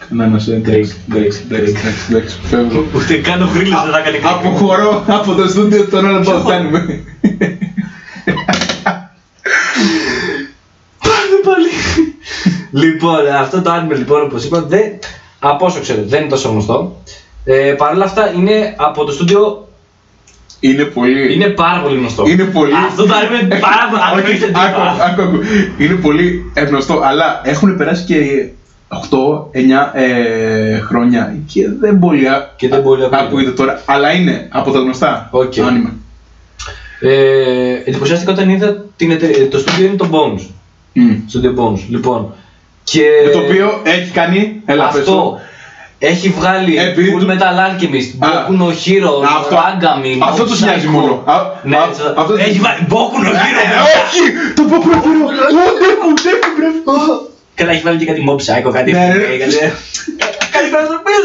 Κανένα 0.08 0.40
ε, 0.48 0.54
εντάξει, 0.54 0.96
εντάξει, 1.10 1.42
εντάξει, 1.50 1.74
εντάξει, 1.74 2.06
εντάξει, 2.10 2.36
φεύγω. 2.42 2.84
Ούτε 2.94 3.14
καν 3.16 3.42
ο 3.42 3.50
Γρήλος 3.54 3.82
δεν 3.82 3.92
θα 3.92 4.00
κάνει 4.00 4.18
κάτι. 4.18 4.46
Αποχωρώ 4.46 5.04
από 5.06 5.34
το 5.34 5.48
στούντιο 5.48 5.88
των 5.88 6.06
άλλων 6.06 6.22
που 6.22 6.30
το 6.30 6.52
άνιμε. 6.52 7.04
Πάμε 10.98 11.36
πάλι. 11.44 11.68
λοιπόν, 12.70 13.26
αυτό 13.40 13.62
το 13.62 13.70
άνιμε 13.70 13.94
λοιπόν 13.94 14.22
όπως 14.22 14.44
είπα, 14.44 14.62
δεν, 14.62 14.98
από 15.38 15.66
όσο 15.66 15.80
ξέρω 15.80 16.02
δεν 16.04 16.20
είναι 16.20 16.30
τόσο 16.30 16.48
γνωστό. 16.48 17.02
Ε, 17.50 17.72
Παρ' 17.72 17.94
όλα 17.94 18.04
αυτά 18.04 18.32
είναι 18.36 18.74
από 18.76 19.04
το 19.04 19.12
στούντιο, 19.12 19.68
Είναι 20.60 20.84
πολύ. 20.84 21.34
είναι 21.34 21.46
πάρα 21.48 21.80
πολύ 21.80 21.96
γνωστό. 21.98 22.24
Είναι 22.28 22.44
πολύ. 22.44 22.72
Αυτό 22.86 23.06
το 23.06 23.14
άνιμε 23.14 23.38
είναι 23.42 23.58
πάρα 23.58 23.88
πολύ. 23.90 24.02
Αν 24.12 24.18
Όχι, 24.24 24.30
έχετε 24.32 24.52
άκου, 24.58 24.80
τίποτα. 24.80 25.04
άκου, 25.04 25.22
άκου. 25.22 25.38
Είναι 25.78 25.94
πολύ 25.94 26.52
γνωστό, 26.66 27.00
αλλά 27.04 27.40
έχουν 27.44 27.76
περάσει 27.76 28.04
και 28.04 28.48
8-9 28.88 29.90
ε, 29.94 30.78
χρόνια 30.80 31.36
και 31.46 31.68
δεν 31.80 31.98
πολύ, 31.98 32.28
α- 32.28 32.50
Και 32.56 32.68
δεν 32.68 32.82
πολύ 32.82 33.02
ακούγεται. 33.04 33.24
ακούγεται 33.26 33.50
τώρα, 33.50 33.82
αλλά 33.84 34.12
είναι 34.12 34.48
από 34.50 34.70
τα 34.70 34.78
γνωστά 34.78 35.28
Οκ. 35.30 35.52
άνιμε. 35.68 35.92
Ε, 37.00 37.82
εντυπωσιάστηκα 37.84 38.32
όταν 38.32 38.48
είδα 38.48 38.84
την 38.96 39.10
εταιρεία, 39.10 39.48
το 39.48 39.58
στούντιο 39.58 39.86
είναι 39.86 39.96
το 39.96 40.08
Bones. 40.12 40.46
Μμ. 40.92 41.10
Studio 41.32 41.62
Bones. 41.62 41.78
Λοιπόν, 41.88 42.32
Και 42.84 43.02
Με 43.24 43.30
το 43.30 43.38
οποίο 43.38 43.80
έχει 43.84 44.10
κάνει. 44.10 44.62
Έλα, 44.64 44.88
πες 44.88 44.98
αυτό 44.98 45.12
το. 45.14 45.38
Έχει 45.98 46.28
βγάλει 46.28 46.76
Επειδή 46.78 47.14
Full 47.16 47.20
του- 47.20 47.26
Metal 47.32 47.56
Alchemist, 47.66 48.10
Α, 48.18 48.28
Boku 48.28 48.52
no 48.60 48.68
Hero, 48.82 49.12
αυτό- 49.38 49.56
Agami, 49.56 50.12
αυτό 50.28 50.44
τους 50.44 50.60
νοιάζει 50.60 50.86
μόνο. 50.86 51.22
Α, 51.26 51.34
Ναι, 51.62 51.76
α, 51.76 51.82
αυτό- 51.82 52.14
αυτό 52.20 52.32
τους- 52.32 52.42
έχει 52.42 52.58
βάλει 52.58 52.86
Boku 52.90 53.18
no 53.24 53.30
Hero. 53.42 53.60
Ε, 53.64 53.78
όχι! 54.04 54.24
Το 54.56 54.62
πω 54.62 54.76
προφέρω! 54.84 55.26
Δεν 55.28 55.54
μου, 55.58 55.66
δεν 55.84 55.94
μου 56.02 56.12
πρέπει! 56.22 56.82
Καλά, 57.54 57.70
έχει 57.70 57.82
βάλει 57.82 57.98
και 57.98 58.04
κάτι 58.04 58.20
Mob 58.28 58.38
Psycho, 58.44 58.70
κάτι 58.72 58.92
Ναι, 58.92 58.98
ναι. 58.98 59.36
κάτι- 59.42 59.56
Κάτι 60.54 60.68
προσωπίες. 60.74 61.22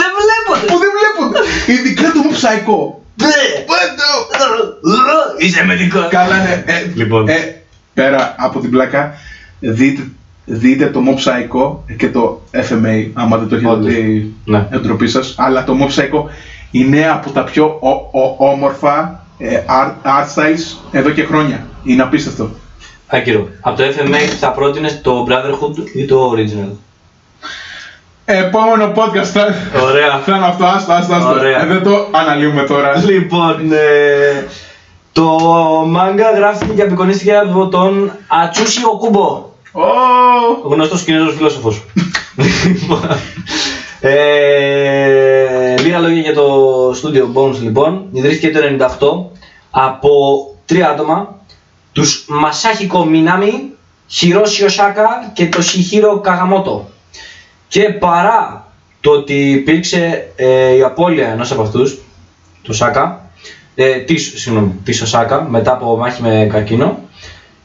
Δεν 0.00 0.10
βλέπω. 0.20 0.52
Που 0.72 0.76
δεν 0.82 0.90
βλέπονται! 0.96 1.40
Ειδικά 1.72 2.12
το 2.12 2.18
μου 2.18 2.30
ψαϊκό! 2.32 3.02
Είσαι 5.38 5.64
μετικό. 5.64 6.06
Καλά, 6.10 6.36
ναι. 6.36 6.62
Ε, 6.66 6.90
Λοιπόν. 6.94 7.28
ε, 7.28 7.62
πέρα 7.94 8.34
από 8.38 8.60
την 8.60 8.70
πλάκα, 8.70 9.14
δείτε, 9.60 10.02
δείτε 10.44 10.86
το 10.86 11.00
Mob 11.06 11.14
Psycho 11.14 11.76
και 11.96 12.08
το 12.10 12.40
FMA, 12.50 13.08
άμα 13.12 13.36
δεν 13.36 13.48
το 13.48 13.54
έχετε 13.54 13.70
Όντως. 13.70 13.92
δει, 13.92 14.34
Ναι. 14.44 14.66
εντροπή 14.70 15.08
σας. 15.08 15.34
Αλλά 15.38 15.64
το 15.64 15.76
Mob 15.80 15.86
Psycho 16.00 16.22
είναι 16.70 17.08
από 17.08 17.30
τα 17.30 17.44
πιο 17.44 17.76
ο- 17.80 18.18
ο- 18.20 18.34
όμορφα 18.38 19.24
ε, 19.38 19.60
art, 19.68 19.92
art 20.06 20.34
styles 20.34 20.76
εδώ 20.92 21.10
και 21.10 21.24
χρόνια. 21.24 21.66
Είναι 21.84 22.02
απίστευτο. 22.02 22.48
Άκυρο. 23.06 23.48
Από 23.60 23.76
το 23.76 23.82
FMA 23.84 24.18
θα 24.40 24.50
πρότεινες 24.50 25.00
το 25.00 25.26
Brotherhood 25.28 25.86
ή 25.96 26.04
το 26.04 26.32
Original; 26.36 26.70
Επόμενο 28.24 28.92
podcast 28.96 29.24
θα, 29.24 29.54
Ωραία. 29.82 30.18
θα 30.24 30.36
είναι 30.36 30.46
αυτό, 30.46 30.64
άστο, 30.64 30.92
άστο, 30.92 31.14
άστο. 31.14 31.28
Ωραία. 31.30 31.62
Ε, 31.62 31.66
δεν 31.66 31.82
το 31.82 32.06
αναλύουμε 32.10 32.62
τώρα. 32.62 32.96
Λοιπόν, 32.98 33.72
ε, 33.72 34.46
το 35.12 35.24
μάγκα 35.86 36.30
γράφτηκε 36.30 36.72
και 36.72 36.82
απεικονίστηκε 36.82 37.36
από 37.36 37.68
τον 37.68 38.10
Ατσούσι 38.28 38.84
Οκούμπο, 38.84 39.44
Ω, 39.76 39.82
ο 40.64 40.68
γνωστός 40.68 41.02
Κινέζος 41.02 41.34
φιλόσοφος. 41.34 41.82
Λοιπόν, 42.64 43.00
ε, 44.00 45.74
λίγα 45.80 45.98
λόγια 45.98 46.20
για 46.20 46.34
το 46.34 46.90
Studio 46.90 47.32
Bones 47.34 47.58
λοιπόν. 47.60 48.06
Ιδρύθηκε 48.12 48.50
το 48.50 48.60
98 49.30 49.30
από 49.70 50.10
τρία 50.66 50.90
άτομα. 50.90 51.38
Τους 51.92 52.24
Μασάχικο 52.28 53.04
Μινάμι, 53.04 53.72
Χιρόσι 54.08 54.64
Οσάκα 54.64 55.30
και 55.32 55.48
το 55.48 55.62
Σιχύρο 55.62 56.20
Καγαμότο. 56.20 56.88
Και 57.68 57.82
παρά 57.82 58.66
το 59.00 59.10
ότι 59.10 59.50
υπήρξε 59.50 60.32
ε, 60.36 60.74
η 60.74 60.82
απώλεια 60.82 61.28
ενός 61.28 61.50
από 61.50 61.62
αυτούς, 61.62 61.98
του 62.62 62.72
Σάκα, 62.72 63.30
ε, 63.74 63.96
της, 63.96 64.32
συγγνώμη, 64.36 64.72
της 64.84 65.02
Οσάκα, 65.02 65.42
μετά 65.42 65.72
από 65.72 65.96
μάχη 65.96 66.22
με 66.22 66.48
καρκίνο, 66.50 66.98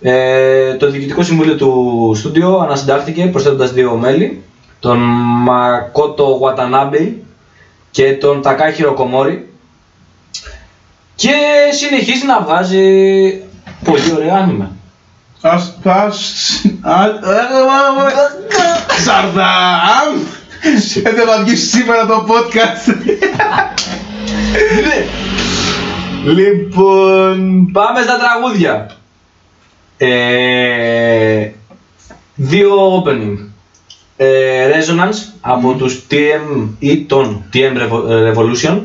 ε, 0.01 0.73
το 0.73 0.89
Διοικητικό 0.89 1.23
Συμβούλιο 1.23 1.55
του 1.55 2.11
στούντιο 2.15 2.57
ανασυντάχθηκε 2.57 3.25
προσθέτοντας 3.25 3.71
δύο 3.73 3.95
μέλη, 3.95 4.43
τον 4.79 4.97
Μακότο 5.43 6.23
Γουατανάμπε 6.23 7.13
και 7.91 8.13
τον 8.13 8.41
Τακάχυρο 8.41 8.93
Κομόρι 8.93 9.49
και 11.15 11.31
συνεχίζει 11.71 12.25
να 12.25 12.41
βγάζει 12.41 12.87
πολύ 13.83 14.13
ωραία 14.15 14.35
άνιμε. 14.35 14.71
ας, 15.41 15.77
ας, 15.83 15.83
ας, 15.83 16.65
α, 16.81 16.91
α, 16.91 17.03
α, 17.03 17.09
Σαρδάμ! 19.05 20.19
Ε, 21.03 21.11
Δεν 21.11 21.27
θα 21.27 21.43
βγεις 21.43 21.69
σήμερα 21.69 22.05
το 22.05 22.25
podcast. 22.27 22.93
Λοιπόν, 26.25 27.69
πάμε 27.71 28.01
στα 28.01 28.17
τραγούδια. 28.17 28.98
Ε, 30.01 31.49
δύο 32.35 33.03
opening. 33.03 33.37
Ε, 34.17 34.67
Resonance 34.69 35.33
από 35.41 35.73
τους 35.73 36.01
TM 36.11 36.67
ή 36.79 36.97
τον 36.97 37.43
TM 37.53 37.77
Revo- 37.77 38.33
Revolution. 38.33 38.79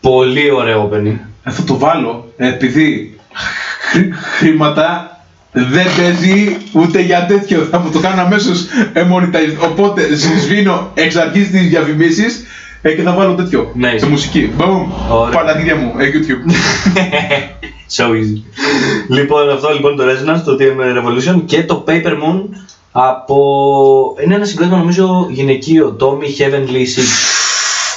Πολύ 0.00 0.50
ωραίο 0.50 0.90
opening. 0.92 1.16
Ε, 1.44 1.50
Θα 1.50 1.62
το 1.62 1.78
βάλω 1.78 2.32
επειδή 2.36 3.18
χρή- 3.90 4.12
χρήματα 4.14 5.16
δεν 5.52 5.86
παίζει 5.96 6.56
ούτε 6.72 7.00
για 7.00 7.26
τέτοιο. 7.26 7.58
Θα 7.70 7.78
μου 7.78 7.90
το 7.90 7.98
κάνω 7.98 8.20
αμέσως 8.22 8.66
monetize. 8.94 9.70
Οπότε 9.70 10.14
σβήνω 10.16 10.90
εξ 10.94 11.16
αρχής 11.16 11.50
τις 11.50 11.68
διαφημίσεις 11.68 12.44
και 12.82 13.02
θα 13.02 13.12
βάλω 13.12 13.34
τέτοιο. 13.34 13.70
Ναι. 13.74 13.98
Σε 13.98 14.08
μουσική. 14.08 14.52
Boom. 14.58 14.86
Ωραία. 15.10 15.42
Παρτίδια 15.42 15.76
μου. 15.76 15.92
Ε, 15.98 16.10
YouTube. 16.12 16.50
so 17.96 18.04
easy. 18.04 18.42
λοιπόν, 19.08 19.50
αυτό 19.50 19.72
λοιπόν 19.72 19.96
το 19.96 20.04
Resonance, 20.04 20.42
το 20.44 20.56
TM 20.60 20.98
Revolution 20.98 21.42
και 21.44 21.64
το 21.64 21.84
Paper 21.88 22.12
Moon 22.12 22.42
από... 22.92 24.16
Είναι 24.24 24.34
ένα 24.34 24.44
συγκρότημα 24.44 24.78
νομίζω 24.78 25.26
γυναικείο, 25.30 25.96
Tommy 26.00 26.40
Heavenly 26.40 26.80
Six. 26.80 27.32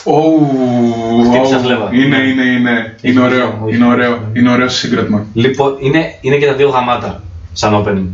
Oh, 0.07 1.29
Χτύπησα 1.29 1.59
oh, 1.59 1.63
φλέβα. 1.63 1.89
Είναι, 1.93 2.17
είναι, 2.17 2.43
είναι. 2.43 2.95
Είναι 3.01 3.21
ωραίο. 3.21 3.59
Όχι, 3.63 3.75
Είναι 3.75 3.85
όχι. 3.85 3.93
ωραίο. 3.93 4.19
Είναι 4.33 4.51
ωραίο 4.51 4.67
συγκρότημα. 4.67 5.25
Λοιπόν, 5.33 5.75
είναι, 5.79 6.17
είναι 6.21 6.35
και 6.35 6.45
τα 6.45 6.53
δύο 6.53 6.69
γαμάτα 6.69 7.23
σαν 7.53 7.83
opening. 7.83 8.07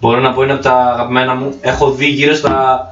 Μπορώ 0.00 0.20
να 0.20 0.32
πω 0.32 0.42
είναι 0.42 0.52
από 0.52 0.62
τα 0.62 0.72
αγαπημένα 0.72 1.34
μου. 1.34 1.54
Έχω 1.60 1.90
δει 1.90 2.06
γύρω 2.06 2.34
στα. 2.34 2.82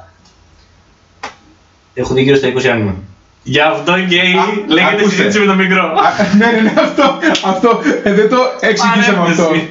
Έχω 1.93 2.13
δει 2.13 2.21
γύρω 2.21 2.35
στα 2.35 2.53
20 2.53 2.67
άνιμε. 2.67 2.95
Γι' 3.49 3.59
αυτό 3.59 3.93
και 4.09 4.21
λέγεται 4.67 4.95
ακούστε. 4.95 5.09
συζήτηση 5.09 5.39
με 5.39 5.45
το 5.45 5.55
μικρό. 5.55 5.83
Α, 5.83 6.35
ναι, 6.37 6.45
ναι, 6.45 6.61
ναι, 6.61 6.73
αυτό, 6.77 7.17
αυτό, 7.45 7.79
ε, 8.03 8.13
δεν 8.13 8.29
το 8.29 8.37
εξηγήσαμε 8.59 9.29
αυτό. 9.29 9.43
Παρένθεση. 9.43 9.69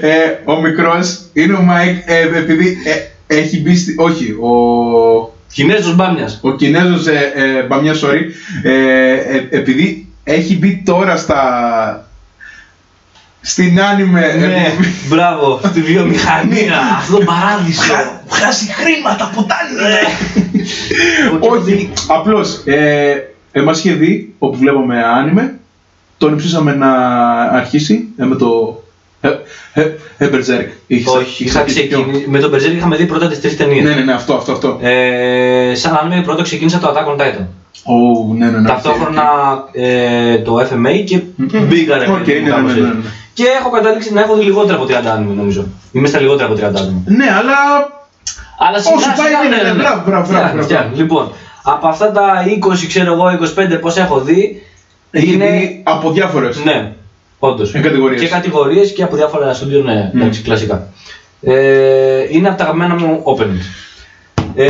Ε, 0.00 0.08
ε, 0.10 0.38
ο 0.44 0.60
μικρός 0.60 1.20
είναι 1.32 1.54
ο 1.54 1.62
Μάικ, 1.62 1.96
ε, 2.06 2.38
επειδή 2.38 2.78
ε, 2.84 3.36
έχει 3.38 3.60
μπει 3.60 3.76
στη, 3.76 3.94
όχι, 3.98 4.30
ο, 4.30 4.50
Κινέζος 5.52 5.94
μπάμιας. 5.94 6.38
ο 6.42 6.52
Κινέζος 6.52 7.06
ε, 7.06 7.32
ε, 7.34 7.62
Μπαμιά, 7.62 7.94
sorry, 7.94 8.22
ε, 8.62 9.12
ε, 9.12 9.46
επειδή 9.50 10.08
έχει 10.24 10.56
μπει 10.56 10.82
τώρα 10.84 11.16
στα, 11.16 11.42
στην 13.40 13.80
άνιμε, 13.80 14.20
Ναι, 14.38 14.72
μπράβο, 15.08 15.60
στη 15.64 15.80
βιομηχανία, 15.80 16.78
αυτό 16.98 17.16
το 17.16 17.24
παράδεισο. 17.24 17.92
Βγάζει 18.28 18.66
χρήματα 18.72 19.24
από 19.24 19.42
τα 19.42 19.56
Όχι, 21.40 21.60
Όχι, 21.72 21.90
απλώς, 22.08 22.60
ε, 22.64 23.14
εμάς 23.52 23.78
είχε 23.78 23.92
δει, 23.94 24.34
όπου 24.38 24.56
βλέπαμε 24.58 25.02
άνιμε, 25.04 25.54
τον 26.18 26.36
ψήσαμε 26.36 26.74
να 26.74 26.92
αρχίσει 27.42 28.08
ε, 28.18 28.24
με 28.24 28.34
το 28.36 28.82
ε, 29.20 29.28
ε, 29.74 29.90
ε, 30.18 30.28
Berserk. 30.32 30.66
Είχες- 30.86 31.14
Όχι, 31.14 31.42
είχες 31.42 31.54
είχα 31.54 31.60
αρχίσει 31.60 31.86
πιο- 31.86 31.98
ξεκινήσει. 32.00 32.28
Με 32.30 32.38
τον 32.38 32.52
Berserk 32.54 32.74
είχαμε 32.76 32.96
δει 32.96 33.06
πρώτα 33.06 33.28
τις 33.28 33.40
τρεις 33.40 33.56
ταινίες. 33.56 33.84
Ναι, 33.84 33.94
ναι, 33.94 34.00
ναι, 34.00 34.12
αυτό, 34.12 34.34
αυτό, 34.34 34.52
αυτό. 34.52 34.78
Ε, 34.82 35.72
σαν 35.74 35.92
anime 35.94 36.22
πρώτο 36.24 36.42
ξεκίνησα 36.42 36.78
το 36.78 36.88
Attack 36.88 37.16
on 37.16 37.20
Titan. 37.20 37.44
Ω, 37.84 38.34
ναι, 38.34 38.46
ναι, 38.50 38.58
ναι. 38.58 38.68
Ταυτόχρονα 38.68 39.22
ε, 39.72 40.38
το 40.38 40.60
FMA 40.60 41.04
και 41.06 41.20
Μμμ. 41.36 41.66
μπήκα 41.68 41.98
ρε 41.98 42.06
Οκ, 42.10 42.18
παιδί 42.24 42.38
μου, 42.38 42.44
ναι, 42.44 42.50
κάπως 42.50 42.74
ναι, 42.74 42.80
ναι, 42.80 42.86
έτσι. 42.86 42.98
ναι. 42.98 43.08
Και 43.34 43.44
έχω 43.60 43.70
καταλήξει 43.70 44.12
να 44.12 44.20
έχω 44.20 44.36
δει 44.36 44.44
λιγότερα 44.44 44.76
από 44.78 44.86
30 44.88 44.92
anime 44.92 45.34
νομίζω. 45.36 45.66
Είμαι 45.92 46.08
στα 46.08 46.20
λιγότερα 46.20 46.48
από 46.48 46.60
30 46.60 46.78
anime. 46.78 47.02
Ναι, 47.04 47.26
αλλά 47.38 47.54
Αλλά 48.62 48.78
σιγά 48.80 48.94
Όσο 48.96 49.06
πάει, 49.16 49.26
σιγά, 49.26 49.40
ναι, 49.48 49.62
ναι, 49.62 49.68
ναι, 49.72 49.78
μπράβο, 49.78 50.02
μπράβο, 50.06 50.24
Φτιάχνει, 50.24 50.48
μπράβο. 50.50 50.62
φτιάχνει. 50.62 50.96
Λοιπόν, 50.96 51.32
από 51.62 51.88
αυτά 51.88 52.10
τα 52.12 52.44
20 52.82 52.86
ξέρω 52.88 53.12
εγώ, 53.12 53.24
25 53.76 53.80
πώς 53.80 53.96
έχω 53.96 54.20
δει, 54.20 54.62
έχει 55.10 55.32
είναι... 55.32 55.46
δει 55.50 55.82
από 55.84 56.10
διάφορες. 56.10 56.64
Ναι, 56.64 56.92
όντως. 57.38 57.74
Ε, 57.74 57.78
κατηγορίες. 57.78 58.20
Και 58.20 58.28
κατηγορίες 58.28 58.92
και 58.92 59.02
από 59.02 59.16
διάφορα 59.16 59.54
στούντιο, 59.54 59.82
ναι, 59.82 60.10
Μμ. 60.12 60.20
εντάξει, 60.20 60.42
κλασικά. 60.42 60.86
Ε, 61.42 62.26
είναι 62.30 62.48
από 62.48 62.56
τα 62.56 62.62
αγαπημένα 62.64 62.94
μου 62.94 63.22
openings. 63.24 63.66
Ε, 64.54 64.68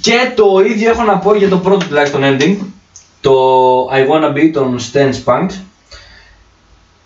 και 0.00 0.32
το 0.34 0.44
ίδιο 0.66 0.90
έχω 0.90 1.02
να 1.02 1.16
πω 1.18 1.34
για 1.34 1.48
το 1.48 1.56
πρώτο 1.58 1.86
τουλάχιστον 1.86 2.22
ending, 2.24 2.56
το 3.20 3.32
I 3.92 4.10
Wanna 4.10 4.36
Be 4.36 4.50
των 4.52 4.78
Stan 4.92 5.10
Spanks. 5.24 5.52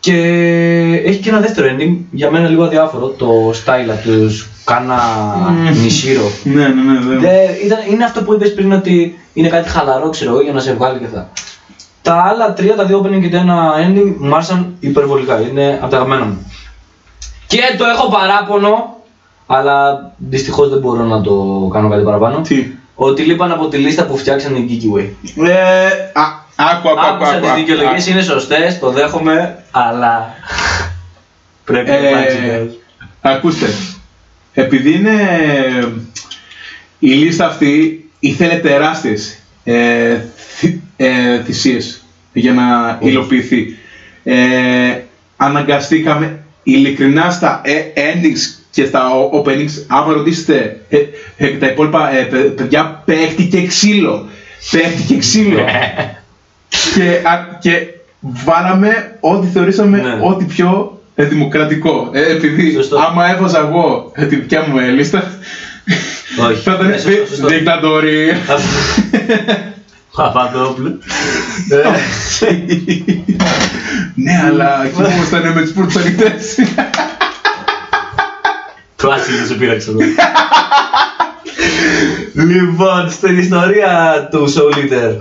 Και 0.07 1.03
έχει 1.05 1.19
και 1.19 1.29
ένα 1.29 1.41
δεύτερο 1.41 1.77
ending, 1.77 1.97
για 2.11 2.31
μένα 2.31 2.49
λίγο 2.49 2.65
αδιάφορο, 2.65 3.07
το 3.07 3.51
style 3.51 3.97
τους 4.03 4.49
Κάνα 4.65 4.99
Μμ. 5.51 5.83
Νισίρο. 5.83 6.31
Ναι, 6.43 6.69
ναι, 6.69 6.83
ναι. 6.93 6.99
δεν- 7.01 7.21
Δε- 7.21 7.65
ήταν, 7.65 7.79
είναι 7.91 8.05
αυτό 8.05 8.23
που 8.23 8.33
είπες 8.35 8.55
πριν 8.55 8.73
ότι 8.73 9.19
είναι 9.33 9.49
κάτι 9.49 9.69
χαλαρό 9.69 10.09
ξέρω 10.09 10.31
εγώ 10.31 10.41
για 10.41 10.53
να 10.53 10.61
σε 10.61 10.73
βγάλει 10.73 10.99
και 10.99 11.05
αυτά. 11.05 11.29
Τα 12.03 12.15
άλλα 12.29 12.53
τρία, 12.53 12.75
τα 12.75 12.85
δύο 12.85 13.01
opening 13.05 13.21
και 13.21 13.29
το 13.29 13.37
ένα 13.37 13.73
ending 13.87 14.15
μου 14.19 14.35
άρεσαν 14.35 14.75
υπερβολικά, 14.81 15.41
είναι 15.41 15.79
από 15.81 15.91
τα 15.91 15.97
αγαπημένα 15.97 16.25
μου. 16.25 16.53
Και 17.47 17.61
το 17.79 17.85
έχω 17.85 18.09
παράπονο, 18.09 18.97
αλλά 19.47 19.75
δυστυχώς 20.17 20.69
δεν 20.69 20.79
μπορώ 20.79 21.05
να 21.05 21.21
το 21.21 21.35
κάνω 21.73 21.89
κάτι 21.89 22.03
παραπάνω. 22.03 22.41
Τι; 22.41 22.67
Ότι 22.95 23.23
λείπαν 23.23 23.53
από 23.53 23.67
τη 23.69 23.77
λίστα 23.77 24.05
που 24.07 24.17
φτιάξαν 24.17 24.55
οι 24.55 24.67
Geeky 24.71 24.99
Way. 24.99 25.09
Ε, 25.47 25.87
α, 26.13 26.23
άκου, 26.57 26.89
άκου, 26.89 27.01
άκου. 27.01 27.15
Άκουσα 27.15 27.31
άκου, 27.31 27.41
τις 27.41 27.49
άκου, 27.51 27.59
δικαιολογίες, 27.59 28.03
άκου. 28.03 28.11
είναι 28.11 28.23
σωστές, 28.23 28.79
το 28.79 28.91
δέχομαι, 28.91 29.63
αλλά 29.71 30.35
πρέπει 31.65 31.89
να 31.91 31.97
Ε, 31.97 32.09
υπάρξει 32.09 32.37
τέλος. 32.37 32.79
Ακούστε, 33.21 33.67
επειδή 34.53 34.93
είναι 34.93 35.13
η 36.99 37.09
λίστα 37.09 37.47
αυτή 37.47 38.05
ήθελε 38.19 38.55
τεράστιες 38.55 39.39
ε, 39.65 40.19
θυ, 40.37 40.81
ε, 40.97 41.43
θυσίες 41.43 42.05
για 42.33 42.53
να 42.53 42.99
υλοποιηθεί. 43.01 43.77
Ε, 44.25 45.01
αναγκαστήκαμε 45.37 46.39
ειλικρινά 46.63 47.31
στα 47.31 47.61
ε, 47.65 47.83
endings 47.95 48.61
και 48.71 48.85
στα 48.85 49.11
o- 49.11 49.39
openings, 49.43 49.85
άμα 49.87 50.13
ρωτήσετε 50.13 50.81
ε, 50.89 50.97
ε, 51.37 51.49
τα 51.57 51.67
υπόλοιπα 51.67 52.13
ε, 52.17 52.23
παι- 52.23 52.51
παιδιά, 52.51 53.03
παίχτηκε 53.05 53.67
ξύλο. 53.67 54.29
Παίχτηκε 54.71 55.17
ξύλο. 55.19 55.59
και, 56.69 57.21
α- 57.25 57.59
και 57.61 57.87
βάλαμε 58.21 59.17
ό,τι 59.21 59.47
θεωρήσαμε 59.47 59.99
Ναι. 59.99 60.19
ό,τι 60.23 60.45
πιο 60.45 61.01
ε, 61.15 61.25
δημοκρατικό. 61.25 62.11
Ε, 62.13 62.33
επειδή 62.33 62.73
Σωστό. 62.73 62.97
άμα 62.99 63.31
έβαζα 63.31 63.59
εγώ 63.59 64.11
ε, 64.15 64.25
τη 64.27 64.37
δικιά 64.37 64.65
μου 64.69 64.79
ε, 64.79 64.89
λίστα, 64.91 65.31
Όχι. 66.49 66.63
θα 66.63 66.73
ήταν 66.73 66.91
Ε, 66.91 66.93
σωστό, 66.93 67.09
δι- 67.11 67.29
σωστό. 67.29 67.47
δικτατορία. 67.47 68.37
Παπαδόπουλο. 70.17 70.99
ναι, 74.15 74.43
αλλά 74.47 74.87
κοιμόμασταν 74.95 75.53
με 75.53 75.63
τις 75.63 75.73
πόρτες 75.73 75.97
ανοιχτές. 75.97 76.55
Το 78.97 79.11
άσυλο 79.11 79.47
σου 79.47 79.57
πήραξε 79.59 79.91
εδώ. 79.91 80.01
λοιπόν, 82.35 83.11
στην 83.11 83.39
ιστορία 83.39 84.29
του 84.31 84.53
Soul 84.55 84.75
Eater. 84.79 85.13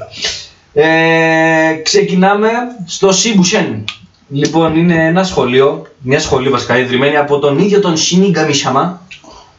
Ε, 0.78 1.74
ξεκινάμε 1.84 2.50
στο 2.86 3.10
Shibusen. 3.10 3.84
Λοιπόν, 4.30 4.76
είναι 4.76 5.06
ένα 5.06 5.24
σχολείο, 5.24 5.88
μια 6.02 6.20
σχολή 6.20 6.50
βασικά 6.50 6.78
ιδρυμένη 6.78 7.18
από 7.18 7.40
τον 7.40 7.60
ίδιο 7.60 7.80
τον 7.80 7.94
Shinigami 7.96 8.52
Shama, 8.52 8.92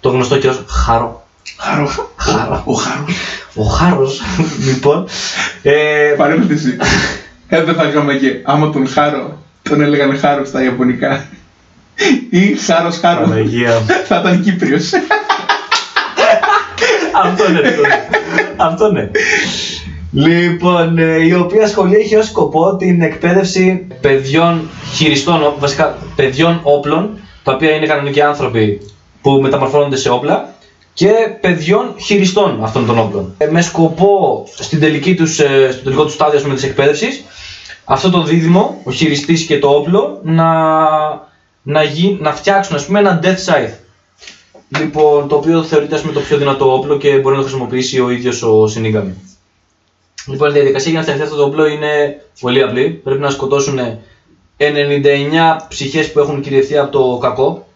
το 0.00 0.08
γνωστό 0.08 0.38
και 0.38 0.48
ως 0.48 0.64
Χάρο. 0.68 1.26
Χάρο. 1.58 1.90
Χάρο. 2.16 2.62
Ο 2.64 2.72
Χάρος. 2.72 3.06
Ο 3.54 3.62
Χάρος, 3.62 4.20
λοιπόν. 4.66 5.08
Ε, 5.62 6.14
Παρέμβαση. 6.16 6.76
Ε, 7.48 7.62
δεν 7.62 7.74
θα 7.74 7.84
είχαμε 7.84 8.14
και 8.14 8.40
άμα 8.44 8.70
τον 8.70 8.88
Χάρο, 8.88 9.38
τον 9.62 9.80
έλεγαν 9.80 10.18
Χάρο 10.18 10.44
στα 10.44 10.62
Ιαπωνικά. 10.64 11.26
Ή 12.30 12.56
Χάρος 12.56 12.98
Χάρος. 12.98 13.28
Παναγία 13.28 13.74
μου. 13.80 13.86
Θα 14.06 14.20
ήταν 14.20 14.42
Κύπριος. 14.42 14.90
Αυτό 17.24 17.48
ναι, 17.48 17.60
αυτό 18.56 18.92
ναι. 18.92 19.10
Αυτό 20.14 20.28
ναι. 20.28 20.34
Λοιπόν, 20.38 20.98
ε, 20.98 21.24
η 21.26 21.32
οποία 21.34 21.66
σχολή 21.68 21.94
έχει 21.96 22.16
ως 22.16 22.26
σκοπό 22.26 22.76
την 22.76 23.02
εκπαίδευση 23.02 23.86
παιδιών 24.00 24.68
χειριστών, 24.94 25.42
ο- 25.42 25.56
βασικά 25.58 25.98
παιδιών 26.16 26.60
όπλων, 26.62 27.18
τα 27.42 27.52
οποία 27.52 27.70
είναι 27.70 27.86
κανονικοί 27.86 28.20
άνθρωποι 28.20 28.80
που 29.22 29.30
μεταμορφώνονται 29.30 29.96
σε 29.96 30.08
όπλα, 30.10 30.54
και 30.94 31.10
παιδιών 31.40 31.94
χειριστών 32.00 32.58
αυτών 32.64 32.86
των 32.86 32.98
όπλων. 32.98 33.34
Ε, 33.38 33.46
Με 33.46 33.60
σκοπό 33.62 34.44
στην 34.58 34.80
τελική 34.80 35.14
τους, 35.14 35.38
ε, 35.40 35.68
στο 35.72 35.82
τελικό 35.82 36.04
τους 36.04 36.12
στάδιο 36.14 36.36
ας 36.36 36.42
πούμε, 36.42 36.54
της 36.54 36.64
εκπαίδευσης, 36.64 37.24
αυτό 37.84 38.10
το 38.10 38.22
δίδυμο, 38.22 38.80
ο 38.84 38.90
χειριστής 38.90 39.42
και 39.46 39.58
το 39.58 39.68
όπλο, 39.68 40.20
να, 40.22 40.52
να, 41.62 41.82
γι, 41.82 42.16
να 42.20 42.32
φτιάξουν 42.32 42.76
ας 42.76 42.86
πούμε, 42.86 42.98
ένα 42.98 43.20
death 43.22 43.26
scythe. 43.52 43.72
Λοιπόν, 44.80 45.28
το 45.28 45.36
οποίο 45.36 45.62
θεωρείται 45.62 45.94
ας 45.94 46.00
πούμε, 46.00 46.12
το 46.12 46.20
πιο 46.20 46.36
δυνατό 46.36 46.72
όπλο 46.74 46.96
και 46.96 47.08
μπορεί 47.18 47.36
να 47.36 47.42
το 47.42 47.48
χρησιμοποιήσει 47.48 48.00
ο 48.00 48.10
ίδιος 48.10 48.42
ο 48.42 48.66
Σινίγκαμι. 48.66 49.14
Λοιπόν, 50.26 50.48
η 50.48 50.52
διαδικασία 50.52 50.90
για 50.90 50.98
να 50.98 51.04
φτιαχτεί 51.04 51.24
αυτό 51.24 51.36
το 51.36 51.44
όπλο 51.44 51.66
είναι 51.66 52.20
πολύ 52.40 52.62
απλή. 52.62 52.90
Πρέπει 52.90 53.20
να 53.20 53.30
σκοτώσουν 53.30 53.78
99 54.56 54.64
ψυχές 55.68 56.12
που 56.12 56.18
έχουν 56.18 56.40
κυριευθεί 56.40 56.76
από 56.76 56.90
το 56.90 57.18
κακό, 57.18 57.66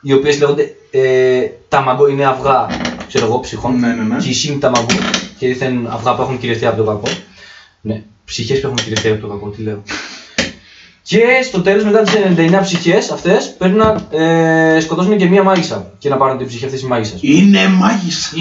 οι 0.00 0.12
οποίες 0.12 0.38
λέγονται 0.38 0.74
ε, 0.90 1.46
ταμαγκό, 1.68 2.08
είναι 2.08 2.26
αυγά 2.26 2.66
ξέρω 3.08 3.26
εγώ, 3.26 3.40
ψυχών. 3.40 3.78
Ναι, 3.78 3.88
ναι, 3.88 4.02
ναι. 4.02 4.16
Κισίν 4.16 4.60
ταμαγκό 4.60 4.86
και 5.38 5.46
δίθεν 5.46 5.86
αυγά 5.90 6.14
που 6.14 6.22
έχουν 6.22 6.38
κυριευθεί 6.38 6.66
από 6.66 6.76
το 6.76 6.84
κακό. 6.84 7.08
Ναι, 7.80 8.02
ψυχές 8.24 8.60
που 8.60 8.66
έχουν 8.66 8.78
κυριευθεί 8.78 9.08
από 9.08 9.20
το 9.20 9.26
κακό, 9.26 9.48
τι 9.48 9.62
λέω. 9.62 9.82
Και 11.02 11.22
στο 11.44 11.60
τέλος, 11.60 11.84
μετά 11.84 12.02
τις 12.02 12.12
99 12.36 12.58
ψυχές 12.62 13.10
αυτές, 13.10 13.54
πρέπει 13.58 13.76
να 13.76 14.06
ε, 14.10 14.80
σκοτώσουν 14.80 15.16
και 15.16 15.26
μία 15.26 15.42
μάγισσα 15.42 15.92
και 15.98 16.08
να 16.08 16.16
πάρουν 16.16 16.38
την 16.38 16.46
ψυχή 16.46 16.64
αυτή 16.64 16.78
τη 16.78 16.86
μάγισσα. 16.86 17.16
Είναι 17.20 17.68
μάγισσα. 17.68 18.36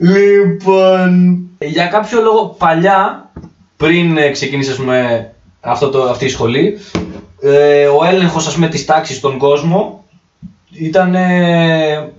Λοιπόν, 0.00 1.38
για 1.58 1.86
κάποιο 1.86 2.20
λόγο 2.22 2.44
παλιά, 2.58 3.30
πριν 3.76 4.16
ε, 4.16 4.30
ξεκινήσει 4.30 4.70
ας 4.70 4.76
πούμε, 4.76 5.30
αυτό 5.60 5.88
το, 5.90 6.02
αυτή 6.02 6.24
η 6.24 6.28
σχολή, 6.28 6.78
ε, 7.40 7.86
ο 7.86 8.04
έλεγχος 8.04 8.46
ας 8.46 8.54
πούμε, 8.54 8.68
της 8.68 8.84
τάξης 8.84 9.16
στον 9.16 9.38
κόσμο 9.38 10.04
ήταν 10.70 11.14
ε, 11.14 12.12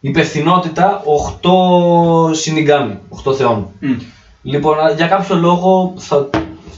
υπευθυνότητα 0.00 1.02
8 1.42 2.34
shinigami, 2.34 2.98
8 3.24 3.34
θεών. 3.36 3.68
Μμ. 3.80 3.94
Λοιπόν, 4.42 4.78
α- 4.78 4.90
για 4.90 5.06
κάποιο 5.06 5.36
λόγο 5.36 5.94
θα 5.96 6.30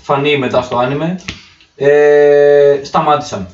φανεί 0.02 0.38
μετά 0.38 0.62
στο 0.62 0.76
άνιμε, 0.76 1.20
ε, 1.76 2.80
σταμάτησαν 2.82 3.48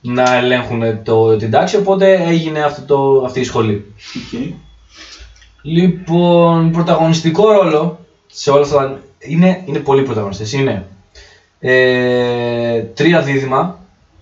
να 0.00 0.36
ελέγχουν 0.36 1.02
το, 1.02 1.36
την 1.36 1.50
τάξη, 1.50 1.76
οπότε 1.76 2.12
έγινε 2.26 2.60
αυτό 2.60 2.82
το, 2.82 3.24
αυτή 3.24 3.40
η 3.40 3.44
σχολή. 3.44 3.94
Οκ. 4.16 4.40
Λοιπόν, 5.62 6.70
πρωταγωνιστικό 6.70 7.52
ρόλο 7.52 8.06
σε 8.26 8.50
όλα 8.50 8.62
αυτά 8.62 9.00
είναι, 9.18 9.62
είναι 9.64 9.78
πολλοί 9.78 10.02
πρωταγωνιστές. 10.02 10.52
Είναι 10.52 10.86
ε, 11.60 12.80
τρία 12.80 13.20
δίδυμα 13.20 13.78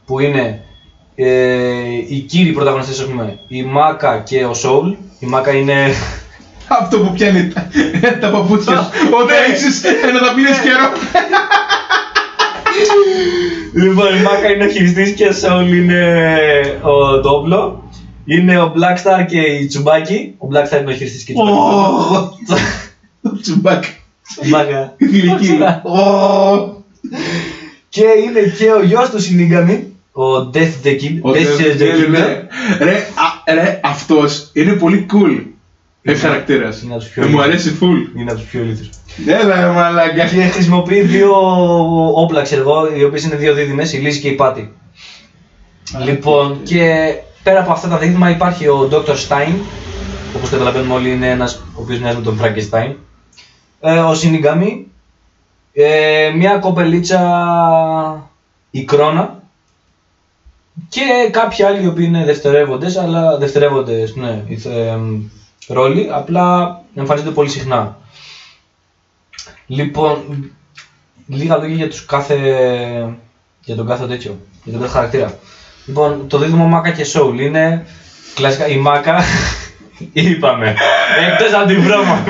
που 0.07 0.21
είναι 0.21 0.65
ε, 1.15 1.27
οι 2.09 2.19
κύριοι 2.19 2.53
πρωταγωνιστές, 2.53 3.01
ας 3.01 3.07
πούμε, 3.07 3.39
η 3.49 3.63
Μάκα 3.63 4.19
και 4.19 4.45
ο 4.45 4.55
Σόουλ. 4.55 4.91
Η 5.19 5.27
Μάκα 5.27 5.53
είναι 5.53 5.95
Αυτό 6.69 6.99
που 6.99 7.13
πιάνει 7.13 7.49
τα, 7.49 7.69
τα 8.21 8.31
παπούτσια 8.31 8.77
σου. 8.77 8.91
Όταν 9.23 9.37
έχεις 9.51 9.83
να 10.13 10.21
τα 10.27 10.35
πίνεις 10.35 10.59
καιρό. 10.59 10.89
Λοιπόν, 13.77 14.17
η 14.19 14.23
Μάκα 14.23 14.51
είναι 14.55 14.65
ο 14.65 14.69
χειριστής 14.69 15.11
και 15.11 15.27
ο 15.27 15.33
Σόουλ 15.33 15.73
είναι 15.73 16.03
ο 16.83 17.21
το 17.21 17.29
όπλο. 17.29 17.91
Είναι 18.25 18.61
ο 18.61 18.73
Blackstar 18.77 19.25
και 19.29 19.41
η 19.41 19.67
Τσουμπάκη. 19.67 20.35
Ο 20.39 20.49
Blackstar 20.53 20.81
είναι 20.81 20.91
ο 20.91 20.95
χειριστής 20.95 21.25
και 21.25 21.33
η 21.33 21.35
Τσουμπάκη. 21.35 22.53
Ω, 23.23 23.41
Τσουμπάκ. 23.41 23.85
Μάκα. 24.51 24.95
Γλυκή. 24.99 25.59
Ω. 25.83 26.85
Και 27.89 28.05
είναι 28.25 28.55
και 28.59 28.73
ο 28.73 28.83
γιος 28.83 29.11
του 29.11 29.21
Σινίγκαμι, 29.21 29.93
ο 30.13 30.51
Death 30.55 30.87
the 30.87 30.91
Kid. 31.01 31.19
Ο 31.21 31.31
Death 31.31 31.61
Death 31.61 31.81
the 31.81 31.85
Kid, 31.85 32.05
Kid. 32.05 32.11
ναι. 32.11 32.47
Ρε, 32.81 32.97
α, 32.97 33.55
ρε, 33.55 33.81
αυτός 33.85 34.51
είναι 34.55 34.73
πολύ 34.73 35.07
cool. 35.13 35.43
Ε, 36.09 36.15
χαρακτήρας. 36.15 36.83
Είναι 36.83 36.93
από 36.95 37.03
τους 37.03 37.11
πιο 37.13 37.23
Ε, 37.23 37.25
Μου 37.27 37.31
λίγους. 37.31 37.45
αρέσει 37.47 37.79
full. 37.81 38.19
Είναι 38.19 38.31
από 38.31 38.41
τους 38.41 38.49
πιο 38.51 38.61
ηλίθιους. 38.61 38.89
Έλα, 39.27 39.61
ρε, 39.61 39.67
μαλάκα. 39.73 40.25
Και 40.27 40.41
χρησιμοποιεί 40.41 41.01
δύο 41.01 41.31
όπλα, 42.15 42.43
ξέρω 42.43 42.61
εγώ, 42.61 42.97
οι 42.97 43.05
οποίες 43.05 43.25
είναι 43.25 43.37
δύο 43.37 43.55
δίδυμες, 43.55 43.93
η 43.93 43.97
Λύση 43.97 44.21
και 44.21 44.29
η 44.29 44.33
Πάτη. 44.33 44.73
Λοιπόν, 46.05 46.61
και 46.63 47.15
πέρα 47.43 47.61
από 47.61 47.73
αυτά 47.73 47.89
τα 47.89 47.99
δίδυμα 47.99 48.31
υπάρχει 48.31 48.67
ο 48.69 48.89
Dr. 48.93 49.15
Stein, 49.29 49.53
όπως 50.37 50.51
καταλαβαίνουμε 50.51 50.95
όλοι 50.95 51.11
είναι 51.13 51.31
ένας 51.31 51.55
ο 51.55 51.81
οποίος 51.83 51.99
μοιάζει 51.99 52.17
με 52.17 52.23
τον 52.23 52.41
Frankenstein. 52.43 52.95
Ε, 53.81 53.99
ο 53.99 54.15
Σινιγκάμι, 54.15 54.87
ε, 55.73 56.31
μια 56.37 56.57
κοπελίτσα 56.57 58.31
η 58.71 58.85
Κρόνα 58.85 59.43
και 60.89 61.29
κάποιοι 61.31 61.65
άλλοι 61.65 61.83
οι 61.83 61.87
οποίοι 61.87 62.05
είναι 62.09 62.25
δευτερεύοντες, 62.25 62.97
αλλά 62.97 63.37
δευτερεύοντες, 63.39 64.15
ναι, 64.17 64.43
ηθε- 64.49 64.73
εμ, 64.73 65.21
ρόλοι, 65.67 66.09
απλά 66.13 66.79
εμφανίζονται 66.95 67.33
πολύ 67.33 67.49
συχνά. 67.49 67.99
Λοιπόν, 69.67 70.25
λίγα 71.27 71.57
λόγια 71.57 71.75
για, 71.75 71.89
τους 71.89 72.05
κάθε, 72.05 72.37
για 73.65 73.77
τον 73.77 73.87
κάθε 73.87 74.07
τέτοιο, 74.07 74.39
για 74.63 74.73
τον 74.73 74.81
κάθε 74.81 74.93
χαρακτήρα. 74.93 75.39
Λοιπόν, 75.87 76.29
το 76.29 76.39
δίδυμο 76.39 76.67
Μάκα 76.67 76.91
και 76.91 77.07
Soul 77.13 77.41
είναι 77.41 77.87
κλασικά 78.35 78.69
η 78.69 78.77
Μάκα, 78.77 79.23
είπαμε, 80.13 80.77
εκτός 81.31 81.53
από 81.53 81.67
την 81.67 81.83
βρώμα 81.83 82.25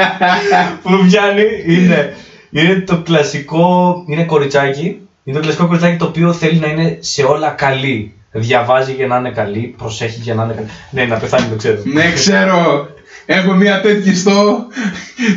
που 0.82 1.06
πιάνει, 1.06 1.42
είναι, 1.66 2.16
είναι 2.50 2.80
το 2.80 3.02
κλασικό, 3.02 3.96
είναι 4.06 4.24
κοριτσάκι, 4.24 5.00
είναι 5.24 5.36
το 5.36 5.42
κλασικό 5.42 5.66
κοριτσάκι 5.66 5.96
το 5.96 6.04
οποίο 6.04 6.32
θέλει 6.32 6.58
να 6.58 6.66
είναι 6.66 6.98
σε 7.00 7.22
όλα 7.22 7.50
καλή. 7.50 8.14
Διαβάζει 8.34 8.92
για 8.92 9.06
να 9.06 9.16
είναι 9.16 9.30
καλή, 9.30 9.74
προσέχει 9.78 10.20
για 10.20 10.34
να 10.34 10.44
είναι 10.44 10.52
καλή. 10.52 10.68
Ναι, 10.90 11.04
να 11.04 11.16
πεθάνει 11.16 11.46
το 11.48 11.56
ξέρω. 11.56 11.80
Ναι, 11.84 12.12
ξέρω. 12.12 12.88
Έχω 13.26 13.52
μια 13.52 13.80
τέτοια 13.80 14.14
στο, 14.14 14.66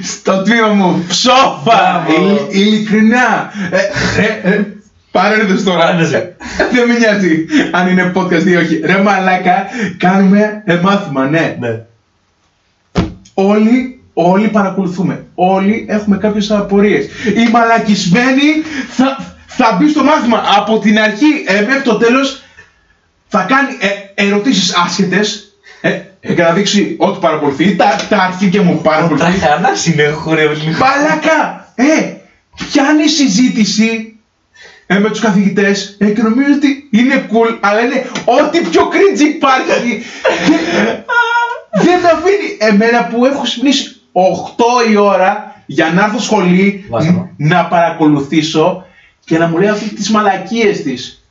στο 0.03 0.41
τμήμα 0.41 0.67
μου. 0.67 1.05
Ψόφα! 1.07 1.61
Μπράβο. 1.63 2.21
Ειλ- 2.21 2.53
ειλικρινά. 2.53 3.51
Ε, 3.71 3.77
ρε, 4.21 4.49
ρε, 4.49 4.65
πάρε 5.11 5.45
το 5.45 5.63
τώρα. 5.63 5.85
Άνεσε. 5.85 6.35
Δεν 6.73 6.87
με 6.87 6.97
νοιάζει 6.97 7.45
αν 7.71 7.87
είναι 7.87 8.11
podcast 8.15 8.45
ή 8.45 8.55
όχι. 8.55 8.81
Ρε 8.85 8.97
μαλάκα, 8.97 9.65
κάνουμε 9.97 10.61
ε, 10.65 10.75
μάθημα, 10.83 11.25
ναι. 11.25 11.57
Ναι. 11.59 11.81
Όλοι, 13.33 13.99
όλοι 14.13 14.47
παρακολουθούμε. 14.47 15.25
Όλοι 15.35 15.85
έχουμε 15.89 16.17
κάποιες 16.17 16.51
απορίες. 16.51 17.05
Η 17.45 17.49
μαλακισμένη 17.51 18.43
θα, 18.89 19.35
θα 19.45 19.77
μπει 19.79 19.89
στο 19.89 20.03
μάθημα 20.03 20.43
από 20.57 20.79
την 20.79 20.99
αρχή 20.99 21.43
ε, 21.47 21.61
μέχρι 21.61 21.81
το 21.81 21.95
τέλος. 21.95 22.39
Θα 23.37 23.43
κάνει 23.43 23.77
ε, 23.79 24.25
ερωτήσεις 24.27 24.75
άσχετες. 24.75 25.55
Ε, 25.81 26.01
ε, 26.19 26.33
για 26.33 26.43
να 26.43 26.53
δείξει 26.53 26.95
ότι 26.99 27.19
παρακολουθεί. 27.19 27.75
Τα, 27.75 27.95
τα 28.09 28.17
αρχίδια 28.17 28.61
μου 28.61 28.75
Τα 28.75 28.81
παρακολουθεί. 28.89 29.39
χαρά 29.39 29.71
είναι 29.93 30.09
χορεύει. 30.09 30.65
Μαλάκα! 30.65 31.71
Ε, 31.75 32.13
πιάνει 32.71 33.07
συζήτηση 33.07 34.15
ε, 34.87 34.99
με 34.99 35.09
τους 35.09 35.19
καθηγητές 35.19 35.95
ε, 35.99 36.05
και 36.11 36.21
νομίζω 36.21 36.53
ότι 36.55 36.89
είναι 36.91 37.25
cool, 37.31 37.57
αλλά 37.61 37.79
είναι 37.81 38.05
ό,τι 38.25 38.59
πιο 38.61 38.81
cringe 38.91 39.19
υπάρχει. 39.19 40.01
Και 40.47 40.55
δεν 41.83 42.05
αφήνει 42.05 42.57
εμένα 42.59 43.05
που 43.05 43.25
έχω 43.25 43.41
ξυπνήσει 43.41 43.95
8 44.87 44.91
η 44.91 44.95
ώρα 44.95 45.61
για 45.65 45.91
να 45.91 46.03
έρθω 46.03 46.19
σχολή 46.19 46.85
Βάσανο. 46.89 47.29
ν- 47.37 47.49
να 47.49 47.65
παρακολουθήσω 47.65 48.85
και 49.25 49.37
να 49.37 49.47
μου 49.47 49.57
λέει 49.57 49.69
αυτή 49.69 49.89
τις 49.89 50.09
μαλακίες 50.09 50.81
της. 50.81 51.23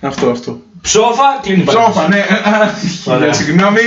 Αυτό, 0.00 0.30
αυτό. 0.30 0.60
Ψόφα, 0.82 1.38
κλείνει 1.42 1.62
η 1.62 1.70
Σόφα, 1.70 1.90
παρένθεση. 1.90 3.02
ναι. 3.08 3.14
Ωραία. 3.14 3.32
Συγγνώμη, 3.32 3.80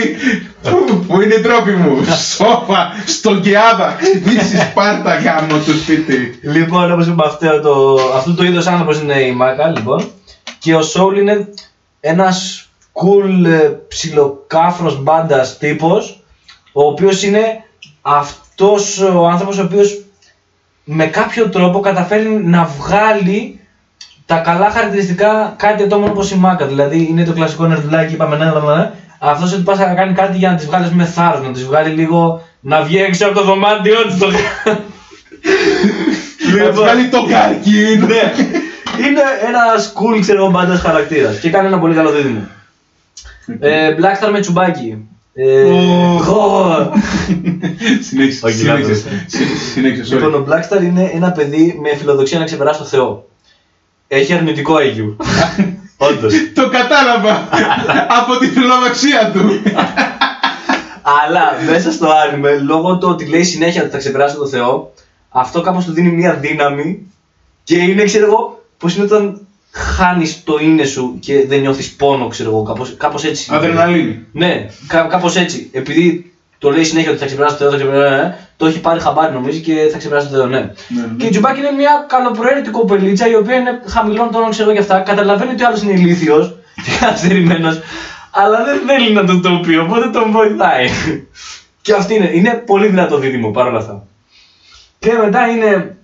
πού- 0.61 1.05
πού 1.07 1.21
είναι 1.21 1.33
η 1.33 1.41
τρόπη 1.41 1.71
μου. 1.71 2.03
Σόφα, 2.35 2.91
στον 3.05 3.41
Κιάδα. 3.41 3.97
Χτυπήσει 3.99 4.57
Σπάρτα 4.57 5.15
γάμο 5.15 5.57
του 5.65 5.77
σπίτι. 5.77 6.39
Λοιπόν, 6.41 6.91
όπως 6.91 7.07
είπα, 7.07 7.25
αυτό 7.25 7.61
το, 7.61 7.99
αυτού 8.15 8.33
το 8.35 8.43
είδος 8.43 8.67
άνθρωπος 8.67 8.99
είναι 8.99 9.19
η 9.21 9.31
Μάκα, 9.31 9.67
λοιπόν. 9.67 10.11
Και 10.59 10.75
ο 10.75 10.81
Σόουλ 10.81 11.17
είναι 11.17 11.47
ένας 11.99 12.67
cool 12.93 13.45
ε, 13.45 13.69
ψιλοκάφρος 13.87 15.03
μπάντας 15.03 15.57
τύπος, 15.57 16.23
ο 16.71 16.83
οποίος 16.87 17.23
είναι 17.23 17.63
αυτός 18.01 18.99
ο 19.01 19.27
άνθρωπος 19.27 19.57
ο 19.59 19.63
οποίος 19.63 20.01
με 20.83 21.05
κάποιο 21.05 21.49
τρόπο 21.49 21.79
καταφέρει 21.79 22.27
να 22.29 22.63
βγάλει 22.79 23.59
τα 24.25 24.37
καλά 24.37 24.69
χαρακτηριστικά 24.69 25.53
κάτι 25.57 25.83
ατόμων 25.83 26.09
όπως 26.09 26.31
η 26.31 26.35
Μάκα. 26.37 26.65
Δηλαδή 26.65 27.07
είναι 27.09 27.23
το 27.23 27.33
κλασικό 27.33 27.65
νερδουλάκι, 27.65 28.13
είπαμε 28.13 28.35
ναι, 28.37 28.45
ναι, 28.45 28.51
ναι. 28.75 28.91
Αυτός 29.19 29.53
ότι 29.53 29.61
πας 29.61 29.77
να 29.77 29.85
κάνει 29.93 30.13
κάτι 30.13 30.37
για 30.37 30.49
να 30.49 30.55
τις 30.55 30.65
βγάλεις 30.65 30.89
με 30.91 31.03
θάρρος, 31.05 31.45
να 31.45 31.51
τις 31.51 31.63
βγάλει 31.65 31.89
λίγο 31.89 32.41
να 32.59 32.81
βγει 32.81 32.97
έξω 33.01 33.25
από 33.25 33.35
το 33.35 33.43
δωμάτιό 33.43 34.05
της. 34.07 34.17
Το... 34.17 34.27
Να 36.65 36.71
βγάλει 36.71 37.07
το 37.09 37.25
καρκίνο. 37.29 38.05
Ναι. 38.07 38.33
Είναι 39.07 39.21
ένας 39.47 39.93
cool, 39.95 40.19
ξέρω 40.21 40.37
εγώ, 40.43 40.51
μπάντας 40.51 40.79
χαρακτήρας 40.81 41.39
και 41.39 41.49
κάνει 41.49 41.67
ένα 41.67 41.79
πολύ 41.79 41.95
καλό 41.95 42.11
δίδυμο. 42.11 42.47
Ε, 43.59 43.95
Blackstar 43.99 44.29
με 44.31 44.39
τσουμπάκι. 44.39 45.07
Ε, 45.33 45.63
Ω. 45.63 46.21
γω. 46.27 46.91
Συνέχισε, 48.09 48.45
Όχι, 48.45 48.55
συνέχισε. 48.55 48.89
λάθος. 48.89 49.03
Συνέχισε, 49.73 50.15
Λοιπόν, 50.15 50.33
sorry. 50.33 50.37
ο 50.37 50.45
Blackstar 50.49 50.83
είναι 50.83 51.11
ένα 51.13 51.31
παιδί 51.31 51.79
με 51.81 51.95
φιλοδοξία 51.95 52.39
να 52.39 52.45
ξεπεράσει 52.45 52.79
το 52.79 52.85
Θεό. 52.85 53.27
Έχει 54.13 54.33
αρνητικό 54.33 54.75
IQ. 54.75 55.15
Όντως. 56.07 56.33
Το 56.53 56.69
κατάλαβα 56.69 57.49
από 58.07 58.37
τη 58.37 58.47
φιλοδοξία 58.47 59.31
του. 59.33 59.61
Αλλά 61.23 61.71
μέσα 61.71 61.91
στο 61.91 62.07
άνιμε, 62.09 62.57
λόγω 62.57 62.97
του 62.97 63.07
ότι 63.09 63.25
λέει 63.25 63.43
συνέχεια 63.43 63.81
ότι 63.81 63.91
θα 63.91 63.97
ξεπεράσει 63.97 64.35
το 64.35 64.47
Θεό, 64.47 64.93
αυτό 65.29 65.61
κάπως 65.61 65.85
του 65.85 65.91
δίνει 65.91 66.09
μια 66.09 66.33
δύναμη 66.33 67.11
και 67.63 67.77
είναι, 67.77 68.03
ξέρω 68.03 68.25
εγώ, 68.25 68.63
πώς 68.77 68.95
είναι 68.95 69.05
όταν 69.05 69.47
χάνεις 69.71 70.43
το 70.43 70.57
είναι 70.61 70.83
σου 70.83 71.17
και 71.19 71.47
δεν 71.47 71.59
νιώθεις 71.59 71.93
πόνο, 71.93 72.27
ξέρω 72.27 72.49
εγώ, 72.49 72.63
κάπως, 72.63 72.95
κάπως 72.97 73.23
έτσι. 73.23 73.49
Αδρεναλίνη. 73.53 74.25
Ναι, 74.31 74.65
κά, 74.87 75.01
κάπως 75.01 75.35
έτσι. 75.35 75.69
Επειδή 75.71 76.32
το 76.63 76.71
λέει 76.71 76.83
συνέχεια 76.83 77.09
ότι 77.09 77.19
θα 77.19 77.25
ξεπεράσει 77.25 77.55
το 77.57 77.61
Θεό, 77.61 77.71
θα 77.71 77.77
ξεπεράσει, 77.77 78.25
ε, 78.25 78.35
το 78.57 78.65
έχει 78.65 78.79
πάρει 78.79 78.99
χαμπάρι 78.99 79.33
νομίζει 79.33 79.59
και 79.61 79.87
θα 79.91 79.97
ξεπεράσει 79.97 80.27
το 80.27 80.35
Θεό, 80.35 80.45
ναι. 80.45 80.59
Ναι, 80.59 81.01
ναι. 81.01 81.15
Και 81.17 81.25
η 81.25 81.29
Τζουμπάκη 81.29 81.59
είναι 81.59 81.71
μια 81.71 82.05
καλοπροαίρετη 82.09 82.69
κοπελίτσα 82.69 83.27
η 83.29 83.35
οποία 83.35 83.55
είναι 83.55 83.81
χαμηλών 83.87 84.31
τόνων, 84.31 84.49
ξέρω 84.49 84.69
εγώ 84.69 84.77
και 84.77 84.83
αυτά. 84.83 84.99
Καταλαβαίνει 84.99 85.51
ότι 85.51 85.63
ο 85.63 85.67
άλλος 85.67 85.81
είναι 85.81 85.93
ηλίθιος 85.93 86.55
και 86.83 86.91
καθυστερημένο, 86.99 87.69
αλλά 88.31 88.63
δεν 88.63 88.79
θέλει 88.87 89.13
να 89.13 89.25
τον 89.25 89.41
το 89.41 89.59
πει, 89.63 89.75
οπότε 89.75 90.09
τον 90.09 90.31
βοηθάει. 90.31 90.87
και 91.81 91.93
αυτή 91.93 92.15
είναι, 92.15 92.29
είναι 92.33 92.63
πολύ 92.65 92.87
δυνατό 92.87 93.17
δίδυμο 93.17 93.51
παρόλα 93.51 93.77
αυτά. 93.77 94.07
Και 94.99 95.11
μετά 95.23 95.47
είναι 95.47 95.97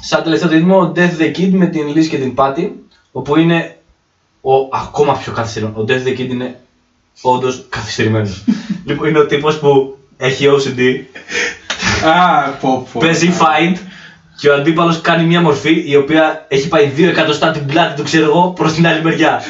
σαν 0.00 0.22
τελευταίο 0.22 0.48
δίδυμο 0.48 0.76
ο 0.78 0.92
Death 0.96 1.22
the 1.22 1.36
Kid 1.36 1.50
με 1.50 1.66
την 1.66 1.92
Liz 1.94 2.06
και 2.06 2.18
την 2.18 2.34
Patty, 2.36 2.68
όπου 3.12 3.36
είναι 3.36 3.76
ο 4.40 4.52
ακόμα 4.72 5.12
πιο 5.12 5.32
καθυστερημένο. 5.32 5.80
Ο 5.80 5.84
Death 5.88 6.06
the 6.06 6.20
Kid 6.20 6.28
είναι 6.28 6.60
όντως 7.22 7.66
καθυστερημένος. 7.68 8.44
λοιπόν, 8.86 9.08
είναι 9.08 9.18
ο 9.18 9.26
τύπος 9.26 9.58
που 9.58 9.98
έχει 10.20 10.46
OCD 10.48 10.80
Α, 12.04 12.48
πω, 12.48 12.88
πω. 12.92 12.98
Παίζει 13.00 13.32
fight 13.38 13.76
και 14.36 14.48
ο 14.48 14.54
αντίπαλος 14.54 15.00
κάνει 15.00 15.24
μια 15.24 15.40
μορφή 15.40 15.82
η 15.86 15.96
οποία 15.96 16.44
έχει 16.48 16.68
πάει 16.68 16.86
δύο 16.86 17.08
εκατοστά 17.08 17.50
την 17.50 17.66
πλάτη 17.66 17.96
του, 17.96 18.02
ξέρω 18.02 18.24
εγώ, 18.24 18.52
προς 18.56 18.72
την 18.72 18.86
άλλη 18.86 19.02
μεριά. 19.02 19.42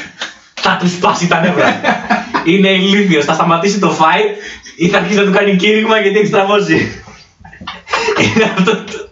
Θα 0.54 0.76
του 0.80 0.88
σπάσει 0.88 1.26
τα 1.26 1.40
νεύρα. 1.40 1.80
Είναι 2.44 2.68
ηλίθιος. 2.68 3.24
Θα 3.24 3.34
σταματήσει 3.34 3.78
το 3.78 3.96
fight 4.00 4.36
ή 4.76 4.88
θα 4.88 4.98
αρχίσει 4.98 5.18
να 5.18 5.24
του 5.24 5.32
κάνει 5.32 5.56
κήρυγμα 5.56 6.00
γιατί 6.00 6.18
έχει 6.18 6.26
στραβώσει. 6.26 6.74
Είναι 8.34 8.44
αυτό. 8.56 8.76
το- 8.76 9.08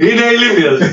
Είναι 0.00 0.22
ηλίθιος. 0.34 0.78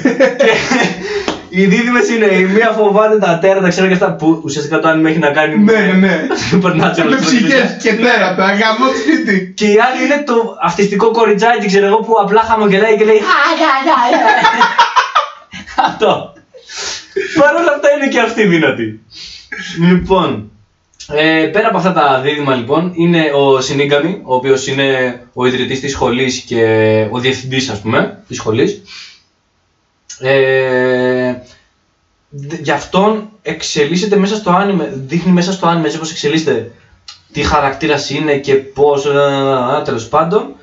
και 1.50 1.62
οι 1.62 1.66
δίδυμες 1.66 2.10
είναι 2.10 2.26
η 2.26 2.44
μία 2.44 2.70
φοβάται 2.72 3.18
τα 3.18 3.40
τέρατα, 3.42 3.68
ξέρω 3.70 3.88
και 3.88 3.94
αυτά 3.94 4.16
που 4.16 4.42
ουσιαστικά 4.44 4.80
το 4.80 4.88
άνοιγμα 4.88 5.10
έχει 5.10 5.20
να 5.20 5.32
κάνει 5.32 5.58
Ναι, 5.64 5.72
ναι, 5.80 5.94
ναι. 5.94 6.28
Supernatural. 6.52 7.10
Με 7.10 7.16
ψυχές 7.22 7.78
και 7.82 7.94
τέρατα, 7.94 8.46
γαμώ 8.46 8.86
το 8.86 8.98
σπίτι. 9.02 9.54
Και 9.56 9.66
η 9.66 9.78
άλλη 9.80 10.04
είναι 10.06 10.24
το 10.26 10.58
αυτιστικό 10.64 11.12
κοριτσάκι, 11.12 11.68
ξέρω 11.68 11.86
εγώ, 11.86 11.98
που 11.98 12.14
απλά 12.22 12.42
χαμογελάει 12.42 12.98
και 12.98 13.06
λέει 13.06 13.22
Αυτό. 15.88 16.34
Παρ' 17.40 17.56
όλα 17.56 17.72
αυτά 17.76 17.88
είναι 17.98 18.08
και 18.08 18.20
αυτή 18.20 18.46
δυνατή. 18.46 19.00
λοιπόν, 19.90 20.52
ε, 21.14 21.50
πέρα 21.54 21.68
από 21.68 21.78
αυτά 21.78 21.94
τα 21.94 22.20
δίδυμα 22.24 22.56
λοιπόν, 22.56 22.92
είναι 22.96 23.32
ο 23.36 23.62
Σινίγκαμι, 23.62 24.22
ο 24.26 24.36
οποίος 24.36 24.68
είναι 24.68 25.20
ο 25.34 25.46
ιδρυτής 25.46 25.80
της 25.80 25.92
σχολής 25.92 26.40
και 26.40 26.64
ο 27.12 27.20
διευθυντής 27.20 27.70
ας 27.70 27.82
πούμε, 27.82 28.18
της 28.28 28.38
σχολής. 28.38 28.82
Ε, 30.22 30.32
δ- 30.32 31.19
γι' 32.62 32.72
αυτόν 32.72 33.30
εξελίσσεται 33.42 34.16
μέσα 34.16 34.36
στο 34.36 34.52
άνιμε, 34.52 34.92
δείχνει 35.08 35.32
μέσα 35.32 35.52
στο 35.52 35.68
άνιμε 35.68 35.86
έτσι 35.86 35.98
όπως 35.98 36.12
εξελίσσεται 36.12 36.72
τι 37.32 37.42
χαρακτήρας 37.44 38.10
είναι 38.10 38.38
και 38.38 38.56
πώς, 38.56 39.06
ε, 39.06 39.10
ε, 39.80 39.82
τέλος 39.84 40.08
πάντων. 40.08 40.56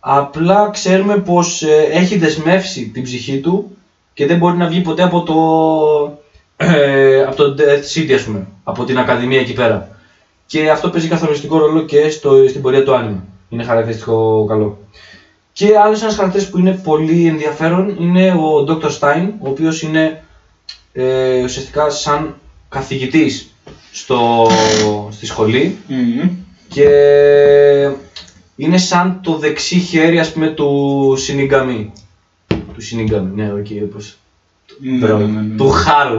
Απλά 0.00 0.70
ξέρουμε 0.70 1.16
πως 1.16 1.62
ε, 1.62 1.88
έχει 1.90 2.16
δεσμεύσει 2.16 2.88
την 2.88 3.02
ψυχή 3.02 3.40
του 3.40 3.76
και 4.14 4.26
δεν 4.26 4.36
μπορεί 4.36 4.56
να 4.56 4.66
βγει 4.66 4.80
ποτέ 4.80 5.02
από 5.02 5.22
το, 5.22 5.36
ε, 6.56 7.22
από 7.22 7.36
το 7.36 7.54
Death 7.58 7.98
City 7.98 8.12
ας 8.12 8.22
πούμε, 8.22 8.46
από 8.64 8.84
την 8.84 8.98
Ακαδημία 8.98 9.40
εκεί 9.40 9.52
πέρα. 9.52 9.88
Και 10.46 10.70
αυτό 10.70 10.88
παίζει 10.90 11.08
καθοριστικό 11.08 11.58
ρόλο 11.58 11.82
και 11.82 12.08
στο, 12.10 12.48
στην 12.48 12.62
πορεία 12.62 12.84
του 12.84 12.94
άνιμε. 12.94 13.22
Είναι 13.48 13.64
χαρακτηριστικό 13.64 14.44
καλό. 14.48 14.78
Και 15.52 15.78
άλλος 15.78 16.02
ένας 16.02 16.14
χαρακτήρας 16.14 16.48
που 16.48 16.58
είναι 16.58 16.72
πολύ 16.72 17.26
ενδιαφέρον 17.26 17.96
είναι 17.98 18.32
ο 18.32 18.64
Dr. 18.68 18.90
Stein, 18.98 19.28
ο 19.38 19.48
οποίος 19.48 19.82
είναι 19.82 20.22
ε, 21.00 21.42
ουσιαστικά 21.42 21.90
σαν 21.90 22.34
καθηγητής 22.68 23.54
στο, 23.92 24.46
στη 25.10 25.26
σχολή 25.26 25.76
Μμμ. 25.86 26.28
και 26.68 26.88
είναι 28.56 28.76
σαν 28.76 29.18
το 29.22 29.36
δεξί 29.36 29.78
χέρι 29.78 30.18
ας 30.18 30.32
πούμε 30.32 30.48
του 30.48 31.14
shinigami. 31.16 31.92
Του 32.74 32.80
shinigami, 32.80 33.30
ναι, 33.42 33.52
οκ, 33.52 33.66
όπως 33.84 34.16
Ναι, 34.80 34.96
Μπράβο. 34.98 35.26
ναι, 35.26 35.40
ναι. 35.40 35.56
Του 35.56 35.68
χάρου. 35.68 36.18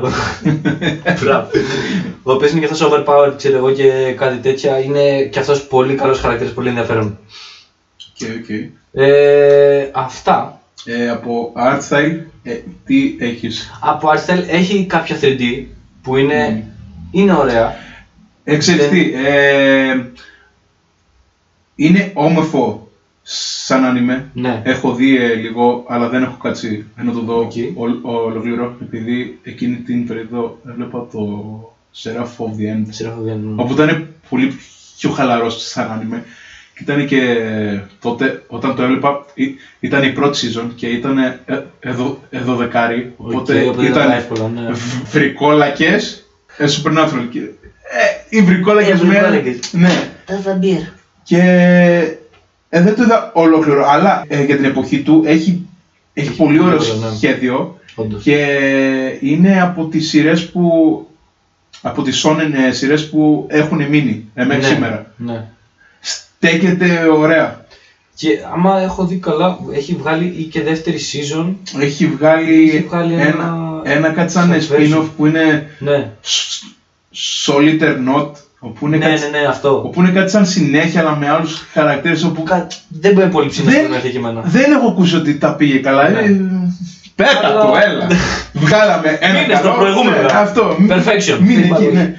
Μπράβο. 1.21 1.47
Ο 2.23 2.31
οποίος 2.31 2.51
είναι 2.51 2.59
και 2.59 2.65
αυτός 2.71 2.89
overpowered, 2.91 3.33
ξέρω 3.37 3.57
εγώ 3.57 3.71
και 3.71 4.13
κάτι 4.17 4.37
τέτοια. 4.37 4.79
Είναι 4.79 5.21
και 5.23 5.39
αυτός 5.39 5.67
πολύ 5.67 5.95
καλός 5.95 6.19
χαρακτήρας, 6.19 6.53
πολύ 6.53 6.67
ενδιαφέρον. 6.67 7.17
OK, 8.21 8.27
OK. 8.39 8.49
Ε, 8.91 9.89
αυτά. 9.93 10.61
Ε, 10.85 11.09
από 11.09 11.53
art 11.57 11.79
style, 11.89 12.15
ε, 12.43 12.55
τι 12.85 13.13
έχεις; 13.17 13.69
Από 13.79 14.07
art 14.11 14.25
style 14.25 14.43
έχει 14.47 14.83
κάποια 14.83 15.17
3D 15.21 15.59
που 16.01 16.15
είναι, 16.15 16.63
είναι 17.11 17.31
ωραία. 17.31 17.71
Ε, 18.43 18.55
ξέρεις 18.55 18.87
Δεν- 18.87 18.89
τι, 18.91 19.09
ε, 19.13 19.95
είναι 21.75 22.09
όμορφο 22.13 22.87
σαν 23.21 23.83
anime. 23.83 24.21
Ναι. 24.31 24.59
Έχω 24.63 24.93
δει 24.93 25.15
ε, 25.15 25.33
λίγο, 25.33 25.83
αλλά 25.87 26.07
δεν 26.07 26.21
έχω 26.21 26.37
κάτσει 26.37 26.83
να 26.95 27.11
το 27.11 27.19
δω 27.21 27.37
Οκ. 27.39 27.51
ο- 27.73 28.09
ο- 28.11 28.23
ολόκληρο, 28.23 28.71
επειδή 28.81 29.37
εκείνη 29.41 29.77
την 29.77 30.05
περίοδο 30.05 30.57
έβλεπα 30.67 31.05
το 31.11 31.19
Seraph 32.01 32.35
of 32.37 32.49
the 32.57 32.73
End, 32.73 32.81
Ξέρω, 32.89 33.19
δεν- 33.21 33.53
όπου 33.59 33.71
ήταν 33.71 34.05
πολύ 34.29 34.51
πιο 34.97 35.09
χαλαρός 35.09 35.55
σαν 35.67 35.87
anime. 35.89 36.19
Και 36.85 36.91
ήταν 36.91 37.05
και 37.05 37.37
τότε, 38.01 38.43
όταν 38.47 38.75
το 38.75 38.83
έβλεπα, 38.83 39.25
ή- 39.33 39.55
ήταν 39.79 40.03
η 40.03 40.09
πρώτη 40.11 40.39
season 40.47 40.69
και 40.75 40.87
ήταν 40.87 41.17
ε, 41.17 41.39
εδώ, 41.79 42.23
εδώ 42.29 42.55
δεκάρι, 42.55 43.13
Οκ, 43.17 43.27
οπότε 43.29 43.59
οπότε 43.61 43.81
δεν 43.81 43.91
ήταν 43.91 44.03
ήταν 44.07 44.17
εύκολο, 44.17 44.51
ναι. 44.55 44.71
β- 44.71 45.09
βρικόλακες, 45.11 46.25
ε, 46.57 46.65
supernatural. 46.65 47.27
και- 47.31 47.39
Ε, 47.39 48.37
οι 48.37 48.41
βρικόλακες 48.41 49.01
Ε, 49.01 49.03
με... 49.05 49.09
βρικόλακες. 49.13 49.59
Ναι, 49.71 50.09
Τα 50.25 50.39
βαμπύρ. 50.43 50.79
και 51.23 51.41
ε, 52.69 52.81
δεν 52.81 52.95
το 52.95 53.03
είδα 53.03 53.31
ολόκληρο, 53.33 53.89
αλλά 53.89 54.25
ε, 54.27 54.43
για 54.43 54.55
την 54.55 54.65
εποχή 54.65 55.01
του 55.01 55.23
έχει, 55.25 55.65
έχει 56.13 56.27
Έχει 56.27 56.37
πολύ 56.37 56.59
ωραίο 56.59 56.77
πολύ 56.77 56.89
ωραίο, 56.89 57.09
ναι. 57.09 57.15
σχέδιο 57.15 57.79
Όντως. 57.95 58.23
και 58.23 58.37
είναι 59.21 59.61
από 59.61 59.85
τις 59.85 60.09
σειρές 60.09 60.49
που 60.49 61.03
από 61.81 62.01
τις 62.01 62.25
shonen 62.25 62.51
ε, 62.67 62.71
σειρές 62.71 63.09
που 63.09 63.45
έχουν 63.49 63.77
μείνει 63.87 64.29
ε, 64.33 64.43
μέχρι 64.45 64.61
Ναι, 64.61 64.67
σήμερα. 64.67 65.13
Ναι. 65.17 65.43
Στέκεται 66.41 67.07
ωραία. 67.17 67.65
Και 68.15 68.29
άμα 68.53 68.79
έχω 68.81 69.05
δει 69.05 69.15
καλά, 69.15 69.57
έχει 69.75 69.95
βγάλει 69.99 70.25
ή 70.37 70.43
και 70.43 70.61
δεύτερη 70.61 70.97
season. 71.11 71.53
Έχει 71.81 72.05
βγάλει, 72.07 72.69
Έχει 72.69 72.85
βγάλει 72.89 73.13
ένα, 73.13 73.55
ένα 73.83 74.09
κάτι 74.09 74.31
σαν 74.31 74.61
στο 74.61 74.75
spin-off 74.75 75.05
που 75.17 75.25
είναι 75.25 75.69
Ναι, 75.79 76.09
s- 76.23 76.65
Solitaire 77.45 77.97
Note, 78.15 78.31
όπου 78.59 78.87
είναι, 78.87 78.97
ναι, 78.97 79.05
κάτι, 79.05 79.21
ναι, 79.31 79.37
ναι, 79.39 79.45
αυτό. 79.45 79.81
όπου 79.85 80.01
είναι 80.01 80.11
κάτι 80.11 80.29
σαν 80.31 80.45
συνέχεια 80.45 80.99
αλλά 81.01 81.15
με 81.15 81.29
άλλους 81.29 81.63
χαρακτήρες 81.73 82.23
όπου 82.23 82.43
Κα- 82.43 82.67
Δεν 82.87 83.13
μπορεί 83.13 83.27
πολύ 83.27 83.49
ψηλά 83.49 83.71
δεν, 83.71 83.89
να 83.91 83.97
και 83.97 84.17
εμένα. 84.17 84.41
δεν 84.45 84.71
έχω 84.71 84.87
ακούσει 84.87 85.15
ότι 85.15 85.37
τα 85.37 85.55
πήγε 85.55 85.77
καλά. 85.79 86.09
Ναι. 86.09 86.19
Ε, 86.19 86.39
πέτα 87.15 87.47
Αλλά- 87.47 87.61
το, 87.61 87.73
έλα. 87.87 88.07
Βγάλαμε 88.63 89.17
ένα 89.21 89.39
Μείνε 89.39 89.53
στο 89.55 89.63
καλό. 89.67 89.73
προηγούμενο. 89.79 90.21
ναι, 90.21 90.27
αυτό. 90.33 90.75
Perfection. 90.89 91.37
Μείνε 91.39 91.53
Την 91.53 91.59
εκεί, 91.59 91.67
παροχή. 91.69 91.91
ναι. 91.93 92.13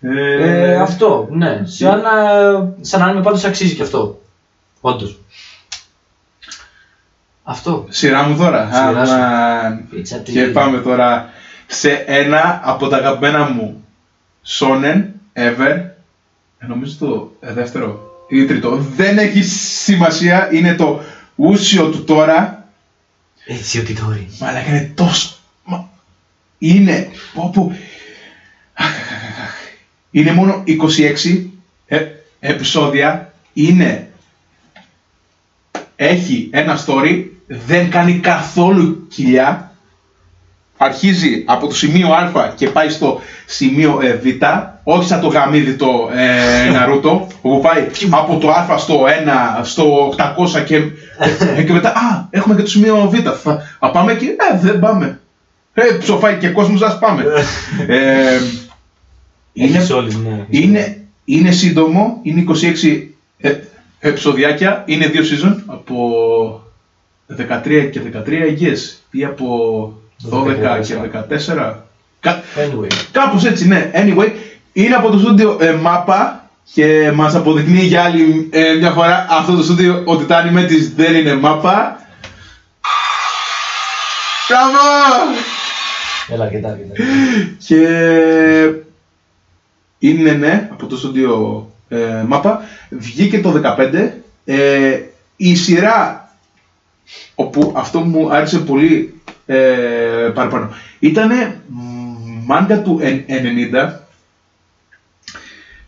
Ε, 0.00 0.76
αυτό, 0.80 1.28
ναι. 1.30 1.62
Σαν 1.64 2.00
να, 2.00 2.10
σαν 2.80 3.00
να 3.00 3.10
είμαι 3.10 3.22
πάντως 3.22 3.44
αξίζει 3.44 3.74
και 3.74 3.82
αυτό. 3.82 4.20
Όντως. 4.80 5.18
Αυτό. 7.42 7.86
Σειρά 7.88 8.22
μου 8.22 8.36
τώρα. 8.36 8.70
Σειρά 8.72 9.06
σου. 9.06 9.12
Αμάν. 9.12 9.86
Πίτσα 9.90 10.16
τι- 10.18 10.32
Και 10.32 10.42
πάμε 10.44 10.78
τώρα 10.78 11.30
σε 11.66 11.90
ένα 12.06 12.60
από 12.64 12.88
τα 12.88 12.96
αγαπημένα 12.96 13.48
μου 13.48 13.84
Shonen 14.46 15.04
ever. 15.32 15.76
Ε, 16.58 16.66
Νομίζω 16.66 16.96
το 16.98 17.32
ε, 17.40 17.52
δεύτερο 17.52 18.00
ή 18.28 18.44
τρίτο. 18.44 18.76
Δεν 18.76 19.18
έχει 19.18 19.42
σημασία. 19.42 20.48
Είναι 20.52 20.74
το 20.74 21.00
ούσιο 21.34 21.90
του 21.90 22.04
τώρα. 22.04 22.68
Έτσι 23.46 23.78
ότι 23.78 23.94
τώρα. 23.94 24.18
Μαλάκα 24.40 24.68
είναι 24.68 24.92
τόσο... 24.94 25.36
Μα... 25.64 25.88
Είναι... 26.58 27.08
Πω, 27.34 27.50
πω. 27.54 27.72
Αχ, 30.14 30.22
αχ, 30.22 30.32
αχ, 30.32 30.32
αχ. 30.32 30.32
Είναι 30.32 30.32
μόνο 30.32 30.64
26 30.66 31.44
ε, 31.86 32.06
επεισόδια. 32.40 33.32
Είναι... 33.52 34.08
Έχει 35.96 36.48
ένα 36.52 36.78
story. 36.86 37.24
Δεν 37.46 37.90
κάνει 37.90 38.18
καθόλου 38.18 39.06
κοιλιά. 39.08 39.72
Αρχίζει 40.80 41.42
από 41.46 41.66
το 41.66 41.74
σημείο 41.74 42.12
Α 42.12 42.52
και 42.56 42.68
πάει 42.68 42.88
στο 42.88 43.20
σημείο 43.46 44.00
ε, 44.02 44.14
Β. 44.14 44.26
Όχι 44.82 45.08
σαν 45.08 45.20
το 45.20 45.28
γαμίδι 45.28 45.74
το 45.74 46.10
ε, 46.14 46.70
Ναρούτο, 46.70 47.26
όπου 47.42 47.60
πάει 47.60 47.86
από 48.10 48.38
το 48.38 48.50
Α 48.50 48.78
στο 48.78 49.04
1, 49.04 49.60
στο 49.62 50.14
800 50.16 50.64
και, 50.64 50.76
ε, 51.56 51.62
και 51.62 51.72
μετά, 51.72 51.88
α, 51.88 52.26
έχουμε 52.30 52.54
και 52.54 52.62
το 52.62 52.68
σημείο 52.68 53.10
Β. 53.12 53.14
Θα, 53.42 53.62
α, 53.78 53.90
πάμε 53.90 54.12
εκεί, 54.12 54.24
ε, 54.24 54.58
δεν 54.60 54.78
πάμε. 54.78 55.20
Ε, 55.74 55.82
ψοφάει 55.98 56.36
και 56.36 56.48
κόσμος, 56.48 56.82
ας 56.82 56.98
πάμε. 56.98 57.24
ε, 57.86 58.40
είναι, 59.52 59.76
Έχεις 59.76 59.90
όλες, 59.90 60.16
ναι. 60.16 60.46
είναι, 60.50 61.04
είναι 61.24 61.50
σύντομο, 61.50 62.20
είναι 62.22 62.44
26 62.92 63.02
ε, 63.38 63.54
επεισοδιάκια, 63.98 64.82
είναι 64.86 65.06
δύο 65.06 65.22
season 65.22 65.56
από 65.66 66.62
13 67.38 67.88
και 67.92 68.00
13 68.26 68.28
yes, 68.60 68.98
ή 69.10 69.24
από 69.24 69.92
12 70.30 70.80
και 70.86 70.94
14. 71.56 71.74
Κα, 72.20 72.42
Anyway. 72.56 72.86
κάπως 73.12 73.44
έτσι, 73.44 73.66
ναι. 73.68 73.90
Anyway, 73.94 74.30
είναι 74.72 74.94
από 74.94 75.10
το 75.10 75.18
στούντιο 75.18 75.56
ε, 75.60 75.74
Mappa 75.84 76.30
και 76.72 77.12
μας 77.14 77.34
αποδεικνύει 77.34 77.84
για 77.84 78.02
άλλη 78.02 78.48
ε, 78.52 78.72
μια 78.72 78.90
φορά 78.90 79.26
αυτό 79.30 79.56
το 79.56 79.62
στούντιο 79.62 80.02
ότι 80.04 80.24
τα 80.24 80.44
anime 80.44 80.66
της 80.66 80.94
δεν 80.94 81.14
είναι 81.14 81.40
Mappa. 81.42 81.76
Μπράβο! 84.48 84.78
Έλα, 86.28 86.44
αρκετά, 86.44 86.68
αρκετά. 86.68 86.92
Και 87.66 87.78
είναι 89.98 90.32
ναι, 90.32 90.68
από 90.72 90.86
το 90.86 90.96
στούντιο 90.96 91.66
ε, 91.88 92.24
Mappa. 92.30 92.54
Βγήκε 92.90 93.40
το 93.40 93.60
2015. 93.76 94.08
Ε, 94.44 94.98
η 95.36 95.54
σειρά 95.54 96.28
όπου 97.34 97.72
αυτό 97.76 98.00
μου 98.00 98.32
άρεσε 98.32 98.58
πολύ 98.58 99.20
ε, 99.46 100.30
παραπάνω 100.34 100.68
ήταν 100.98 101.30
μάγκα 102.46 102.82
του 102.82 102.98
εν- 103.00 103.24
90 103.28 103.90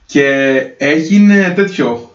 και 0.06 0.26
έγινε 0.76 1.50
τέτοιο 1.50 2.10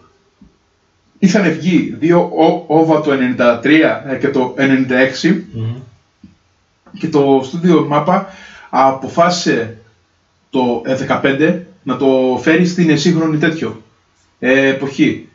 είχαν 1.18 1.50
βγει 1.52 1.94
δύο 1.98 2.18
ο- 2.20 2.64
όβα 2.66 3.00
το 3.00 3.10
93 3.36 4.18
και 4.20 4.28
το 4.28 4.54
96 4.58 5.42
Μμμ. 5.52 5.76
και 6.98 7.08
το 7.08 7.40
στούντιο 7.44 7.88
MAPPA 7.92 8.22
αποφάσισε 8.70 9.76
το 10.50 10.82
ε, 10.86 10.96
15 11.22 11.60
να 11.86 11.96
το 11.96 12.40
φέρει 12.42 12.70
στην 12.70 12.98
σύγχρονη 12.98 13.38
τέτοιο 13.38 13.82
ε, 14.38 14.68
εποχή. 14.68 15.28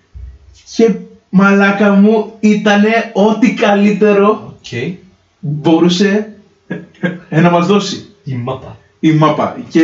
Και 0.76 0.92
μαλάκα 1.30 1.92
μου 1.92 2.34
ήτανε 2.40 3.12
ό,τι 3.14 3.54
καλύτερο 3.54 4.56
Οκ. 4.58 4.96
μπορούσε 5.40 6.30
ε, 7.30 7.40
να 7.42 7.50
μας 7.50 7.66
δώσει 7.68 8.06
Η 8.24 8.34
MAPPA. 8.34 8.78
η 9.00 9.12
MAPPA. 9.12 9.58
Και 9.70 9.84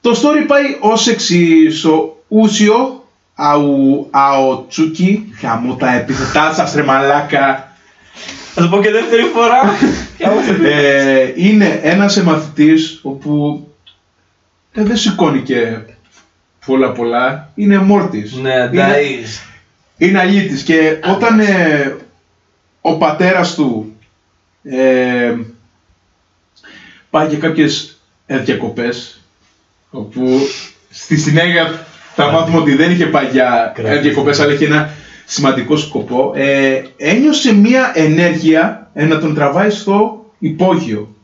το 0.00 0.10
story 0.10 0.44
πάει 0.46 0.62
ως 0.80 1.08
εξής. 1.08 1.84
Ο 1.84 2.16
Ούσιο 2.28 3.04
αου, 3.34 4.06
Αοτσούκι, 4.10 5.32
χαμώ 5.40 5.74
τα 5.74 5.94
επιθετά 5.94 6.52
σας 6.54 6.74
ρε 6.74 6.82
μαλάκα, 6.82 7.72
Θα 8.54 8.62
το 8.62 8.68
πω 8.68 8.80
και 8.82 8.90
δεύτερη 8.90 9.22
φορά. 9.22 9.60
ε, 10.68 11.32
είναι 11.36 11.80
ένας 11.82 12.22
μαθητής 12.22 13.00
όπου 13.02 13.65
ε, 14.76 14.82
δεν 14.82 14.96
σηκώνει 14.96 15.40
και 15.42 15.78
πολλά 16.66 16.92
πολλά, 16.92 17.50
είναι 17.54 17.78
μόρτης. 17.78 18.34
Ναι, 18.34 18.50
είναι, 18.50 18.62
εντάξει. 18.62 19.40
είναι 19.96 20.18
αλήτης 20.18 20.62
και 20.62 20.98
όταν 21.14 21.40
ε, 21.40 21.96
ο 22.80 22.96
πατέρας 22.96 23.54
του 23.54 23.96
ε, 24.62 25.34
πάει 27.10 27.28
για 27.28 27.38
κάποιες 27.38 28.00
ε, 28.26 28.38
διακοπές 28.38 29.20
όπου 29.90 30.38
στη 30.90 31.16
συνέχεια 31.16 31.86
θα 32.14 32.30
μάθουμε 32.30 32.58
ότι 32.58 32.74
δεν 32.74 32.90
είχε 32.90 33.06
πάει 33.06 33.26
για 33.26 33.72
ε, 33.76 33.82
Κράτη. 33.82 33.98
διακοπές 33.98 34.40
αλλά 34.40 34.52
είχε 34.52 34.64
ένα 34.64 34.90
σημαντικό 35.24 35.76
σκοπό 35.76 36.32
ε, 36.34 36.82
ένιωσε 36.96 37.54
μία 37.54 37.92
ενέργεια 37.94 38.90
ε, 38.94 39.04
να 39.04 39.18
τον 39.18 39.34
τραβάει 39.34 39.70
στο 39.70 40.24
υπόγειο. 40.38 41.15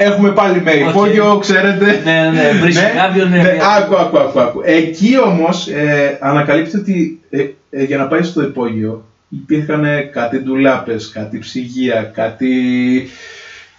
Έχουμε 0.00 0.30
πάλι 0.30 0.62
με 0.62 0.70
Οκ. 0.72 0.88
υπόγειο, 0.90 1.38
ξέρετε. 1.38 2.00
Ναι, 2.04 2.30
ναι, 2.34 2.50
βρίσκει 2.60 2.84
κάποιον, 2.96 3.28
ναι, 3.28 3.42
ναι. 3.42 3.56
Άκου, 3.78 3.96
άκου, 3.96 4.18
άκου, 4.18 4.40
άκου. 4.40 4.60
Εκεί 4.64 5.18
όμως 5.24 5.68
ε, 5.68 6.18
ανακαλύπτει 6.20 6.76
ότι 6.76 7.20
ε, 7.30 7.46
ε, 7.70 7.82
για 7.84 7.96
να 7.98 8.06
πάει 8.06 8.22
στο 8.22 8.42
υπόγειο 8.42 9.04
υπήρχαν 9.28 9.84
ε, 9.84 10.00
κάτι 10.00 10.38
ντουλάπες, 10.38 11.10
κάτι 11.14 11.38
ψυγεία, 11.38 12.02
κάτι 12.02 12.52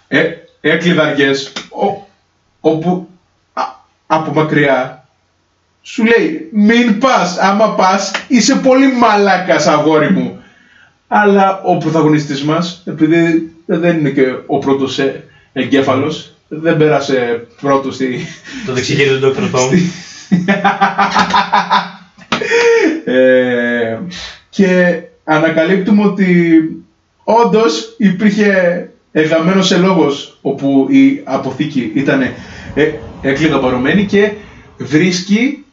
ε, 0.08 0.22
ε, 0.60 0.76
κλειδαριές, 0.76 1.52
ο- 1.70 2.06
όπου 2.60 3.08
α, 3.52 3.62
από 4.06 4.32
μακριά 4.32 5.04
σου 5.82 6.04
λέει 6.04 6.48
μην 6.52 6.98
πας, 6.98 7.38
άμα 7.38 7.74
πας 7.74 8.12
είσαι 8.28 8.54
πολύ 8.56 8.92
μαλάκας 8.92 9.66
αγόρι 9.66 10.10
μου. 10.10 10.42
Αλλά 11.08 11.60
ο 11.64 11.76
πρωταγωνιστής 11.78 12.42
μας, 12.44 12.82
επειδή 12.86 13.52
δεν 13.66 13.98
είναι 13.98 14.10
και 14.10 14.24
ο 14.46 14.58
πρώτος 14.58 15.00
ε, 15.52 15.62
εγκέφαλος, 15.62 16.32
δεν 16.48 16.76
πέρασε 16.76 17.46
πρώτος 17.60 17.94
στη, 17.94 18.18
Το 18.66 18.72
δεξιχέρι 18.72 19.18
του 19.18 19.34
Dr. 19.36 19.56
Tom. 19.56 19.78
ε, 23.04 23.98
και 24.50 25.00
ανακαλύπτουμε 25.24 26.02
ότι 26.04 26.62
όντως 27.24 27.94
υπήρχε 27.98 28.90
εγγαμμένος 29.12 29.78
λόγος 29.78 30.38
όπου 30.42 30.86
η 30.90 31.20
αποθήκη 31.24 31.92
ήταν 31.94 32.22
ε, 32.74 32.92
εκλειδοπαρωμένη 33.22 34.04
και 34.06 34.32
βρίσκει 34.78 35.64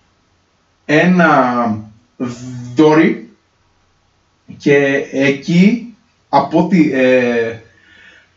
ένα 0.86 1.78
δόρυ 2.76 3.30
και 4.58 5.06
εκεί 5.12 5.94
από 6.30 6.60
ό,τι 6.60 6.92
ε, 6.94 7.60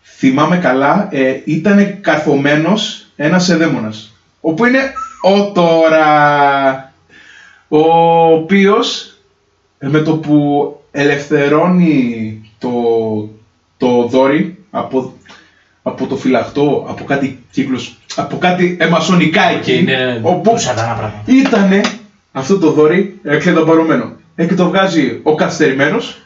θυμάμαι 0.02 0.56
καλά 0.56 1.08
ε, 1.10 1.40
ήταν 1.44 2.00
καρφωμένος 2.00 3.06
ένας 3.16 3.48
εδαίμονας 3.48 4.14
όπου 4.40 4.64
είναι 4.64 4.92
ο 5.22 5.52
τώρα 5.52 6.92
ο 7.68 7.82
οποίος 8.32 9.14
ε, 9.78 9.88
με 9.88 10.00
το 10.00 10.16
που 10.16 10.74
ελευθερώνει 10.90 12.40
το, 12.58 12.70
το 13.76 14.06
δόρυ 14.06 14.58
από, 14.70 15.14
από 15.82 16.06
το 16.06 16.16
φυλαχτό, 16.16 16.86
από 16.88 17.04
κάτι 17.04 17.44
κύκλους, 17.50 17.98
από 18.14 18.38
κάτι 18.38 18.76
εμασονικά 18.80 19.42
εκεί, 19.42 19.82
ναι, 19.82 19.96
ναι, 19.96 20.20
όπου 20.22 20.50
τους 20.50 20.62
σατανά 20.62 20.94
πράγματα. 20.94 21.22
ήτανε 21.26 21.80
αυτό 22.32 22.58
το 22.58 22.70
δόρυ 22.70 23.20
εκλεδοπαρωμένο. 23.22 24.12
Ε, 24.34 24.46
και 24.46 24.54
το 24.54 24.68
βγάζει 24.68 25.20
ο 25.22 25.34
καθυστερημένος 25.34 26.20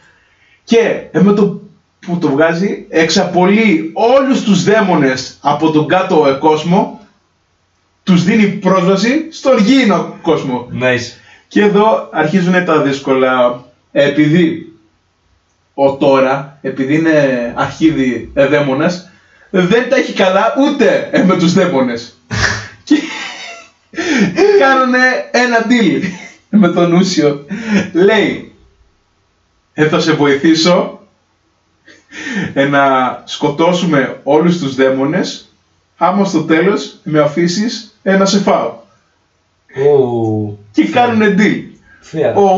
και 0.64 1.08
ε, 1.10 1.20
με 1.20 1.32
το 1.32 1.60
που 2.06 2.18
το 2.18 2.28
βγάζει 2.28 2.86
εξαπολύει 2.88 3.90
όλους 3.92 4.42
τους 4.42 4.64
δαίμονες 4.64 5.38
από 5.40 5.70
τον 5.70 5.88
κάτω 5.88 6.26
ε, 6.28 6.32
κόσμο 6.32 7.00
τους 8.02 8.24
δίνει 8.24 8.46
πρόσβαση 8.46 9.28
στον 9.30 9.58
γήινο 9.58 10.18
κόσμο. 10.22 10.68
Nice. 10.80 11.18
Και 11.48 11.62
εδώ 11.62 12.08
αρχίζουν 12.12 12.64
τα 12.64 12.82
δύσκολα. 12.82 13.64
Επειδή 13.96 14.72
ο 15.74 15.96
τώρα, 15.96 16.58
επειδή 16.62 16.94
είναι 16.94 17.52
αρχίδι 17.56 18.30
δαίμονας, 18.34 19.10
δεν 19.50 19.88
τα 19.88 19.96
έχει 19.96 20.12
καλά 20.12 20.54
ούτε 20.58 21.08
ε, 21.12 21.22
με 21.22 21.36
τους 21.36 21.52
δαίμονες. 21.52 22.18
και 22.84 22.96
κάνουνε 24.58 24.98
ένα 25.30 25.66
deal 25.68 26.02
με 26.48 26.68
τον 26.68 26.92
Ούσιο. 26.92 27.44
Λέει, 27.92 28.52
ε, 29.72 29.88
θα 29.88 30.00
σε 30.00 30.12
βοηθήσω 30.12 31.03
ε, 32.54 32.64
να 32.64 33.22
σκοτώσουμε 33.26 34.20
όλους 34.22 34.58
τους 34.58 34.74
δαίμονες 34.74 35.48
άμα 35.96 36.24
στο 36.24 36.42
τέλος 36.42 36.96
με 37.02 37.20
αφήσεις 37.20 37.94
ε, 38.02 38.16
να 38.16 38.24
σε 38.26 38.38
φάω. 38.38 38.74
Ου, 39.76 40.58
Και 40.72 40.84
κάνουνε 40.88 41.34
deal. 41.38 41.62
fair. 42.12 42.34
Ο, 42.34 42.48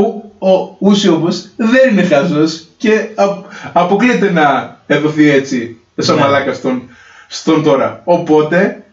ο 0.51 0.77
Ούσιο 0.79 1.15
όμως 1.15 1.49
δεν 1.57 1.91
είναι 1.91 2.03
χαζός 2.03 2.67
και 2.77 3.09
α- 3.15 3.43
αποκλείεται 3.73 4.31
να 4.33 4.77
εδωθεί 4.87 5.31
έτσι 5.31 5.77
σαν 5.97 6.15
Ναι. 6.17 6.21
μαλάκα 6.21 6.53
στον, 6.55 6.83
στον 7.29 7.63
τώρα. 7.63 8.01
Οπότε 8.05 8.85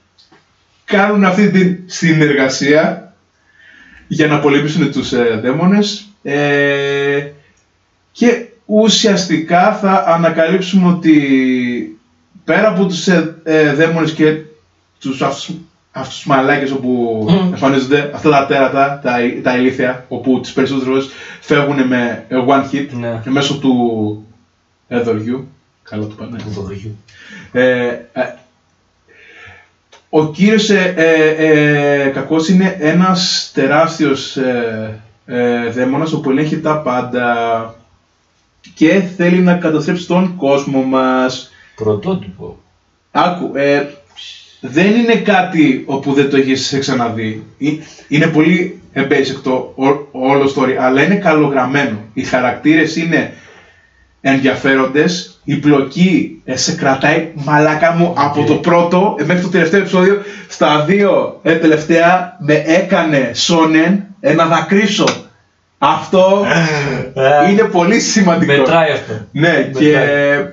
κάνουν 0.86 1.26
αυτή 1.26 1.50
τη 1.50 1.78
συνεργασία 1.94 3.14
για 4.08 4.28
να 4.28 4.40
πολεμήσουν 4.40 4.92
τους 4.92 5.12
ε, 5.12 5.40
δαίμονες 5.44 6.06
ε, 6.24 7.28
και 8.12 8.46
ουσιαστικά 8.66 9.74
θα 9.74 10.04
ανακαλύψουμε 10.08 10.90
ότι 10.90 11.98
πέρα 12.44 12.68
από 12.70 12.86
τους 12.86 13.08
ε, 13.08 13.36
ε, 13.44 13.74
δαίμονες 13.74 14.12
και 14.14 14.38
τους 15.00 15.22
αυτούς, 15.22 15.56
αυτούς 15.92 16.16
τους 16.16 16.26
μαλάκες 16.26 16.72
όπου 16.72 17.26
Μμμ. 17.30 17.38
εμφανίζονται 17.54 18.12
αυτά 18.14 18.30
τα 18.30 18.46
τέρατα, 18.46 19.00
τα, 19.04 19.12
τα 19.44 19.58
ηλίθια, 19.58 20.06
όπου 20.08 20.40
τις 20.40 20.54
περισσότερες 20.54 20.88
φορές 20.88 21.10
φεύγουν 21.42 21.88
με 21.88 22.26
ε, 22.28 22.36
one 22.48 22.64
hit 22.76 22.88
Ναι. 23.00 23.20
και 23.24 23.30
μέσω 23.30 23.58
του 23.60 24.26
εδωριού. 24.88 25.48
Καλό 25.90 26.06
το 26.06 26.16
πάνε. 26.16 26.38
Του 26.38 26.62
δωριού. 26.62 26.98
Ε, 27.52 27.88
ε, 28.14 28.34
ο 30.10 30.28
κύριος 30.32 30.70
ε, 30.70 30.94
ε, 30.98 31.28
ε, 31.28 32.10
κακός 32.10 32.48
είναι 32.50 32.78
ένας 32.80 33.52
τεράστιος 33.54 34.38
ε, 34.38 35.00
ε, 35.26 35.70
δαίμονας 35.70 36.14
όπου 36.14 36.30
ελέγχει 36.30 36.60
τα 36.60 36.78
πάντα 36.78 37.76
και 38.74 39.02
θέλει 39.18 39.40
να 39.40 39.54
καταστρέψει 39.54 40.08
τον 40.08 40.36
κόσμο 40.36 40.82
μας. 40.82 41.52
Πρωτότυπο. 41.76 42.58
Άκου, 43.12 43.52
ε, 43.56 43.86
δεν 44.60 44.96
είναι 44.96 45.16
κάτι 45.16 45.84
όπου 45.86 46.14
δεν 46.14 46.30
το 46.30 46.38
έχεις 46.38 46.78
ξαναδεί. 46.80 47.44
Ε, 47.60 47.68
Είναι 48.08 48.28
πολύ 48.28 48.82
ε, 48.94 49.08
basic 49.10 49.40
το 49.44 49.74
ό- 49.76 50.08
όλο 50.12 50.52
story, 50.56 50.76
αλλά 50.80 51.04
είναι 51.04 51.16
καλογραμμένο. 51.16 51.98
Οι 52.14 52.24
χαρακτήρες 52.24 52.96
είναι 52.96 53.34
ενδιαφέροντες, 54.22 55.40
η 55.44 55.56
πλοκή 55.56 56.42
ε, 56.46 56.56
σε 56.56 56.76
κρατάει 56.76 57.32
μαλάκα 57.34 57.92
μου 57.92 58.14
από 58.18 58.44
το 58.44 58.54
πρώτο 58.56 59.16
ε, 59.20 59.24
μέχρι 59.24 59.42
το 59.42 59.50
τελευταίο 59.50 59.80
επεισόδιο. 59.80 60.22
Στα 60.48 60.84
δύο 60.86 61.40
ε, 61.44 61.56
τελευταία 61.56 62.38
με 62.40 62.64
έκανε 62.66 63.32
σόνεν 63.34 64.06
ε, 64.20 64.34
να 64.34 64.46
δακρύσω. 64.46 65.08
Αυτό 65.86 66.46
Ε, 67.14 67.52
είναι 67.52 67.64
πολύ 67.64 68.00
σημαντικό. 68.00 68.52
Μετράει 68.54 68.92
αυτό. 68.92 69.14
Ναι, 69.32 69.50
Μετράει. 69.50 69.72
και 69.72 70.46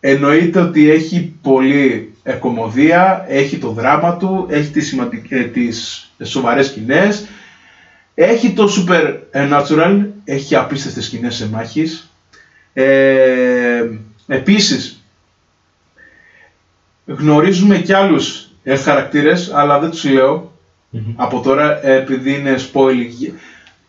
εννοείται 0.00 0.60
ότι 0.60 0.90
έχει 0.90 1.34
πολύ 1.42 2.14
ε, 2.22 2.32
κομμωδία, 2.32 3.24
έχει 3.28 3.58
το 3.58 3.68
δράμα 3.70 4.16
του, 4.16 4.46
έχει 4.50 4.70
τις, 4.70 4.86
σημαντικ... 4.86 5.30
ε, 5.30 5.42
τις 5.42 6.08
σοβαρές 6.22 6.66
σκηνές, 6.66 7.26
έχει 8.14 8.50
το 8.52 8.68
supernatural, 8.76 10.00
έχει 10.24 10.56
απίστευτες 10.56 11.04
σκηνές 11.04 11.34
σε 11.34 11.48
μάχης. 11.48 12.10
Ε, 12.72 13.84
επίσης, 14.26 15.02
γνωρίζουμε 17.06 17.78
κι 17.78 17.92
άλλους 17.92 18.48
ε, 18.62 18.76
χαρακτήρες, 18.76 19.50
αλλά 19.54 19.78
δεν 19.78 19.90
τους 19.90 20.04
λέω 20.04 20.52
Μμμ. 20.90 21.02
από 21.16 21.40
τώρα 21.40 21.86
ε, 21.86 21.96
επειδή 21.96 22.34
είναι 22.34 22.54
spoil 22.58 23.30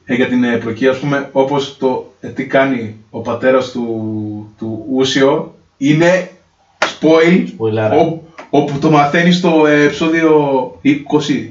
για- 0.06 0.16
ε, 0.16 0.16
για 0.16 0.28
την 0.28 0.44
εποχή 0.44 0.88
ας 0.88 0.98
πούμε 0.98 1.30
όπως 1.32 1.78
το 1.78 2.14
ε, 2.22 2.28
τι 2.28 2.46
κάνει 2.46 2.96
ο 3.10 3.20
πατέρας 3.20 3.72
του, 3.72 4.54
του 4.58 4.86
Ούσιο 4.94 5.56
είναι 5.78 6.30
spoil 6.80 7.44
Σποιλάρα. 7.48 7.96
ό- 7.96 8.22
όπου 8.50 8.78
το 8.80 8.92
μαθαίνει 8.92 9.32
στο 9.32 9.66
ε, 9.68 9.82
επεισόδιο 9.84 10.32
20 10.82 11.50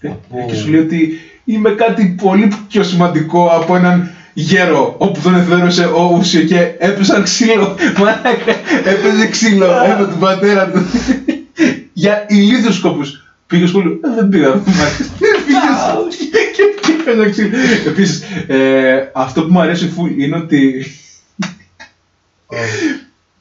Ε, 0.00 0.08
Από- 0.08 0.46
και 0.48 0.54
σου 0.54 0.70
λέει 0.70 0.80
ότι 0.80 1.08
είμαι 1.44 1.70
κάτι 1.70 2.14
πολύ 2.22 2.52
πιο 2.68 2.82
σημαντικό 2.82 3.46
από 3.46 3.76
έναν 3.76 4.10
γέρο 4.34 4.94
όπου 4.98 5.20
τον 5.22 5.34
εθέρωσε 5.34 5.84
ο 5.84 6.16
Ούσιο 6.18 6.42
και 6.42 6.74
έπεσαν 6.78 7.22
ξύλο. 7.22 7.74
Μαλάκα 7.98 8.52
έπαιζε 8.84 9.26
ξύλο 9.30 9.64
ε, 9.66 9.96
με 9.98 10.04
τον 10.06 10.18
πατέρα 10.18 10.70
του. 10.70 10.78
Για 11.92 12.24
ηλίθιους 12.28 12.76
σκοπούς. 12.76 13.34
Πήγε 13.46 13.66
σχολείο. 13.66 13.98
Ε, 14.04 14.14
δεν 14.14 14.28
πήγα 14.28 14.48
μάλιστα. 14.48 15.04
Πήγες 15.18 16.81
και 17.04 17.10
και 17.10 17.10
έπαιζε 17.10 17.30
ξύλο 17.30 17.56
επίσης 17.86 18.22
ε, 18.46 19.10
αυτό 19.12 19.42
που 19.42 19.52
μου 19.52 19.60
αρέσει 19.60 19.88
φουλ 19.88 20.10
είναι 20.20 20.36
ότι 20.36 20.84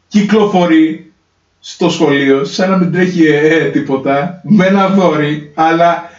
κυκλοφορεί 0.07 1.11
στο 1.59 1.89
σχολείο 1.89 2.43
σαν 2.45 2.69
να 2.69 2.77
μην 2.77 2.91
τρέχει 2.91 3.25
ε, 3.27 3.55
ε, 3.55 3.69
τίποτα 3.69 4.41
με 4.43 4.65
ένα 4.65 4.87
δόρυ 4.87 5.51
αλλά 5.53 6.09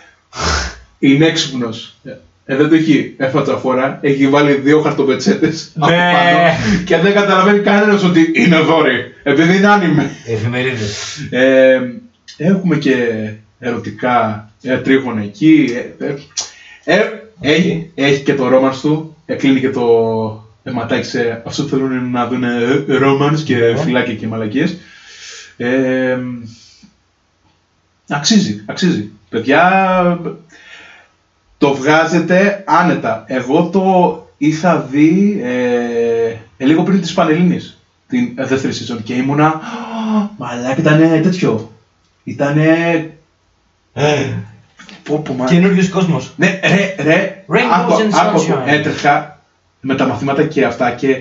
είναι 0.99 1.27
έξυπνος. 1.27 1.97
Ε, 2.45 2.57
δεν 2.57 2.69
το 2.69 2.75
έχει 2.75 3.15
εφατσα 3.17 3.61
έχει 4.01 4.29
βάλει 4.29 4.53
δύο 4.53 4.81
χαρτοπετσέτες 4.81 5.73
από 5.79 5.91
Ναι. 5.91 6.11
πάνω 6.13 6.57
και 6.85 6.97
δεν 6.97 7.13
καταλαβαίνει 7.13 7.59
κανένας 7.59 8.05
ότι 8.05 8.31
είναι 8.35 8.59
δόρυ 8.59 9.15
επειδή 9.23 9.57
είναι 9.57 9.67
άνιμε. 9.69 10.11
Εφημερίδες. 10.27 11.19
Ε, 11.31 11.81
έχουμε 12.37 12.77
και 12.77 12.97
ερωτικά 13.59 14.49
ε, 14.63 14.77
τρίχωνα 14.77 15.23
εκεί. 15.23 15.75
Ε, 15.99 16.05
ε, 16.07 16.15
ε, 16.85 17.22
έχει, 17.43 17.91
έχει 17.95 18.23
και 18.23 18.35
το 18.35 18.47
romance 18.53 18.79
του. 18.83 19.17
Ε, 19.27 19.35
κλείνει 19.35 19.61
και 19.61 19.71
το 19.71 19.87
αιματάκι 20.63 21.07
σε 21.07 21.43
αυτό 21.47 21.63
που 21.63 21.69
θέλουν 21.69 22.11
να 22.11 22.27
δουν 22.29 22.45
ε, 22.45 22.85
romance 22.89 23.41
και 23.45 23.57
Ναι. 23.57 23.77
φυλάκια 23.77 24.15
και 24.15 24.27
μαλακίες. 24.27 24.77
Ε, 25.57 26.19
αξίζει, 28.09 28.63
αξίζει. 28.67 29.11
Παιδιά, 29.29 30.21
το 31.59 31.75
βγάζετε 31.75 32.65
άνετα. 32.67 33.25
Εγώ 33.27 33.69
το 33.73 34.17
είχα 34.39 34.81
δει 34.81 35.41
ε, 35.45 36.37
ε, 36.57 36.67
λίγο 36.67 36.83
πριν 36.83 37.01
της 37.01 37.13
Πανελλήνης, 37.13 37.79
την 38.09 38.33
ε, 38.35 38.47
δεύτερη 38.47 38.73
season 38.75 38.99
και 39.05 39.15
ήμουνα 39.15 39.47
«Α, 39.47 39.61
μαλάκα 40.39 40.81
ήτανε 40.81 41.21
τέτοιο. 41.21 41.71
Ήτανε... 42.25 43.11
Πω 45.03 45.19
πω 45.19 45.35
μα... 45.35 45.45
Καινούριος 45.45 45.89
κόσμος. 45.89 46.33
Ναι, 46.37 46.61
ρε, 46.63 46.95
ρε, 46.99 47.45
Rainbows 47.49 47.73
άκου, 47.73 47.93
and 47.93 48.11
άκου, 48.27 48.41
sunshine. 48.41 48.63
έτρεχα 48.67 49.39
με 49.81 49.95
τα 49.95 50.07
μαθήματα 50.07 50.45
και 50.47 50.65
αυτά 50.65 50.91
και 50.91 51.21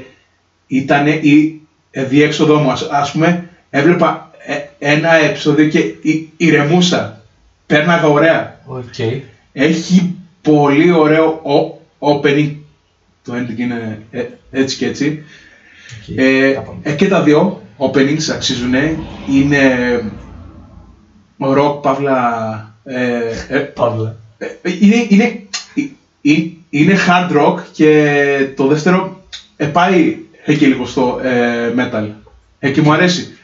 ήταν 0.67 1.07
η 1.07 1.61
ε, 1.91 2.03
διέξοδό 2.03 2.59
μου. 2.59 2.71
Ας, 2.71 2.81
ας 2.91 3.11
πούμε, 3.11 3.47
έβλεπα 3.69 4.29
ε, 4.45 4.55
ένα 4.79 5.13
επεισόδιο 5.13 5.65
και 5.65 5.79
η- 6.01 6.27
ηρεμούσα. 6.37 7.21
Πέρναγα 7.65 8.07
ωραία. 8.07 8.59
Οκ. 8.65 8.99
Έχει 9.53 10.15
πολύ 10.41 10.91
ωραίο 10.91 11.25
ο- 11.43 11.79
opening. 11.99 12.51
Το 13.23 13.33
ending 13.35 13.57
είναι 13.57 14.01
ε, 14.11 14.23
έτσι 14.51 14.75
και 14.77 14.85
έτσι. 14.85 15.21
Οκ. 16.01 16.17
Ε, 16.17 16.51
Τα 16.53 16.61
πάμε. 16.61 16.79
ε, 16.83 16.91
και 16.91 17.07
τα 17.07 17.21
δύο 17.21 17.61
openings 17.77 18.29
αξίζουν. 18.31 18.73
Είναι 19.29 20.01
rock, 21.39 21.81
παύλα... 21.81 22.70
Ε, 22.83 23.19
ε, 23.49 23.57
Παύλα. 23.59 24.15
ε, 24.37 24.47
είναι, 24.79 25.05
είναι, 25.09 25.23
ε, 25.75 25.81
ε, 26.31 26.43
είναι 26.69 26.97
hard 27.07 27.37
rock 27.37 27.59
και 27.73 28.47
το 28.55 28.67
δεύτερο 28.67 29.23
ε, 29.57 29.65
πάει 29.65 30.17
ε, 30.45 30.53
και 30.53 30.67
λίγο 30.67 30.85
στο 30.85 31.19
ε, 31.23 31.73
metal. 31.77 32.07
Ε, 32.59 32.69
και 32.71 32.81
μου 32.81 32.93
αρέσει. 32.93 33.37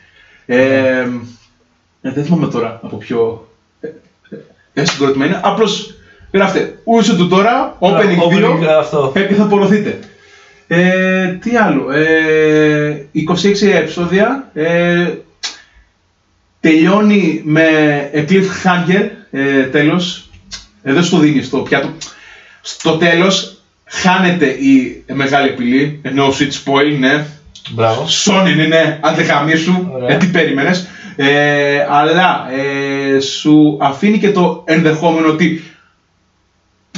Ε, 0.45 1.07
ε, 2.01 2.11
δεν 2.11 2.23
θυμάμαι 2.23 2.47
τώρα 2.47 2.79
από 2.83 2.97
ποιο 2.97 3.47
ε, 3.81 3.87
ε, 4.73 4.85
συγκρότημα 4.85 5.31
είναι. 5.31 5.41
Απλώς 5.43 5.93
γράφτε 6.33 6.79
ούσιο 6.83 7.15
του 7.15 7.27
τώρα, 7.27 7.77
opening 7.79 8.63
2 8.63 8.65
αυτό. 8.79 9.11
ε, 9.15 9.21
και 9.21 9.33
θα 9.33 9.43
απορροθείτε. 9.43 9.99
Ε, 10.67 11.27
τι 11.27 11.55
άλλο. 11.57 11.91
Ε, 11.91 13.05
26 13.61 13.67
επεισόδια. 13.67 14.49
Ε, 14.53 15.13
τελειώνει 16.59 17.41
με 17.45 17.63
ε, 18.11 18.25
cliffhanger. 18.29 19.09
Ε, 19.31 19.63
τέλος. 19.63 20.29
Ε, 20.83 20.93
δεν 20.93 21.03
στο 21.03 21.17
δίνει 21.17 21.41
στο 21.41 21.57
πιάτο. 21.57 21.93
Στο 22.61 22.97
τέλος 22.97 23.61
χάνεται 23.85 24.45
η 24.45 25.03
μεγάλη 25.13 25.49
απειλή. 25.49 26.01
No 26.03 26.25
switch 26.27 26.63
spoil, 26.65 26.97
ναι. 26.99 27.25
Μπράβο. 27.69 28.07
Σόνιν 28.07 28.59
είναι 28.59 28.99
αντεχαμίσου, 29.03 29.87
Ωραία. 29.93 30.15
ε, 30.15 30.17
τι 30.17 30.25
περίμενες. 30.25 30.87
Ε, 31.15 31.85
αλλά 31.89 32.47
ε, 32.51 33.19
σου 33.19 33.77
αφήνει 33.81 34.19
και 34.19 34.31
το 34.31 34.63
ενδεχόμενο 34.67 35.27
ότι 35.27 35.63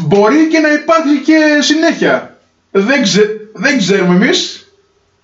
μπορεί 0.02 0.48
και 0.48 0.60
να 0.60 0.74
υπάρχει 0.74 1.22
και 1.26 1.62
συνέχεια. 1.62 2.38
Δεν, 2.72 3.02
ξε, 3.02 3.22
δεν 3.54 3.78
ξέρουμε 3.78 4.16
εμείς. 4.16 4.64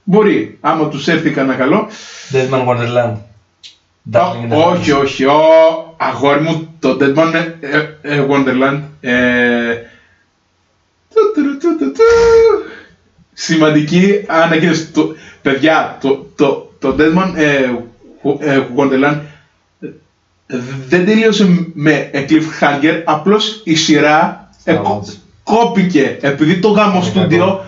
Μπορεί, 0.03 0.58
άμα 0.62 0.88
τους 0.88 1.08
έρθει 1.08 1.30
κανένα 1.30 1.58
καλό. 1.58 1.89
Deadman 2.32 2.66
Wonderland. 2.68 3.14
Darling 3.14 3.14
in 3.14 3.14
the 3.14 3.14
Ω, 3.14 3.18
όχι, 4.51 4.91
όχι. 4.91 5.26
Ο, 5.26 5.39
αγόρι 5.97 6.41
μου, 6.41 6.76
το 6.80 6.97
Deadman 7.01 7.34
ε, 7.60 7.80
ε, 8.01 8.26
Wonderland. 8.30 8.82
Ε, 9.01 9.76
του, 11.14 11.32
του, 11.36 11.58
του, 11.58 11.78
του, 11.80 11.91
του. 11.91 12.01
Σημαντική 13.34 14.24
ανακοίνωση. 14.28 14.86
Το- 14.91 15.16
Παιδιά, 15.41 15.97
το, 16.01 16.26
το, 16.36 16.72
το 16.80 16.95
Deadman 16.99 17.34
ε, 17.36 17.70
Wo- 18.24 18.39
ε, 18.41 18.60
Wonderland 18.78 19.18
ε, 19.80 20.58
δεν 20.88 21.06
τελείωσε 21.06 21.70
με 21.74 22.10
ε, 22.12 22.26
cliffhanger, 22.30 23.01
απλώς 23.06 23.62
η 23.64 23.76
σειρά 23.76 24.49
ε, 24.64 24.74
κο- 24.74 24.82
Σταμάτησε. 24.84 25.18
κόπηκε 25.43 26.18
επειδή 26.22 26.60
το 26.60 26.68
γάμο 26.70 26.95
Είναι 26.95 27.03
στούντιο 27.06 27.45
κακό. 27.45 27.66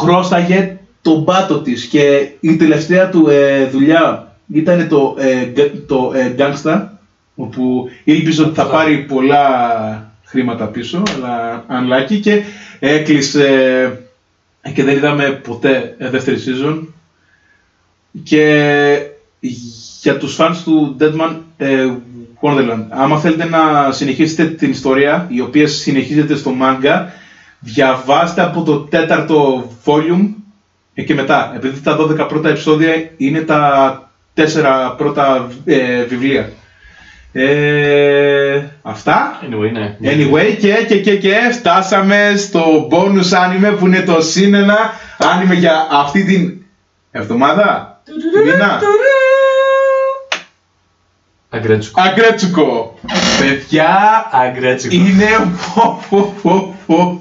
χρώσταγε 0.00 0.76
τον 1.02 1.24
πάτο 1.24 1.58
της 1.60 1.84
και 1.84 2.28
η 2.40 2.56
τελευταία 2.56 3.08
του 3.08 3.28
ε, 3.28 3.64
δουλειά 3.66 4.25
ήταν 4.52 4.88
το, 4.88 5.16
ε, 5.18 5.44
γκ- 5.44 5.86
το 5.86 6.12
ε, 6.14 6.34
Gangsta 6.38 6.82
όπου 7.34 7.90
ήλπιζε 8.04 8.42
ότι 8.42 8.54
θα 8.54 8.62
Αυτό. 8.62 8.74
πάρει 8.76 8.98
πολλά 8.98 10.10
χρήματα 10.24 10.66
πίσω 10.66 11.02
αλλά 11.14 11.64
unlucky 11.68 12.20
και 12.20 12.42
έκλεισε 12.78 13.48
ε, 14.60 14.70
και 14.70 14.84
δεν 14.84 14.96
είδαμε 14.96 15.30
ποτέ 15.30 15.94
ε, 15.98 16.10
δεύτερη 16.10 16.36
season 16.46 16.80
και 18.22 19.00
για 20.02 20.16
τους 20.18 20.36
fans 20.40 20.56
του 20.64 20.96
Deadman 21.00 21.36
ε, 21.56 21.88
Wonderland 22.40 22.84
άμα 22.88 23.18
θέλετε 23.18 23.44
να 23.44 23.92
συνεχίσετε 23.92 24.44
την 24.44 24.70
ιστορία 24.70 25.26
η 25.30 25.40
οποία 25.40 25.66
συνεχίζεται 25.68 26.36
στο 26.36 26.52
manga 26.60 27.04
διαβάστε 27.60 28.42
από 28.42 28.62
το 28.62 28.78
τέταρτο 28.78 29.70
volume 29.84 30.28
ε, 30.94 31.02
και 31.02 31.14
μετά 31.14 31.52
επειδή 31.56 31.80
τα 31.80 31.96
12 32.00 32.28
πρώτα 32.28 32.48
επεισόδια 32.48 33.10
είναι 33.16 33.40
τα 33.40 34.05
τέσσερα 34.36 34.94
πρώτα 34.96 35.48
ε, 35.64 36.02
βιβλία 36.04 36.50
ε, 37.32 38.62
αυτά 38.82 39.40
Anyway, 39.42 39.72
ναι. 39.72 39.96
Anyway, 40.02 40.56
και, 40.58 40.84
και, 40.88 41.00
και, 41.00 41.16
και 41.16 41.34
φτάσαμε 41.52 42.34
στο 42.36 42.88
bonus 42.90 43.30
anime 43.30 43.76
που 43.78 43.86
είναι 43.86 44.00
το 44.00 44.20
συν 44.20 44.54
ένα 44.54 44.76
anime 45.18 45.56
για 45.56 45.86
αυτή 45.90 46.24
την 46.24 46.54
εβδομάδα. 47.10 48.00
Μήνα. 48.44 48.80
Αγκρέτσουκο. 51.48 52.00
Αγκρέτσουκο. 52.02 52.98
Παιδιά, 53.38 54.26
Αγκρέτσουκο. 54.32 54.94
είναι 54.94 55.26
πω, 55.74 56.02
πω, 56.10 56.34
πω, 56.42 56.76
πω. 56.86 57.20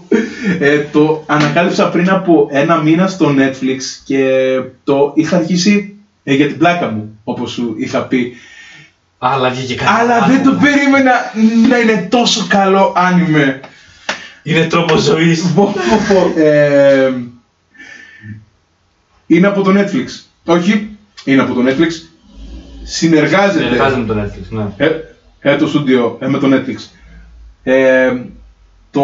Ε, 0.60 0.80
το 0.92 1.24
ανακάλυψα 1.28 1.90
πριν 1.90 2.10
από 2.10 2.48
ένα 2.52 2.76
μήνα 2.82 3.08
στο 3.08 3.36
Netflix 3.38 3.80
και 4.06 4.26
το 4.84 5.12
είχα 5.16 5.38
αρχίσει 5.38 5.95
ε, 6.28 6.34
για 6.34 6.48
την 6.48 6.58
πλάκα 6.58 6.92
μου, 6.92 7.20
όπως 7.24 7.52
σου 7.52 7.76
είχα 7.78 8.02
πει. 8.02 8.36
Αλλά 9.18 9.50
βγήκε 9.50 9.76
κάτι. 9.76 9.90
Αλλά 10.00 10.26
δεν 10.28 10.44
το 10.44 10.52
περίμενα 10.52 11.12
να 11.70 11.78
είναι 11.78 12.08
τόσο 12.10 12.46
καλό 12.50 12.94
άνιμε. 12.96 13.60
Είναι 14.44 14.66
τρόπος 14.68 15.02
ζωής. 15.02 15.52
Πω, 15.56 15.74
πω, 15.74 16.14
πω. 16.14 16.42
Ε, 16.42 17.14
είναι 19.28 19.48
από 19.48 19.62
το 19.62 19.72
Netflix. 19.80 20.06
Όχι, 20.46 20.90
είναι 21.24 21.42
από 21.42 21.54
το 21.54 21.62
Netflix. 21.68 21.92
Συνεργάζεται. 22.84 23.64
Συνεργάζεται 23.64 24.02
με 24.02 24.06
το 24.06 24.22
Netflix, 24.22 24.50
ναι. 24.50 24.86
Ε, 24.86 24.90
ε, 25.40 25.56
το 25.56 25.68
στούντιο 25.68 26.18
ε, 26.22 26.28
με 26.28 26.38
το 26.38 26.48
Netflix. 26.52 26.90
Ε, 27.64 28.14
το 28.92 29.02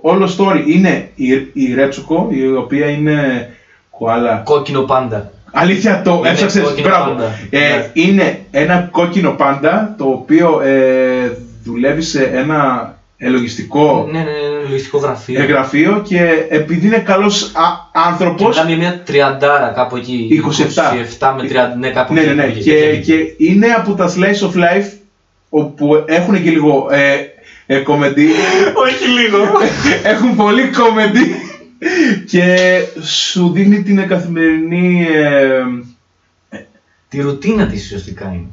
όλο 0.00 0.34
story 0.38 0.62
είναι 0.66 1.10
η, 1.14 1.26
η 1.52 1.74
Ρέτσουκο, 1.74 2.28
η 2.30 2.52
οποία 2.52 2.86
είναι 2.86 3.50
κοάλα. 3.90 4.36
Κόκκινο 4.36 4.82
πάντα. 4.82 5.32
Αλήθεια 5.58 6.02
το 6.04 6.14
Είναι 6.18 6.28
έψαξες, 6.30 6.62
κόκκινο 6.62 6.88
μπράβο. 6.88 7.10
πάντα. 7.12 7.38
Ε, 7.50 7.58
Ναι. 7.58 7.90
Είναι 7.92 8.38
ένα 8.50 8.88
κόκκινο 8.90 9.30
πάντα 9.30 9.94
το 9.98 10.04
οποίο 10.04 10.60
ε, 10.64 11.36
δουλεύει 11.64 12.02
σε 12.02 12.22
ένα 12.34 12.90
ε, 13.18 13.28
λογιστικό 13.28 14.08
Ναι, 14.12 14.18
ναι, 14.18 14.24
ναι, 14.24 14.68
λογιστικό 14.68 14.98
γραφείο. 14.98 15.42
ε, 15.42 15.44
γραφείο 15.44 16.02
και 16.08 16.28
επειδή 16.48 16.86
είναι 16.86 16.98
καλός 16.98 17.42
α, 17.42 17.48
Και 17.92 17.98
άνθρωπος 18.08 18.48
μιλάμε 18.48 18.68
για 18.68 18.76
μια 18.78 19.02
τριαντάρα 19.04 19.72
κάπου 19.74 19.96
εκεί. 19.96 20.42
27. 21.18 21.26
27 21.26 21.34
με 21.36 21.48
30, 21.74 21.78
ναι, 21.78 21.90
κάπου 21.90 22.12
ναι, 22.14 22.20
ναι, 22.20 22.26
εκεί, 22.28 22.34
ναι. 22.36 22.44
εκεί, 22.44 22.60
Και, 22.62 22.74
εκεί. 22.76 23.12
και 23.36 23.44
είναι 23.44 23.66
από 23.66 23.92
τα 23.94 24.12
slice 24.14 24.46
of 24.46 24.58
life 24.58 24.90
όπου 25.48 26.04
έχουν 26.06 26.42
και 26.42 26.50
λίγο 26.50 26.88
ε, 26.90 27.14
ε, 27.66 27.82
comedy. 27.86 28.28
Όχι 28.74 29.04
λίγο. 29.20 29.38
έχουν 30.12 30.36
πολύ 30.36 30.62
comedy 30.74 31.24
και 32.26 32.56
σου 33.02 33.50
δίνει 33.52 33.82
την 33.82 34.08
καθημερινή 34.08 35.06
ε, 35.10 35.62
Τη 37.08 37.20
ρουτίνα 37.20 37.66
της 37.66 37.84
ουσιαστικά 37.84 38.28
είναι. 38.32 38.46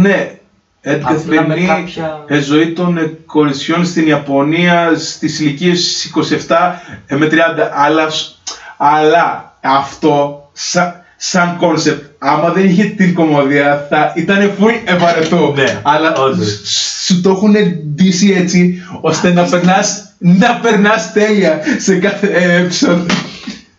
ναι, 0.00 0.36
ε, 0.80 0.94
την 0.94 1.04
Απλά 1.06 1.16
καθημερινή 1.16 1.60
με 1.60 1.66
κάποια- 1.66 2.24
ε, 2.28 2.38
ζωή 2.40 2.72
των 2.72 2.96
ε, 2.98 3.16
κοριτσιών 3.26 3.84
στην 3.86 4.06
Ιαπωνία 4.06 4.94
στις 4.98 5.40
ηλικίες 5.40 6.10
27 6.48 6.72
ε, 7.06 7.16
με 7.16 7.26
30 7.26 7.36
αλλά, 7.72 8.10
σ- 8.10 8.36
αλλά 8.76 9.56
αυτό 9.60 10.48
σα- 10.52 11.04
σαν 11.16 11.56
concept 11.56 12.11
άμα 12.24 12.50
δεν 12.52 12.64
είχε 12.64 12.84
την 12.84 13.14
κωμωδία 13.14 13.86
θα 13.90 14.12
ήταν 14.16 14.50
full 14.60 14.72
βαρετό 14.84 15.52
Ναι, 15.56 15.80
αλλά 15.82 16.14
όντως. 16.14 16.60
σ- 16.62 17.04
σου 17.04 17.20
το 17.20 17.30
έχουν 17.30 17.54
ντύσει 17.94 18.34
έτσι 18.38 18.82
ώστε 19.00 19.32
να 19.32 19.42
περνάς 19.44 20.12
να 20.18 20.54
περνάς 20.62 21.12
τέλεια 21.12 21.60
σε 21.78 21.94
κάθε 21.98 22.26
ε, 22.26 22.56
επεισόδιο 22.56 23.06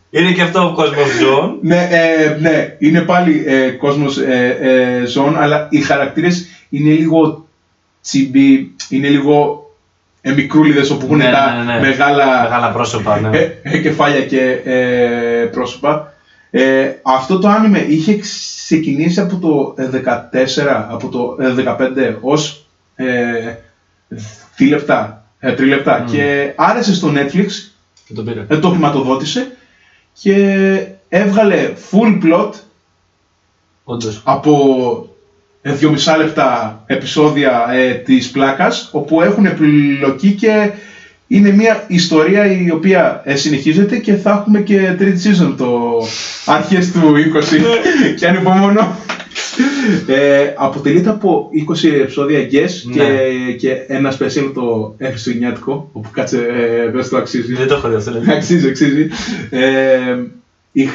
Είναι 0.09 0.31
και 0.31 0.41
αυτό 0.41 0.65
ο 0.65 0.73
κόσμος 0.73 1.07
ζώων. 1.21 1.57
ναι, 1.61 1.87
ε, 1.91 2.37
ναι, 2.41 2.75
είναι 2.79 3.01
πάλι 3.01 3.43
ε, 3.47 3.69
κόσμος 3.69 4.17
ε, 4.17 4.57
ε, 4.61 5.05
ζώων, 5.05 5.37
αλλά 5.41 5.67
οι 5.69 5.81
χαρακτήρες 5.81 6.45
είναι 6.69 6.89
λίγο 6.91 7.47
τσιμπι, 8.01 8.71
είναι 8.89 9.07
λίγο 9.07 9.65
ε, 10.21 10.31
μικρούλιδες 10.31 10.89
όπου 10.89 11.05
έχουν 11.05 11.17
Ναι, 11.17 11.31
τα 11.31 11.63
ναι, 11.65 11.73
ναι. 11.73 11.79
μεγάλα, 11.79 12.41
Μεγάλα 12.43 12.67
πρόσωπα, 12.71 13.19
ναι. 13.19 13.37
ε, 13.37 13.51
ε, 13.61 13.77
κεφάλια 13.77 14.21
και 14.25 14.41
ε, 14.63 15.45
πρόσωπα. 15.51 16.12
Ε, 16.55 16.91
αυτό 17.03 17.39
το 17.39 17.47
άνιμε 17.47 17.79
είχε 17.79 18.17
ξεκινήσει 18.17 19.19
από 19.19 19.35
το 19.37 19.75
ε, 19.83 20.01
14, 20.05 20.85
από 20.89 21.07
το 21.09 21.37
ε, 21.43 21.75
15 21.79 22.15
ως 22.21 22.65
ε, 22.95 23.55
δίλεπτα, 24.55 25.25
ε, 25.39 25.53
τρίλεπτα 25.53 25.99
Μμμ. 25.99 26.11
και 26.11 26.53
άρεσε 26.55 26.95
στο 26.95 27.11
Netflix 27.15 27.47
Και 28.07 28.13
το 28.13 28.21
πήρα. 28.23 28.45
ε, 28.49 28.57
το 28.57 28.69
χρηματοδότησε 28.69 29.51
και 30.21 30.35
έβγαλε 31.09 31.73
full 31.91 32.23
plot 32.23 32.49
Όντως. 33.83 34.21
από 34.25 35.07
ε, 35.61 35.71
δύο 35.73 35.89
μισά 35.89 36.17
λεπτά 36.17 36.83
επεισόδια 36.85 37.65
ε, 37.71 37.93
της 37.93 38.31
πλάκας 38.31 38.89
όπου 38.91 39.21
έχουν 39.21 39.45
επιλογή 39.45 40.31
και 40.33 40.71
είναι 41.33 41.51
μια 41.51 41.83
ιστορία 41.87 42.61
η 42.61 42.71
οποία 42.71 43.21
ε, 43.25 43.35
συνεχίζεται 43.35 43.97
και 43.97 44.13
θα 44.15 44.31
έχουμε 44.31 44.61
και 44.61 44.95
τρίτη 44.97 45.29
season 45.29 45.53
το 45.57 45.99
αρχές 46.45 46.91
του 46.91 46.99
20 46.99 48.15
και 48.15 48.27
ανυπομονώ. 48.27 48.97
Ε, 50.07 50.53
αποτελείται 50.55 51.09
από 51.09 51.49
20 51.83 51.89
επεισόδια 52.01 52.39
guest 52.51 52.91
και, 52.93 53.03
Ναι. 53.03 53.51
και 53.51 53.71
ένα 53.87 54.17
special 54.19 54.51
το 54.53 54.95
χριστουγεννιάτικο 55.03 55.89
όπου 55.93 56.09
κάτσε 56.11 56.37
ε, 56.37 56.89
δεν 56.91 57.09
το 57.09 57.17
αξίζει. 57.17 57.53
Δεν 57.53 57.67
το 57.67 57.73
έχω 57.73 57.89
δει 57.89 57.95
αυτό. 57.95 58.11
δηλαδή. 58.11 58.31
Αξίζει, 58.31 58.67
αξίζει. 58.67 59.07
Ε, 59.49 60.17
οι, 60.71 60.87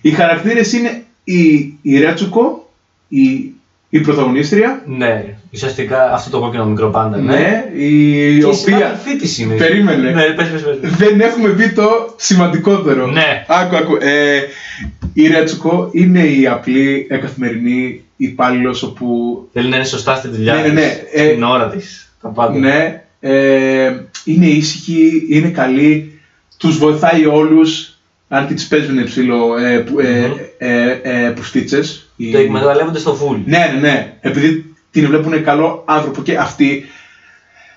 οι 0.00 0.10
χαρακτήρες 0.10 0.72
είναι 0.72 1.02
η, 1.24 1.72
η 1.82 1.98
Ρέτσουκο, 1.98 2.70
η, 3.08 3.52
η 3.88 4.00
πρωταγωνίστρια, 4.00 4.82
Ναι, 4.86 5.24
ουσιαστικά 5.56 6.12
αυτό 6.12 6.30
το 6.30 6.38
κόκκινο 6.38 6.64
μικρό 6.66 6.88
πάντα. 6.90 7.16
ναι, 7.16 7.64
η, 7.76 8.10
Και 8.12 8.34
η 8.36 8.42
οποία 8.42 8.54
συνάδελφή 8.54 9.16
της 9.16 9.38
είναι. 9.38 9.54
Περίμενε. 9.54 10.10
Ναι, 10.10 10.22
πες, 10.22 10.48
πες, 10.48 10.62
πες. 10.80 10.90
δεν 10.96 11.20
έχουμε 11.20 11.48
πει 11.48 11.68
το 11.72 12.14
σημαντικότερο. 12.16 13.06
Ναι. 13.06 13.44
Άκου, 13.48 13.76
άκου. 13.76 13.96
Ε, 14.00 14.40
η 15.12 15.26
Ρέτσουκο 15.28 15.88
είναι 15.92 16.20
η 16.24 16.46
απλή 16.46 17.06
ε, 17.10 17.16
καθημερινή 17.16 18.02
υπάλληλο 18.16 18.80
όπου 18.84 19.06
Θέλει 19.52 19.68
να 19.68 19.76
είναι 19.76 19.84
σωστά 19.84 20.14
στη 20.14 20.28
δουλειά 20.28 20.54
Ναι, 20.54 20.60
ναι, 20.60 20.66
της, 20.68 20.74
ναι, 20.74 21.22
ε, 21.22 21.32
Την 21.32 21.42
ώρα 21.42 21.68
της. 21.68 22.12
Τα 22.22 22.28
πάντα. 22.28 22.58
Ναι, 22.58 23.02
ε, 23.20 23.90
είναι 24.24 24.46
ήσυχη, 24.46 25.26
είναι 25.30 25.48
καλή, 25.48 26.20
τους 26.56 26.78
βοηθάει 26.78 27.26
όλους, 27.26 27.98
αν 28.28 28.46
και 28.46 28.54
τις 28.54 28.66
παίζουν 28.66 29.04
ψηλό 29.04 29.56
ε, 29.58 29.78
που, 29.78 30.00
ε, 30.00 30.26
Μμμ. 30.26 30.32
ε, 30.58 31.00
ε, 31.02 31.30
πουστίτσες. 31.30 32.10
Οι- 32.16 32.32
Το 32.32 32.38
εκμεταλλεύονται 32.38 32.98
στο 32.98 33.12
full. 33.20 33.40
Ναι, 33.44 33.70
ναι, 33.74 33.80
ναι, 33.80 34.12
επειδή 34.20 34.65
την 35.00 35.08
βλέπουν 35.08 35.44
καλό 35.44 35.82
άνθρωπο 35.86 36.22
και 36.22 36.36
αυτή 36.36 36.84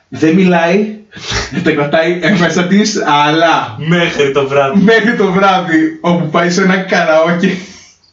δεν 0.10 0.34
μιλάει, 0.36 0.98
τα 1.64 1.72
κρατάει 1.72 2.20
ε, 2.22 2.36
μέσα 2.40 2.64
της, 2.64 3.04
αλλά 3.06 3.76
Μέχρι 3.88 4.32
το 4.32 4.48
βράδυ. 4.48 4.82
μέχρι 4.84 5.16
το 5.16 5.32
βράδυ 5.32 5.98
όπου 6.02 6.30
πάει 6.30 6.50
σε 6.50 6.62
ένα 6.62 6.78
καραόκι 6.78 7.60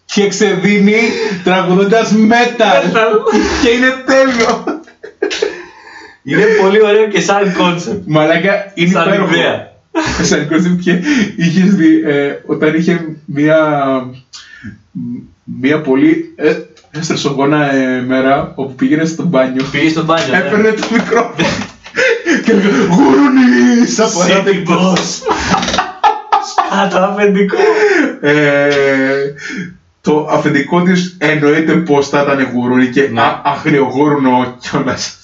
και 0.04 0.28
ξεδίνει 0.28 0.96
τραγουδώντας 1.44 2.12
metal 2.30 2.90
και 3.62 3.68
είναι 3.68 3.92
τέλειο. 4.06 4.64
Είναι 6.22 6.44
πολύ 6.60 6.82
ωραίο 6.82 7.08
και 7.08 7.20
σαν 7.20 7.54
concept. 7.58 8.00
Μαλάκα 8.06 8.72
είναι 8.74 8.90
Σαν 8.90 9.06
υπέροχο. 9.06 9.34
ιδέα. 9.34 9.72
Σαν 10.22 10.48
concept 10.52 10.78
και 10.82 10.98
είχες 11.36 11.74
δει 11.74 12.02
ε, 12.06 12.32
όταν 12.46 12.74
είχε 12.74 13.06
μία, 13.24 13.58
μία 15.44 15.80
πολύ, 15.80 16.32
ε, 16.36 16.52
στρεσογόνα 17.02 17.72
ε, 17.72 18.00
μέρα 18.06 18.52
όπου 18.54 18.74
πήγαινες 18.74 19.08
στο 19.08 19.22
μπάνιο. 19.24 19.64
Πήγες 19.70 19.90
στο 19.90 20.04
μπάνιο. 20.04 20.26
ναι. 20.30 20.36
Έπαιρνε 20.38 20.70
το 20.72 20.86
μικρόφωνο 20.92 21.34
και 22.44 22.50
έλεγε 22.50 22.68
Γουρούνι! 22.68 23.86
Σαν 23.86 24.06
City 24.08 24.28
παράδειγμα. 24.28 24.76
boss. 24.92 25.22
Α, 26.84 26.88
το 26.88 26.98
αφεντικό. 27.02 27.56
Ε, 28.20 28.68
το 30.00 30.28
αφεντικό 30.30 30.82
της 30.82 31.16
εννοείται 31.18 31.72
πως 31.72 32.08
θα 32.08 32.22
ήταν 32.22 32.48
γουρούνι 32.52 32.86
και 32.86 33.08
Ναι. 33.12 33.20
α- 33.20 33.40
αγριογούρνο 33.44 34.56
κιόλας. 34.60 35.15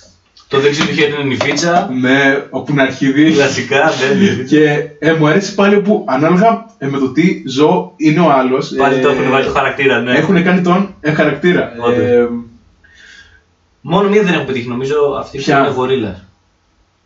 Το 0.52 0.60
δεξί 0.60 0.86
του 0.86 0.94
χέρι 0.94 1.12
είναι 1.12 1.22
νυφίτσα. 1.22 1.90
Ναι, 2.00 2.44
όπου 2.50 2.72
είναι 2.72 2.82
αρχίδι. 2.82 3.32
Κλασικά, 3.32 3.78
ναι, 3.78 4.20
νυφίτσα. 4.20 4.56
Και 4.56 4.88
ε, 4.98 5.12
μου 5.12 5.26
αρέσει 5.26 5.54
πάλι 5.54 5.80
που 5.80 6.04
ανάλογα 6.08 6.66
ε, 6.78 6.86
με 6.86 6.98
το 6.98 7.08
τι 7.08 7.42
ζώο 7.46 7.92
είναι 7.96 8.20
ο 8.20 8.30
άλλος. 8.30 8.74
Πάλι 8.76 8.98
ε, 8.98 9.00
το 9.00 9.08
έχουν 9.08 9.30
βάλει 9.30 9.44
το 9.44 9.50
χαρακτήρα, 9.50 10.00
ναι. 10.00 10.12
Έχουν 10.12 10.42
κάνει 10.44 10.60
τον 10.60 10.94
ε, 11.00 11.12
χαρακτήρα. 11.12 11.72
Όντως. 11.78 11.98
Ε, 11.98 12.28
Μόνο 13.80 14.08
μία 14.08 14.22
δεν 14.22 14.32
έχουν 14.32 14.46
πετύχει, 14.46 14.68
νομίζω 14.68 14.94
αυτή 15.18 15.36
που 15.38 15.42
Ποια; 15.42 15.58
είναι 15.58 15.68
γορίλας. 15.68 16.24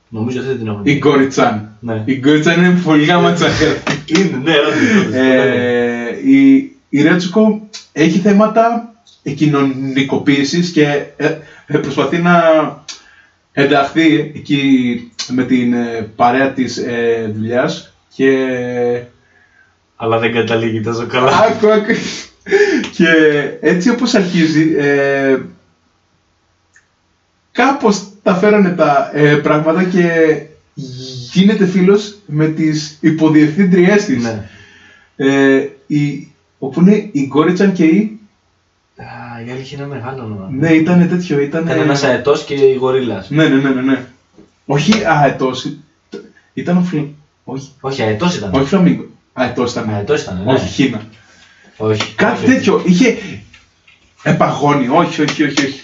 Νομίζω 0.09 0.39
αυτή 0.39 0.51
δεν 0.51 0.59
την 0.59 0.67
έχουν 0.67 0.81
η 0.81 0.85
πετύχει. 0.85 0.99
Γκόριτσαν. 0.99 1.69
Ναι. 1.81 2.03
Η 2.05 2.15
Γκόριτσαν 2.15 2.65
είναι 2.65 2.81
πολύ 2.85 3.05
γάμα 3.05 3.31
Είναι, 4.07 4.41
ναι, 4.45 4.53
όντως, 4.53 5.05
όντως. 5.05 5.15
ε, 5.15 6.21
η, 6.25 6.71
η 6.89 7.03
Ρέτσουκο 7.03 7.69
έχει 7.93 8.19
θέματα 8.19 8.95
κοινωνικοποίησης 9.35 10.71
και 10.71 11.05
ε, 11.17 11.39
ε, 11.67 11.79
προσπαθεί 11.79 12.19
να 12.19 12.43
ενταχθεί 13.59 14.33
εκεί 14.35 15.11
με 15.29 15.45
την 15.45 15.73
ε, 15.73 16.11
παρέα 16.17 16.53
της 16.53 16.77
ε, 16.77 17.33
δουλειάς 17.35 17.95
και 18.15 18.33
Αλλά 19.97 20.19
δεν 20.19 20.33
καταλήγει 20.33 20.81
τόσο 20.81 21.07
καλά. 21.07 21.31
άκου, 21.39 21.71
άκου. 21.71 21.93
και 22.97 23.09
έτσι 23.61 23.91
όπως 23.91 24.15
αρχίζει 24.15 24.75
ε, 24.79 25.39
κάπως 27.53 28.09
τα 28.23 28.35
φέρανε 28.35 28.71
τα 28.71 29.11
ε, 29.15 29.35
πράγματα 29.37 29.85
και 29.85 30.37
γίνεται 31.33 31.67
φίλος 31.67 32.17
με 32.27 32.47
τις 32.49 32.99
υποδιευθύντριές 33.01 34.05
της. 34.05 34.23
Ναι. 34.23 34.49
Ε, 35.17 35.69
η, 35.87 36.33
όπου 36.59 36.81
είναι 36.81 37.09
η 37.13 37.27
Γκόριτσαν 37.27 37.73
και 37.73 37.85
η... 37.85 38.16
Α, 39.37 39.41
η 39.47 39.51
άλλη 39.51 39.61
είχε 39.61 39.77
ένα 39.77 39.87
μεγάλο 39.87 40.23
όνομα. 40.23 40.49
Ναι, 40.53 40.73
ήταν 40.73 41.09
τέτοιο, 41.09 41.41
ήταν... 41.41 41.65
Ήταν 41.65 41.79
ένας 41.79 42.03
αετός 42.03 42.45
και 42.45 42.55
η 42.55 42.75
γορίλας. 42.75 43.31
Ναι, 43.31 43.49
ναι, 43.49 43.57
ναι, 43.57 43.71
ναι, 43.71 43.81
ναι. 43.81 44.05
Όχι 44.67 45.05
αετός, 45.05 45.73
ήταν 46.55 46.77
ο 46.77 46.81
φλ... 46.81 46.97
Όχι, 47.45 47.71
Όχι, 47.81 48.03
αετός 48.03 48.37
ήταν. 48.37 48.55
όχι 48.55 48.65
φλαμίγκο. 48.69 49.05
Αετός 49.33 49.73
ήταν. 49.73 49.91
Αετός 49.91 50.23
ήταν, 50.23 50.43
ναι. 50.45 50.53
Όχι, 50.53 50.69
χίνα. 50.69 51.07
Όχι. 51.77 52.15
Κάτι 52.15 52.45
όχι. 52.45 52.55
τέτοιο. 52.55 52.83
Είχε 52.85 53.17
επαγόνι. 54.23 54.89
Όχι, 54.89 55.23
όχι, 55.23 55.45
όχι, 55.45 55.65
όχι. 55.65 55.81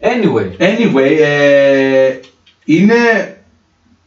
Anyway, 0.00 0.56
Anyway, 0.58 1.16
ε, 1.20 2.18
είναι 2.64 2.94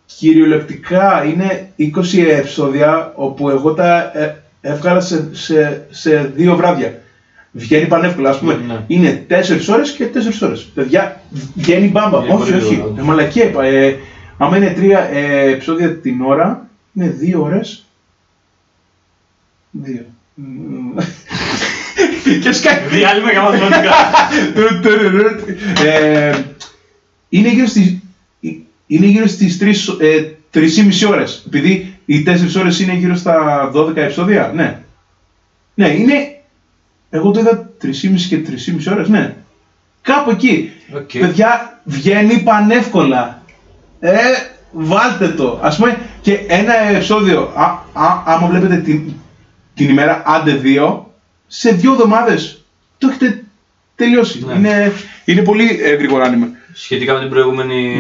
κυριολεκτικά 0.06 1.24
είναι 1.24 1.72
20 1.80 1.88
επεισόδια 2.28 3.12
όπου 3.16 3.50
εγώ 3.50 3.74
τα 3.74 4.12
ε, 4.20 4.36
έβγαλα 4.62 5.00
σε, 5.00 5.30
σε, 5.32 5.86
σε 5.90 6.32
δύο 6.36 6.56
βράδια. 6.56 7.02
Βγαίνει 7.52 7.88
πανεύκολα, 7.88 8.30
ας 8.30 8.40
πούμε. 8.40 8.60
Ναι. 8.68 8.84
Είναι 8.88 9.26
4 9.30 9.34
ώρες 9.70 9.92
και 9.92 10.08
4 10.14 10.18
ώρες. 10.42 10.64
Παιδιά, 10.64 11.22
βγαίνει 11.56 11.88
μπάμπα. 11.88 12.20
Βγαίνει 12.20 12.42
όχι, 12.42 12.52
πολύ 12.52 12.64
όχι. 12.64 12.74
γρήγορα. 12.74 13.02
Ε, 13.02 13.04
μαλακία 13.04 13.44
είπα. 13.44 13.64
Ε, 13.64 14.00
άμα 14.38 14.58
είναι 14.58 14.76
3 14.78 14.82
ε, 15.14 15.50
επεισόδια 15.52 15.96
την 15.96 16.22
ώρα, 16.22 16.68
είναι 16.94 17.16
2 17.22 17.40
ώρες. 17.42 17.86
2. 19.84 19.88
και 22.44 22.52
σκάει. 22.52 22.80
διάλειμμα 22.90 23.32
για 23.32 23.42
μαθηματικά. 23.42 23.94
Ε, 25.86 26.36
είναι 27.30 27.50
γύρω 27.50 27.68
στις, 27.68 27.98
είναι 28.88 29.06
γύρω 29.06 29.28
στις 29.28 29.58
3, 29.62 29.98
ε, 30.02 30.24
3,5 30.54 31.10
ώρες. 31.10 31.44
Επειδή 31.48 31.97
οι 32.10 32.24
4 32.28 32.60
ώρες 32.60 32.80
είναι 32.80 32.94
γύρω 32.94 33.16
στα 33.16 33.72
12 33.76 33.96
επεισόδια. 33.96 34.52
Ναι. 34.56 34.80
Ναι, 35.74 35.88
είναι... 35.88 36.42
Εγώ 37.10 37.32
το 37.32 37.40
είδα 37.40 37.70
3,5 37.82 37.90
και 38.30 38.42
3,5 38.88 38.92
ώρες, 38.92 39.10
ναι. 39.10 39.36
Κάπου 40.02 40.30
εκεί. 40.30 40.72
Οκ. 40.96 41.18
Παιδιά, 41.20 41.80
βγαίνει 41.84 42.38
πανεύκολα. 42.38 43.42
Ε, 44.00 44.16
βάλτε 44.72 45.28
το. 45.28 45.60
Ας 45.62 45.78
πούμε 45.78 45.98
και 46.22 46.34
ένα 46.48 46.80
επεισόδιο, 46.80 47.52
α, 47.56 47.64
α, 47.94 48.24
άμα 48.26 48.48
βλέπετε 48.48 48.78
την, 48.78 49.14
την 49.74 49.90
ημέρα, 49.90 50.24
άντε 50.26 50.52
δύο, 50.52 51.14
σε 51.48 51.72
δύο 51.72 51.92
εβδομάδες 51.92 52.64
το 52.98 53.08
έχετε 53.08 53.44
τελειώσει. 53.96 54.46
Ναι. 54.46 54.54
Είναι, 54.54 54.92
είναι 55.26 55.42
πολύ 55.42 55.80
ε, 55.82 55.96
γρήγορο 55.96 56.24
άνιμε. 56.24 56.52
Σχετικά 56.74 57.14
με 57.14 57.20
την 57.20 57.30
προηγούμενη, 57.30 57.98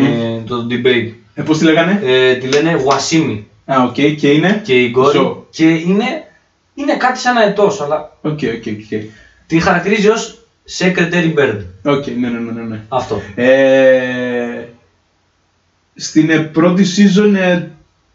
το 0.48 0.68
debate. 0.70 1.12
Ε, 1.34 1.42
πώς 1.42 1.58
τη 1.58 1.64
λέγανε; 1.64 2.02
Ε, 2.04 2.36
τη 2.36 2.48
λένε 2.48 2.76
Washimi 2.86 3.40
Α, 3.74 3.84
οκ, 3.84 3.94
και 3.94 4.32
είναι; 4.32 4.62
και 4.64 4.82
η 4.84 4.90
Γκόρι. 4.90 5.18
Ζώο. 5.18 5.46
Και 5.50 5.70
είναι, 5.70 6.24
είναι 6.76 6.96
κάτι 6.98 7.20
σαν 7.20 7.38
αετός, 7.38 7.82
αλλά 7.82 8.12
Οκ, 8.22 8.32
οκ, 8.32 8.64
οκ. 8.68 9.02
τη 9.48 9.60
χαρακτηρίζει 9.60 10.08
ως 10.08 10.40
Secretary 10.80 11.34
Bird. 11.38 11.60
Οκ, 11.84 12.08
ναι, 12.08 12.30
ναι, 12.30 12.40
ναι, 12.40 12.52
ναι, 12.52 12.62
ναι. 12.62 12.80
Αυτό. 12.88 13.22
Ε, 13.36 14.64
στην 15.96 16.30
ε, 16.30 16.38
πρώτη 16.38 16.84
season 16.96 17.34
ε, 17.36 17.68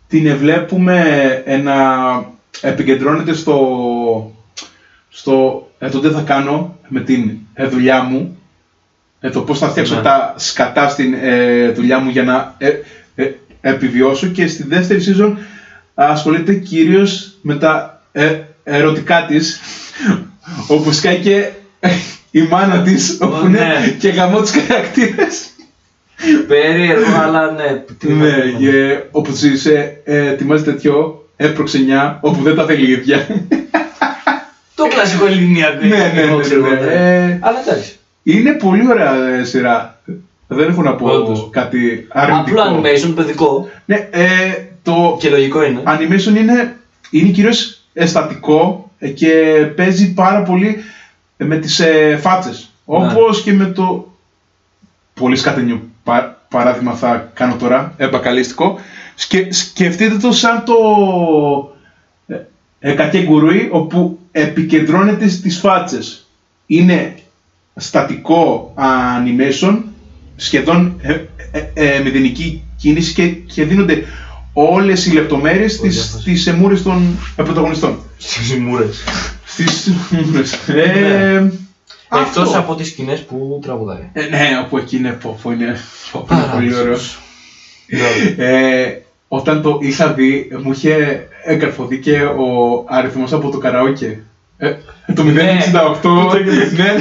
την 0.09 0.27
ε, 0.27 0.35
βλέπουμε 0.35 1.03
ε, 1.45 1.57
να 1.57 1.75
επικεντρώνεται 2.61 3.33
στο, 3.33 4.33
στο 5.09 5.67
ε, 5.79 5.89
το 5.89 6.01
τι 6.01 6.09
θα 6.09 6.21
κάνω 6.23 6.79
με 6.89 7.01
την 7.01 7.39
ε, 7.55 7.67
δουλειά 7.67 8.03
μου, 8.03 8.39
ε, 9.21 9.31
το 9.31 9.41
πώς 9.41 9.59
θα 9.59 9.69
φτιάξω 9.69 9.95
Ναι. 9.95 10.03
τα 10.03 10.35
σκατά 10.37 10.89
στην 10.89 11.15
ε, 11.21 11.69
δουλειά 11.71 11.99
μου 11.99 12.11
για 12.11 12.23
να 12.23 12.55
ε, 12.59 12.71
ε, 13.15 13.31
επιβιώσω 13.63 14.27
και 14.27 14.47
στη 14.47 14.63
δεύτερη 14.63 15.05
season 15.07 15.33
ασχολείται 15.95 16.55
κυρίως 16.55 17.35
με 17.43 17.55
τα 17.55 18.03
ε, 18.13 18.41
ερωτικά 18.65 19.27
της 19.29 19.61
όπου 20.75 20.93
σκάει 20.93 21.19
και 21.19 21.49
η 22.31 22.43
μάνα 22.43 22.83
της 22.83 23.19
όπου 23.21 23.47
είναι 23.47 23.59
ναι. 23.59 23.97
και 23.99 24.09
γαμώ 24.09 24.41
τους 24.41 24.51
χαρακτήρες 24.51 25.47
Περίεργο, 26.47 27.15
αλλά 27.23 27.51
ναι. 27.51 27.83
τι 27.99 28.09
να 28.09 28.25
ναι, 28.25 28.31
πούμε. 28.31 28.57
και 28.59 29.03
όπου 29.11 29.33
της 29.33 29.67
ε, 29.67 30.01
ε, 30.05 30.27
ετοιμάζει 30.27 30.65
τέτοιο 30.65 31.27
έπροξενιά 31.37 32.19
όπου 32.21 32.43
δεν 32.43 32.55
τα 32.55 32.65
θέλει 32.65 32.87
η 32.87 32.91
ίδια 32.91 33.27
Το 34.75 34.87
κλασικό 34.89 35.27
ελληνιακό. 35.27 35.87
Ναι, 35.87 35.97
ναι, 35.97 36.35
ναι, 36.35 36.41
ξέρω 36.41 36.61
ναι, 36.61 36.69
εγώ, 36.69 36.85
ναι. 36.85 36.93
Ε, 36.93 37.39
Αλλά 37.41 37.61
εντάξει. 37.67 37.97
είναι 38.23 38.53
πολύ 38.53 38.89
ωραία 38.89 39.29
ε, 39.29 39.45
σειρά 39.45 40.01
δεν 40.53 40.69
έχω 40.71 40.83
να 40.83 40.95
πω 40.95 41.07
Όντως. 41.07 41.49
κάτι 41.51 42.07
αρνητικό 42.09 42.61
Απλό 42.63 42.81
animation, 42.81 43.13
παιδικό. 43.15 43.69
ναι, 43.85 44.09
ε, 44.11 44.27
το, 44.83 45.17
Και 45.21 45.29
λογικό 45.31 45.65
είναι. 45.65 45.83
animation 45.87 46.37
είναι, 46.37 46.77
είναι 47.11 47.29
κυρίως 47.31 47.79
αισθατικό 47.93 48.91
ε, 48.99 49.09
και 49.09 49.31
παίζει 49.77 50.13
πάρα 50.13 50.43
πολύ 50.43 50.77
ε, 51.37 51.45
με 51.45 51.57
τις 51.57 51.81
ε, 51.81 52.17
φάτσες. 52.21 52.71
Όπως 52.85 53.43
και 53.43 53.53
με 53.53 53.65
το 53.65 54.13
πολύ 55.15 55.37
σκατενιό 55.37 55.81
πα- 56.05 56.41
παράδειγμα 56.49 56.93
θα 56.95 57.31
κάνω 57.35 57.55
τώρα, 57.55 57.95
εμπακαλίστικο. 57.97 58.79
Σκε, 59.15 59.53
σκεφτείτε 59.53 60.17
το 60.17 60.33
σαν 60.33 60.65
το 60.65 60.75
ε, 62.27 62.37
ε, 62.81 62.93
κακέγκουρουι 62.93 63.69
όπου 63.73 64.19
επικεντρώνεται 64.33 65.29
στις 65.29 65.59
φάτσες. 65.59 66.27
Είναι 66.67 67.15
στατικό 67.77 68.75
animation, 68.79 69.79
σχεδόν 70.45 70.95
ε, 71.03 71.13
ε, 71.51 71.65
ε, 71.75 72.01
μηδενική 72.01 72.63
κίνηση 72.77 73.13
και, 73.13 73.27
και 73.27 73.65
δίνονται 73.65 74.05
όλες 74.53 75.07
οι 75.07 75.13
λεπτομέρειες 75.13 75.77
Πολύ 75.77 75.93
στις, 75.93 76.05
αυτός. 76.07 76.21
στις 76.21 76.53
μούρες 76.53 76.83
των 76.83 77.19
ε, 77.37 77.43
πρωταγωνιστών. 77.43 77.99
Στις 78.19 78.55
μούρες. 78.59 79.05
Στις 79.45 79.93
μούρες. 80.11 80.53
Ε, 80.69 81.53
Εκτός 82.21 82.47
αυτό. 82.47 82.59
από 82.59 82.75
τις 82.75 82.89
σκηνές 82.89 83.21
που 83.21 83.59
τραγουδάει. 83.63 84.09
Ε, 84.13 84.23
ναι, 84.27 84.49
όπου 84.65 84.79
εκεί 84.79 84.97
είναι 84.97 85.11
πόφο, 85.11 85.53
είναι, 85.53 85.77
πόφο, 86.13 86.27
είναι 86.35 86.41
Πάρα 86.41 86.53
πολύ 86.53 86.69
πολύ. 86.71 86.81
ωραίο. 86.81 86.99
Ε, 88.37 88.99
όταν 89.29 89.63
το 89.63 89.79
είχα 89.83 90.13
δει, 90.13 90.49
μου 90.63 90.73
είχε 90.73 91.27
εγκαρφωθεί 91.45 91.99
και 91.99 92.23
ο 92.23 92.85
αριθμός 92.89 93.33
από 93.33 93.51
το 93.51 93.59
καραόκε. 93.59 94.21
Ε, 94.57 94.75
το 95.15 95.23
068. 95.23 95.27
Ναι, 96.77 96.93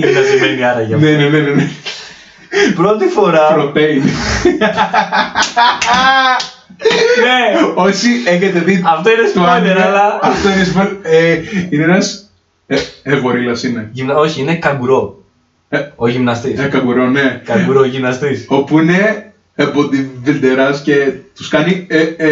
που 0.00 0.06
το 0.06 0.08
είδες. 0.08 0.24
ναι, 0.24 0.30
Τι 0.30 0.30
να 0.30 0.46
σημαίνει 0.46 0.64
άραγε 0.64 0.94
αυτό. 0.94 1.06
ναι, 1.06 1.12
ναι, 1.16 1.28
ναι, 1.28 1.38
ναι, 1.38 1.50
ναι. 1.50 1.68
Πρώτη 2.74 3.06
φορά. 3.06 3.52
Προτέιν. 3.52 4.02
Ναι, 7.22 7.60
Όσοι 7.74 8.08
έχετε 8.26 8.58
δει 8.58 8.82
αυτό 8.86 9.10
είναι 9.10 9.22
το 9.34 9.42
spoiler, 9.42 9.48
άνιμε, 9.48 9.82
αλλά. 9.82 10.18
αυτό 10.22 10.48
είναι 10.48 10.66
spoiler. 10.74 10.96
Ε, 11.02 11.40
είναι 11.70 11.82
ένας... 11.84 12.30
Ε, 12.66 12.76
ε, 13.02 13.16
γορίλας 13.16 13.62
είναι. 13.62 13.88
Γυμνα... 13.92 14.14
Όχι, 14.14 14.40
είναι 14.40 14.54
καγκουρό. 14.54 15.22
Ε, 15.68 15.78
Ο 15.96 16.08
γυμναστής. 16.08 16.60
ε, 16.60 16.64
καγκουρό, 16.68 17.06
ναι. 17.06 17.40
Καγκουρό 17.44 17.84
γυμναστής. 17.84 18.44
όπου 18.48 18.78
είναι 18.78 19.32
ε, 19.54 19.64
bodybuilderάς 19.74 20.80
και 20.82 21.12
τους 21.36 21.48
κάνει 21.48 21.86
ε, 21.88 21.98
ε, 22.00 22.26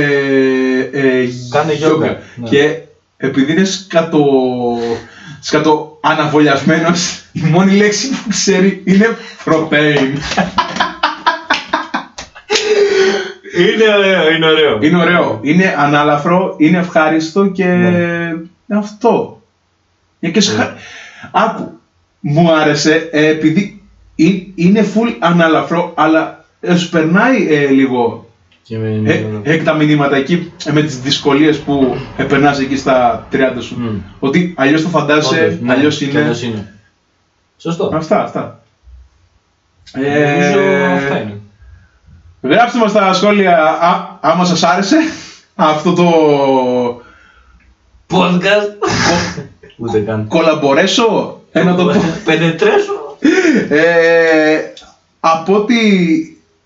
ε, 0.93 1.29
Κάνει 1.51 1.73
γιόγκα. 1.75 2.07
γιόγκα, 2.07 2.19
ναι. 2.37 2.49
Και 2.49 2.79
επειδή 3.17 3.53
είναι 3.53 3.65
σκατο, 3.65 4.25
σκατο 5.41 5.96
αναβολιασμένος, 6.11 7.23
η 7.33 7.41
μόνη 7.41 7.73
λέξη 7.77 8.09
που 8.09 8.29
ξέρει 8.29 8.83
είναι 8.85 9.17
προτέιν. 9.45 10.19
Είναι 13.59 13.95
ωραίο, 13.97 14.31
είναι 14.31 14.47
ωραίο. 14.47 14.79
Είναι 14.83 14.97
ωραίο. 14.97 15.39
Είναι 15.43 15.75
ανάλαφρο, 15.79 16.55
είναι 16.59 16.79
ευχάριστο 16.79 17.47
και 17.47 17.65
Ναι. 17.65 18.33
αυτό. 18.79 19.43
Είναι 20.21 20.33
και 20.33 20.41
σχα... 20.41 20.75
Άκου, 21.31 21.81
μου 22.21 22.53
άρεσε 22.53 23.09
ε, 23.13 23.27
επειδή 23.27 23.83
ε- 24.17 24.43
είναι 24.55 24.87
full 24.95 25.15
ανάλαφρο, 25.19 25.93
αλλά 25.97 26.45
ε, 26.61 26.77
σου 26.77 26.89
περνάει 26.89 27.47
ε, 27.55 27.67
λίγο 27.67 28.26
Και 28.69 28.79
με- 28.79 29.03
ε, 29.45 29.55
ε, 29.55 29.63
τα 29.63 29.75
μηνύματα 29.75 30.17
εκεί 30.17 30.53
ε, 30.65 30.73
με 30.73 30.83
τις 30.83 31.01
δυσκολίες 31.01 31.59
που 31.59 31.97
ε, 32.17 32.23
περνάς 32.25 32.59
εκεί 32.59 32.77
στα 32.77 33.27
30 33.33 33.37
σου. 33.61 33.75
Μμ. 33.79 33.97
Ότι 34.19 34.55
αλλιώς 34.57 34.83
το 34.83 34.89
φαντάζεσαι, 34.89 35.45
Όντως, 35.45 35.61
ναι, 35.61 35.73
αλλιώς 35.73 35.99
και 35.99 36.05
είναι. 36.05 36.21
αλλιώς 36.21 36.43
είναι. 36.43 36.73
Σωστό. 37.59 37.91
Αυτά, 37.95 38.23
αυτά. 38.23 38.61
Νομίζω 39.95 40.61
Ε, 40.61 40.93
αυτά 40.95 41.19
είναι. 41.21 41.41
Γράψτε 42.43 42.79
μας 42.79 42.91
στα 42.91 43.13
σχόλια 43.13 43.59
α, 43.63 44.19
άμα 44.21 44.45
σας 44.45 44.63
άρεσε 44.63 44.97
αυτό 45.55 45.93
το 45.93 46.11
Podcast. 48.11 48.87
Ούτε 49.79 49.99
καν. 50.01 50.27
κολαμπορέσω, 50.29 51.41
ε, 51.53 51.63
να 51.63 51.75
το 51.75 51.85
πω. 51.85 51.93
Πενετρέσω. 52.25 53.17
Ε, 53.69 54.59
από 55.21 55.55
ό,τι 55.55 55.75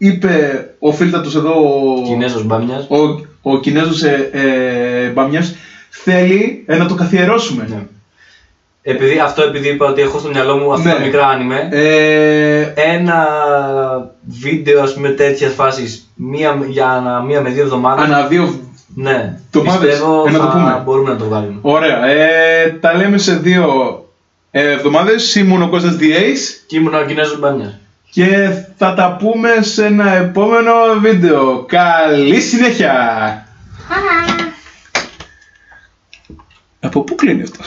είπε 0.02 0.64
ο 0.78 0.92
φίλτατος 0.92 1.34
εδώ, 1.34 1.52
ο- 1.52 2.02
Κινέζος 2.02 2.44
μπάμιας. 2.44 2.86
ο, 2.88 2.96
ο 3.42 3.60
Κινέζος 3.60 4.02
ε, 4.02 4.28
ε, 4.32 5.08
Μπαμιάς, 5.08 5.54
θέλει 5.90 6.64
ε, 6.66 6.76
να 6.76 6.86
το 6.86 6.94
καθιερώσουμε. 6.94 7.66
Ναι. 7.68 7.82
Επειδή, 8.82 9.18
αυτό 9.18 9.42
επειδή 9.42 9.68
είπα 9.68 9.86
ότι 9.86 10.00
έχω 10.00 10.18
στο 10.18 10.28
μυαλό 10.28 10.56
μου 10.56 10.72
αυτά 10.72 10.88
Ναι. 10.88 10.94
τα 10.94 11.00
μικρά 11.00 11.26
άνιμε. 11.26 11.68
Ε, 11.70 12.72
Ένα 12.76 13.26
βίντεο 14.40 14.82
ας 14.82 14.94
πούμε 14.94 15.08
τέτοιας 15.08 15.52
φάσης 15.54 16.10
μία, 16.14 16.58
για 16.68 16.88
ανα- 16.88 17.20
μία 17.20 17.40
με 17.40 17.50
δύο 17.50 17.62
εβδομάδες. 17.62 18.04
ανά 18.04 18.26
δύο... 18.26 18.60
Ναι, 18.94 19.38
εβδομάδες. 19.54 19.88
πιστεύω 19.88 20.24
Ε, 20.26 20.30
να 20.30 20.38
το 20.38 20.44
θα 20.44 20.50
πούμε. 20.50 20.82
μπορούμε 20.84 21.10
να 21.10 21.16
το 21.16 21.24
βγάλουμε. 21.24 21.58
Ωραία. 21.62 22.06
Ε, 22.06 22.76
τα 22.80 22.94
λέμε 22.94 23.18
σε 23.18 23.34
δύο 23.34 23.64
ε, 24.50 24.70
εβδομάδες. 24.70 25.34
Ήμουν 25.34 25.62
ο 25.62 25.68
Κώστας 25.68 25.96
Διέης 25.96 26.64
Και 26.66 26.76
ήμουν 26.76 26.94
ο 26.94 27.04
Κινέζος 27.06 27.38
μπάμιας. 27.38 27.78
Και 28.10 28.50
θα 28.76 28.94
τα 28.94 29.16
πούμε 29.18 29.62
σε 29.62 29.86
ένα 29.86 30.10
επόμενο 30.10 30.72
βίντεο. 31.00 31.64
Καλή 31.64 32.40
συνέχεια! 32.40 32.92
Χαρά. 33.88 34.52
Από 36.80 37.00
πού 37.02 37.14
κλείνει 37.14 37.42
αυτό; 37.42 37.64